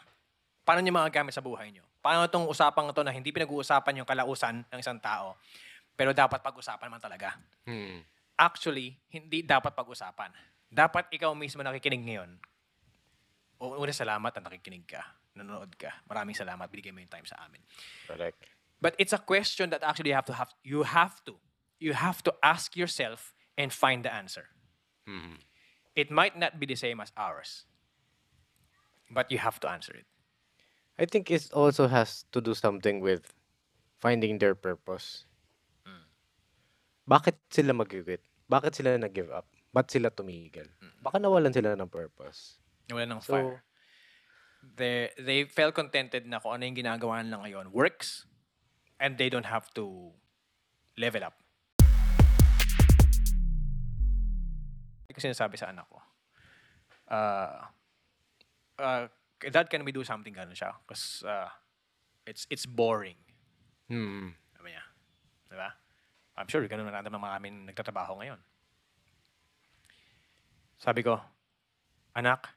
Paano 0.64 0.80
niyo 0.80 0.96
magagamit 0.96 1.36
sa 1.36 1.44
buhay 1.44 1.68
niyo? 1.68 1.84
Paano 2.00 2.24
itong 2.24 2.48
usapang 2.48 2.88
ito 2.88 3.04
na 3.04 3.12
hindi 3.12 3.28
pinag-uusapan 3.28 4.00
yung 4.00 4.08
kalausan 4.08 4.64
ng 4.64 4.80
isang 4.80 4.96
tao, 4.96 5.36
pero 5.98 6.14
dapat 6.14 6.38
pag-usapan 6.38 6.86
man 6.86 7.02
talaga? 7.02 7.34
Hmm. 7.66 8.06
Actually, 8.38 8.94
hindi 9.10 9.42
dapat 9.42 9.74
pag-usapan. 9.74 10.30
Dapat 10.70 11.10
ikaw 11.10 11.34
mismo 11.34 11.58
nakikinig 11.66 12.06
ngayon. 12.06 12.38
O, 13.58 13.74
una, 13.74 13.90
salamat 13.90 14.30
na 14.38 14.46
nakikinig 14.46 14.86
ka. 14.86 15.02
Nanonood 15.34 15.74
ka. 15.74 15.90
Maraming 16.06 16.38
salamat. 16.38 16.70
Binigay 16.70 16.94
mo 16.94 17.02
yung 17.02 17.10
time 17.10 17.26
sa 17.26 17.42
amin. 17.42 17.58
Correct. 18.06 18.38
But 18.78 18.94
it's 18.94 19.10
a 19.10 19.18
question 19.18 19.74
that 19.74 19.82
actually 19.82 20.14
you 20.14 20.18
have 20.18 20.30
to 20.30 20.38
have, 20.38 20.54
you 20.62 20.86
have 20.86 21.18
to, 21.26 21.42
you 21.82 21.98
have 21.98 22.22
to 22.22 22.32
ask 22.46 22.78
yourself 22.78 23.34
and 23.58 23.74
find 23.74 24.06
the 24.06 24.12
answer. 24.14 24.54
Mhm. 25.10 25.42
It 25.98 26.14
might 26.14 26.38
not 26.38 26.62
be 26.62 26.66
the 26.70 26.78
same 26.78 27.02
as 27.02 27.10
ours, 27.18 27.66
but 29.10 29.34
you 29.34 29.42
have 29.42 29.58
to 29.58 29.66
answer 29.66 29.90
it. 29.98 30.06
I 30.94 31.10
think 31.10 31.26
it 31.30 31.50
also 31.50 31.90
has 31.90 32.22
to 32.30 32.38
do 32.38 32.54
something 32.54 33.02
with 33.02 33.34
finding 33.98 34.38
their 34.38 34.54
purpose. 34.54 35.26
Bakit 37.08 37.48
sila 37.48 37.72
mag-quit? 37.72 38.20
Bakit 38.52 38.76
sila 38.76 39.00
nag-give 39.00 39.32
up? 39.32 39.48
Ba't 39.72 39.88
sila 39.88 40.12
tumigil? 40.12 40.68
Baka 41.00 41.16
nawalan 41.16 41.48
sila 41.56 41.72
ng 41.72 41.88
purpose. 41.88 42.60
Wala 42.92 43.08
ng 43.08 43.24
So- 43.24 43.32
fire. 43.32 43.64
They, 44.58 45.08
they 45.16 45.46
felt 45.48 45.72
contented 45.72 46.26
na 46.28 46.42
kung 46.42 46.52
ano 46.52 46.66
yung 46.68 46.76
ginagawa 46.76 47.22
nila 47.24 47.40
ngayon 47.46 47.72
works 47.72 48.26
and 49.00 49.16
they 49.16 49.30
don't 49.32 49.46
have 49.48 49.70
to 49.72 50.12
level 50.98 51.22
up. 51.24 51.38
Kasi 55.08 55.32
sinasabi 55.32 55.56
sa 55.56 55.70
anak 55.72 55.86
ko, 55.88 55.98
uh, 57.08 57.70
uh, 58.82 59.06
dad, 59.48 59.70
can 59.70 59.86
we 59.86 59.94
do 59.94 60.02
something 60.04 60.34
ganun 60.34 60.58
siya? 60.58 60.74
Because 60.84 61.22
uh, 61.24 61.48
it's, 62.26 62.44
it's 62.50 62.66
boring. 62.66 63.16
Hmm. 63.88 64.34
Sabi 64.58 64.74
niya. 64.74 64.84
Di 65.48 65.56
ba? 65.56 65.70
I'm 66.38 66.46
sure 66.46 66.62
ganun 66.70 66.86
na 66.86 67.02
natin 67.02 67.10
mga 67.18 67.34
amin 67.34 67.66
nagtatrabaho 67.66 68.22
ngayon. 68.22 68.38
Sabi 70.78 71.02
ko, 71.02 71.18
anak, 72.14 72.54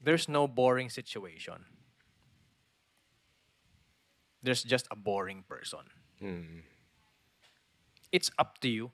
there's 0.00 0.28
no 0.28 0.48
boring 0.48 0.88
situation. 0.88 1.68
There's 4.42 4.64
just 4.64 4.88
a 4.90 4.96
boring 4.96 5.44
person. 5.44 5.84
Hmm. 6.18 6.64
It's 8.10 8.32
up 8.40 8.56
to 8.64 8.68
you. 8.68 8.90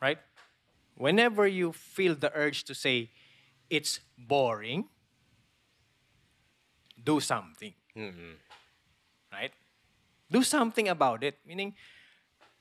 Right? 0.00 0.18
Whenever 0.94 1.46
you 1.46 1.72
feel 1.72 2.14
the 2.14 2.30
urge 2.34 2.62
to 2.70 2.74
say, 2.74 3.10
it's 3.68 3.98
boring, 4.16 4.86
do 7.02 7.18
something. 7.18 7.74
Hmm. 7.94 8.38
right? 9.32 9.52
Do 10.32 10.40
something 10.42 10.88
about 10.88 11.20
it. 11.22 11.36
Meaning, 11.44 11.76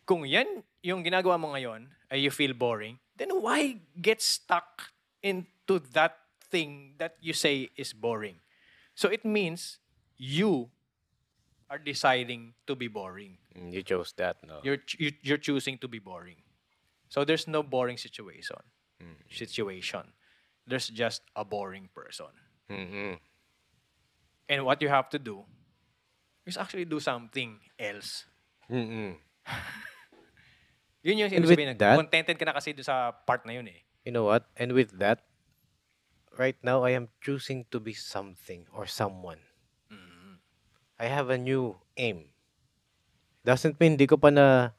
kung 0.03 0.27
yan 0.27 0.63
yung 0.83 1.03
ginagawa 1.07 1.39
mo 1.39 1.55
ngayon, 1.55 1.87
ay 2.11 2.19
you 2.19 2.31
feel 2.31 2.51
boring, 2.51 2.99
then 3.15 3.31
why 3.39 3.79
get 3.95 4.19
stuck 4.19 4.91
into 5.23 5.79
that 5.95 6.19
thing 6.51 6.99
that 6.99 7.15
you 7.23 7.31
say 7.31 7.71
is 7.79 7.95
boring? 7.95 8.43
So 8.91 9.07
it 9.07 9.23
means 9.23 9.79
you 10.19 10.67
are 11.71 11.79
deciding 11.79 12.51
to 12.67 12.75
be 12.75 12.91
boring. 12.91 13.39
Hmm, 13.55 13.71
You 13.71 13.83
chose 13.87 14.11
that, 14.19 14.43
no? 14.43 14.59
You're 14.67 14.83
you- 14.99 15.15
you're 15.23 15.39
choosing 15.39 15.79
to 15.79 15.87
be 15.87 16.03
boring. 16.03 16.43
So 17.07 17.23
there's 17.23 17.47
no 17.47 17.63
boring 17.63 17.95
situation. 17.95 18.59
Situation. 19.31 20.11
There's 20.67 20.91
just 20.91 21.23
a 21.39 21.47
boring 21.47 21.87
person. 21.95 22.35
Mhm. 22.67 23.15
And 24.51 24.65
what 24.67 24.83
you 24.83 24.91
have 24.91 25.07
to 25.15 25.19
do 25.19 25.47
is 26.45 26.57
actually 26.57 26.85
do 26.85 26.99
something 26.99 27.59
else. 27.77 28.25
Mhm. 28.69 29.17
Yun 31.05 31.17
yung 31.17 31.31
with 31.33 31.49
sabihin. 31.49 31.77
that- 31.81 31.97
contented 31.97 32.35
ka 32.37 32.45
na 32.45 32.53
kasi 32.53 32.77
doon 32.77 32.85
sa 32.85 33.09
part 33.25 33.41
na 33.45 33.57
yun 33.57 33.65
eh. 33.69 33.81
You 34.05 34.13
know 34.13 34.25
what? 34.29 34.45
And 34.57 34.73
with 34.77 34.97
that, 35.01 35.25
right 36.37 36.57
now 36.61 36.85
I 36.85 36.93
am 36.93 37.09
choosing 37.21 37.65
to 37.73 37.81
be 37.81 37.93
something 37.97 38.69
or 38.73 38.85
someone. 38.85 39.41
I 41.01 41.09
have 41.09 41.33
a 41.33 41.37
new 41.41 41.81
aim. 41.97 42.29
Doesn't 43.41 43.81
mean 43.81 43.97
hindi 43.97 44.05
ko 44.05 44.21
pa 44.21 44.29
na 44.29 44.77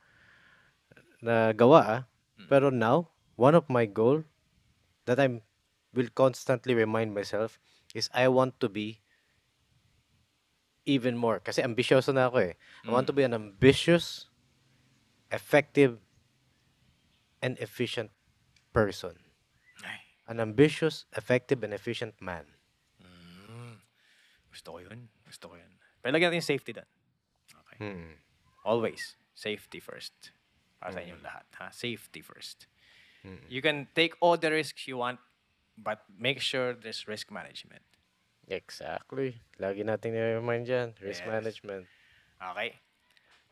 nagawa 1.19 1.81
ah. 1.83 2.03
Pero 2.47 2.71
now, 2.71 3.11
one 3.35 3.59
of 3.59 3.67
my 3.67 3.91
goal 3.91 4.23
that 5.11 5.19
I 5.19 5.43
will 5.91 6.11
constantly 6.15 6.79
remind 6.79 7.11
myself 7.11 7.59
is 7.91 8.07
I 8.15 8.31
want 8.31 8.63
to 8.63 8.71
be 8.71 9.02
even 10.87 11.17
more. 11.17 11.39
Kasi 11.41 11.63
ambisyoso 11.63 12.15
na 12.15 12.29
ako 12.29 12.53
eh. 12.53 12.55
I 12.87 12.91
want 12.91 13.07
to 13.07 13.15
be 13.15 13.23
an 13.23 13.35
ambitious, 13.35 14.27
effective, 15.31 15.99
and 17.43 17.59
efficient 17.59 18.11
person. 18.73 19.19
An 20.31 20.39
ambitious, 20.39 21.05
effective, 21.19 21.63
and 21.67 21.75
efficient 21.75 22.15
man. 22.23 22.47
gusto 24.53 24.77
ko 24.77 24.79
yun. 24.85 25.09
Gusto 25.27 25.49
ko 25.49 25.55
yun. 25.57 25.73
Pero 26.05 26.13
lagyan 26.13 26.29
natin 26.31 26.45
yung 26.45 26.53
safety 26.55 26.73
doon. 26.77 26.91
Okay. 27.51 27.77
Hmm. 27.81 28.13
Always, 28.69 29.17
safety 29.35 29.81
first. 29.81 30.13
Para 30.79 30.93
sa 30.93 31.01
inyong 31.01 31.25
lahat. 31.25 31.47
Ha? 31.59 31.73
Safety 31.73 32.21
first. 32.21 32.69
You 33.49 33.63
can 33.63 33.87
take 33.95 34.19
all 34.19 34.35
the 34.35 34.51
risks 34.51 34.91
you 34.91 34.99
want, 34.99 35.23
but 35.79 36.03
make 36.11 36.43
sure 36.43 36.75
there's 36.75 37.07
risk 37.07 37.31
management. 37.31 37.87
Exactly. 38.51 39.39
Lagi 39.63 39.87
natin 39.87 40.15
i-remind 40.19 40.67
dyan. 40.67 40.89
Risk 40.99 41.23
Yes. 41.23 41.31
management. 41.31 41.87
Okay? 42.43 42.71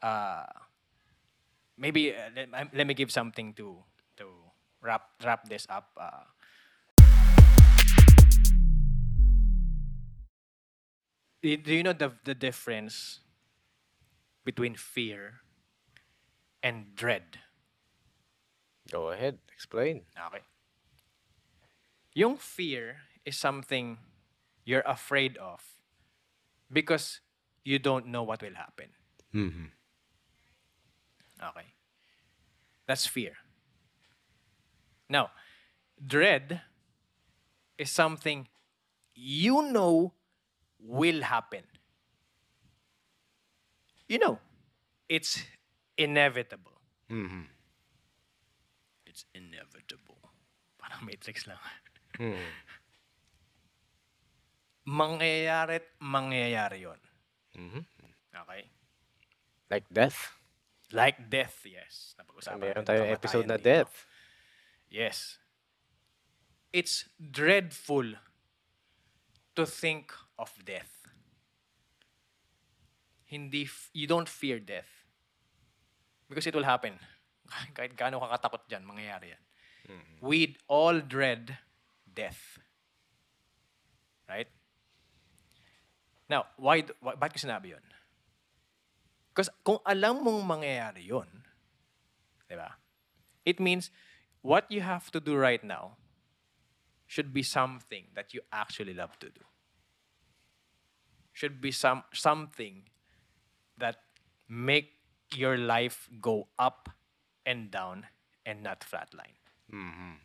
Uh, 0.02 0.46
maybe 1.78 2.12
uh, 2.14 2.30
let, 2.34 2.48
um, 2.52 2.68
let 2.74 2.86
me 2.86 2.94
give 2.94 3.10
something 3.12 3.54
to 3.54 3.78
to 4.16 4.26
wrap 4.82 5.14
wrap 5.22 5.46
this 5.46 5.66
up. 5.70 5.92
Uh, 5.94 6.24
do 11.42 11.56
do 11.56 11.72
you 11.74 11.82
know 11.82 11.94
the 11.94 12.12
the 12.24 12.34
difference 12.34 13.20
between 14.44 14.74
fear 14.74 15.40
and 16.62 16.96
dread? 16.96 17.40
Go 18.90 19.10
ahead. 19.14 19.38
Explain. 19.54 20.02
Okay. 20.18 20.42
Yung 22.14 22.36
fear 22.36 23.06
is 23.24 23.38
something 23.38 23.98
you're 24.64 24.84
afraid 24.86 25.36
of 25.38 25.60
because 26.72 27.20
you 27.64 27.78
don't 27.78 28.06
know 28.06 28.22
what 28.22 28.42
will 28.42 28.54
happen. 28.54 28.86
Mm-hmm. 29.34 29.64
Okay. 31.42 31.66
That's 32.86 33.06
fear. 33.06 33.32
Now, 35.08 35.30
dread 36.04 36.60
is 37.78 37.90
something 37.90 38.46
you 39.14 39.62
know 39.70 40.12
will 40.78 41.22
happen. 41.22 41.62
You 44.08 44.18
know. 44.18 44.38
it's 45.10 45.42
inevitable. 45.98 46.78
Mhm. 47.10 47.46
It's 49.06 49.24
inevitable. 49.34 50.22
Parang 50.78 51.02
Matrix 51.04 51.46
lang. 51.50 51.58
Mhm. 52.18 52.38
Mangyayari 54.90 55.78
at 55.78 55.86
mangyayari 56.02 56.82
yon. 56.82 56.98
Mhm. 57.54 57.82
Okay? 58.34 58.62
Like 59.70 59.86
death. 59.86 60.18
Like 60.90 61.30
death, 61.30 61.62
yes. 61.62 62.18
Napag-usapan 62.18 62.58
Meron 62.58 62.82
tayong 62.82 63.14
episode 63.14 63.46
na 63.46 63.54
dito. 63.54 63.70
death. 63.70 63.94
Yes. 64.90 65.38
It's 66.74 67.06
dreadful 67.14 68.18
to 69.54 69.62
think 69.62 70.10
of 70.34 70.50
death. 70.66 70.90
Hindi, 73.30 73.70
f- 73.70 73.94
you 73.94 74.10
don't 74.10 74.26
fear 74.26 74.58
death. 74.58 74.90
Because 76.26 76.46
it 76.50 76.54
will 76.54 76.66
happen. 76.66 76.98
Kahit 77.78 77.94
gaano 77.94 78.18
kakatakot 78.18 78.66
dyan, 78.66 78.82
mangyayari 78.82 79.34
yan. 79.34 79.42
We 80.22 80.54
all 80.70 80.98
dread 81.02 81.58
death. 82.06 82.58
Right? 84.26 84.50
Now, 86.30 86.46
why, 86.54 86.86
why 87.02 87.18
bakit 87.18 87.42
ko 87.42 87.50
sinabi 87.50 87.74
yun? 87.74 87.82
Because 89.34 89.50
kung 89.66 89.82
alam 89.82 90.22
mong 90.22 90.46
mangyayari 90.46 91.10
yun, 91.10 91.26
di 92.46 92.54
ba? 92.54 92.78
It 93.42 93.58
means 93.58 93.90
what 94.38 94.70
you 94.70 94.78
have 94.78 95.10
to 95.10 95.18
do 95.18 95.34
right 95.34 95.62
now 95.66 95.98
should 97.10 97.34
be 97.34 97.42
something 97.42 98.06
that 98.14 98.30
you 98.30 98.46
actually 98.54 98.94
love 98.94 99.18
to 99.18 99.26
do. 99.26 99.42
Should 101.34 101.58
be 101.58 101.74
some 101.74 102.06
something 102.14 102.86
that 103.74 103.98
make 104.46 104.94
your 105.34 105.58
life 105.58 106.06
go 106.22 106.46
up 106.58 106.94
and 107.42 107.74
down 107.74 108.06
and 108.46 108.62
not 108.62 108.86
flatline. 108.86 109.34
Mm-hmm. 109.72 110.22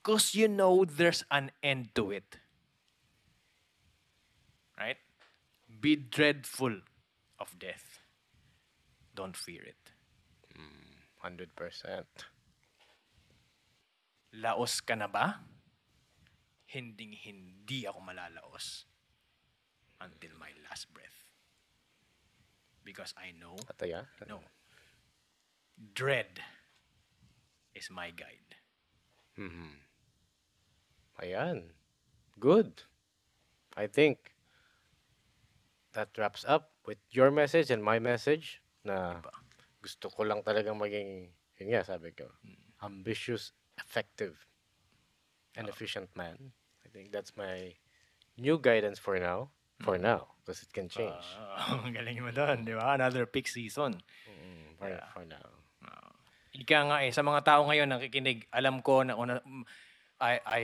Because 0.00 0.34
you 0.34 0.48
know 0.48 0.84
there's 0.84 1.24
an 1.30 1.52
end 1.62 1.94
to 1.96 2.10
it. 2.10 2.36
Right? 4.76 5.00
Be 5.80 5.96
dreadful 5.96 6.76
of 7.38 7.58
death. 7.58 8.00
Don't 9.14 9.36
fear 9.36 9.62
it. 9.64 9.92
100%. 11.24 12.04
Laos 14.40 14.80
ka 14.80 14.94
na 14.94 15.08
ba? 15.08 15.40
Hinding 16.70 17.12
hindi 17.12 17.84
ako 17.88 18.00
malalaos 18.00 18.86
until 20.00 20.32
my 20.38 20.52
last 20.68 20.88
breath. 20.94 21.28
Because 22.84 23.12
I 23.18 23.36
know, 23.36 23.56
Patay 23.68 23.92
ah. 23.92 24.08
no, 24.24 24.40
dread 25.76 26.40
is 27.74 27.90
my 27.92 28.08
guide. 28.12 28.56
Ayan. 31.20 31.76
Good. 32.40 32.88
I 33.76 33.86
think 33.86 34.29
that 35.92 36.10
wraps 36.18 36.44
up 36.46 36.70
with 36.86 36.98
your 37.10 37.30
message 37.30 37.70
and 37.70 37.82
my 37.82 37.98
message 37.98 38.62
na 38.84 39.20
gusto 39.82 40.08
ko 40.08 40.22
lang 40.22 40.42
talagang 40.42 40.78
maging, 40.78 41.32
yun 41.58 41.68
nga 41.72 41.84
sabi 41.84 42.12
ko, 42.12 42.28
ambitious, 42.84 43.52
effective, 43.78 44.46
and 45.56 45.68
efficient 45.68 46.08
man. 46.16 46.52
I 46.84 46.88
think 46.88 47.12
that's 47.12 47.36
my 47.36 47.74
new 48.38 48.58
guidance 48.58 48.98
for 48.98 49.18
now. 49.18 49.50
For 49.80 49.96
now. 49.96 50.36
Because 50.44 50.60
it 50.62 50.72
can 50.72 50.92
change. 50.92 51.24
Ah, 51.40 51.80
ang 51.84 51.96
galing 51.96 52.20
mo 52.20 52.28
doon, 52.28 52.68
di 52.68 52.76
ba? 52.76 52.96
Another 52.96 53.24
peak 53.24 53.48
season. 53.48 53.96
Mm, 54.28 54.76
for, 54.76 54.88
yeah. 54.92 55.08
for 55.12 55.24
now. 55.24 55.48
Ika 56.50 56.78
nga 56.90 56.98
eh, 57.06 57.14
sa 57.14 57.24
mga 57.24 57.40
tao 57.46 57.64
ngayon 57.64 57.88
nakikinig, 57.88 58.44
alam 58.52 58.84
ko 58.84 59.00
na 59.00 59.16
una, 59.16 59.40
mm, 59.40 59.64
I, 60.20 60.34
I 60.44 60.62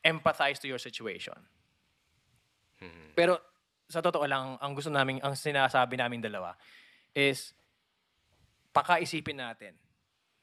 empathize 0.00 0.56
to 0.64 0.68
your 0.70 0.80
situation. 0.80 1.36
Pero 3.18 3.47
sa 3.88 4.04
totoo 4.04 4.28
lang, 4.28 4.60
ang 4.60 4.72
gusto 4.76 4.92
namin, 4.92 5.16
ang 5.24 5.32
sinasabi 5.32 5.96
namin 5.96 6.20
dalawa 6.20 6.52
is 7.16 7.56
pakaisipin 8.70 9.40
natin 9.40 9.72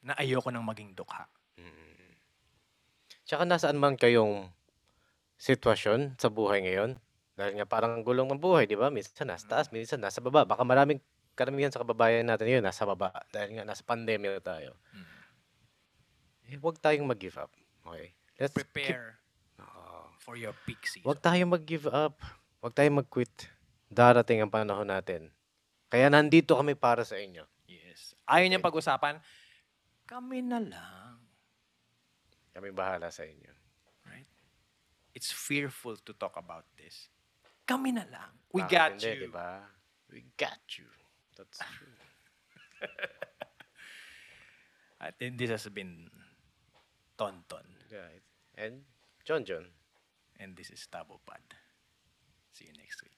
na 0.02 0.18
ayoko 0.18 0.50
nang 0.50 0.66
maging 0.66 0.98
dukha. 0.98 1.30
Tsaka 3.26 3.41
nasaan 3.41 3.82
man 3.82 3.98
kayong 3.98 4.50
sitwasyon 5.38 6.18
sa 6.22 6.30
buhay 6.30 6.62
ngayon, 6.62 6.98
dahil 7.36 7.54
nga 7.58 7.66
parang 7.66 7.98
ang 7.98 8.04
gulong 8.06 8.30
ng 8.30 8.41
buhay, 8.41 8.70
di 8.70 8.78
ba? 8.78 8.93
Minsan 8.93 9.28
nasa 9.30 9.46
taas, 9.50 9.68
minsan 9.74 9.98
nasa 9.98 10.22
baba. 10.22 10.46
Baka 10.46 10.62
maraming 10.62 11.02
karamihan 11.34 11.74
sa 11.74 11.82
kababayan 11.82 12.24
natin 12.24 12.48
ngayon 12.48 12.66
nasa 12.66 12.86
baba. 12.86 13.12
Dahil 13.34 13.60
nga 13.60 13.66
nasa 13.68 13.82
pandemya 13.82 14.39
na 14.39 14.41
tayo. 14.41 14.78
Eh, 16.46 16.56
huwag 16.62 16.78
tayong 16.78 17.10
mag-give 17.10 17.36
up. 17.41 17.50
Okay? 17.84 18.14
Let's 18.38 18.54
keep- 18.54 18.70
Prepare 18.72 19.18
for 20.22 20.38
your 20.38 20.54
peak 20.66 20.86
season. 20.86 21.06
Huwag 21.06 21.20
tayong 21.20 21.52
mag-give 21.54 21.89
up. 21.89 22.18
Huwag 22.60 22.74
tayong 22.74 23.03
mag-quit. 23.03 23.51
Darating 23.89 24.41
ang 24.41 24.51
panahon 24.51 24.89
natin. 24.89 25.30
Kaya 25.89 26.10
nandito 26.10 26.58
kami 26.58 26.74
para 26.74 27.06
sa 27.06 27.16
inyo. 27.16 27.45
Yes. 27.70 28.18
Ayaw 28.26 28.45
niyang 28.49 28.66
pag-usapan, 28.66 29.22
kami 30.06 30.41
na 30.41 30.60
lang. 30.60 31.18
Kami 32.53 32.70
bahala 32.72 33.12
sa 33.14 33.24
inyo. 33.26 33.53
Right? 34.08 34.28
It's 35.14 35.30
fearful 35.32 35.97
to 36.01 36.12
talk 36.16 36.36
about 36.38 36.66
this. 36.78 37.10
Kami 37.66 37.93
na 37.93 38.06
lang. 38.06 38.32
We 38.53 38.62
Bakit 38.66 38.72
got 38.74 38.91
hindi, 38.97 39.12
you. 39.12 39.24
di 39.26 39.32
ba? 39.34 39.49
We 40.14 40.20
got 40.38 40.62
you. 40.78 40.89
That's 41.36 41.58
true. 41.76 41.95
At 45.01 45.18
this 45.20 45.49
has 45.49 45.68
been 45.70 46.10
Tonton. 47.18 47.68
Right. 47.91 48.24
And 48.56 48.86
John 49.26 49.43
John. 49.45 49.70
And 50.39 50.56
this 50.56 50.70
is 50.70 50.84
Tabo 50.91 51.20
Pad. 51.26 51.41
See 52.56 52.66
you 52.68 52.74
next 52.78 53.03
week. 53.03 53.14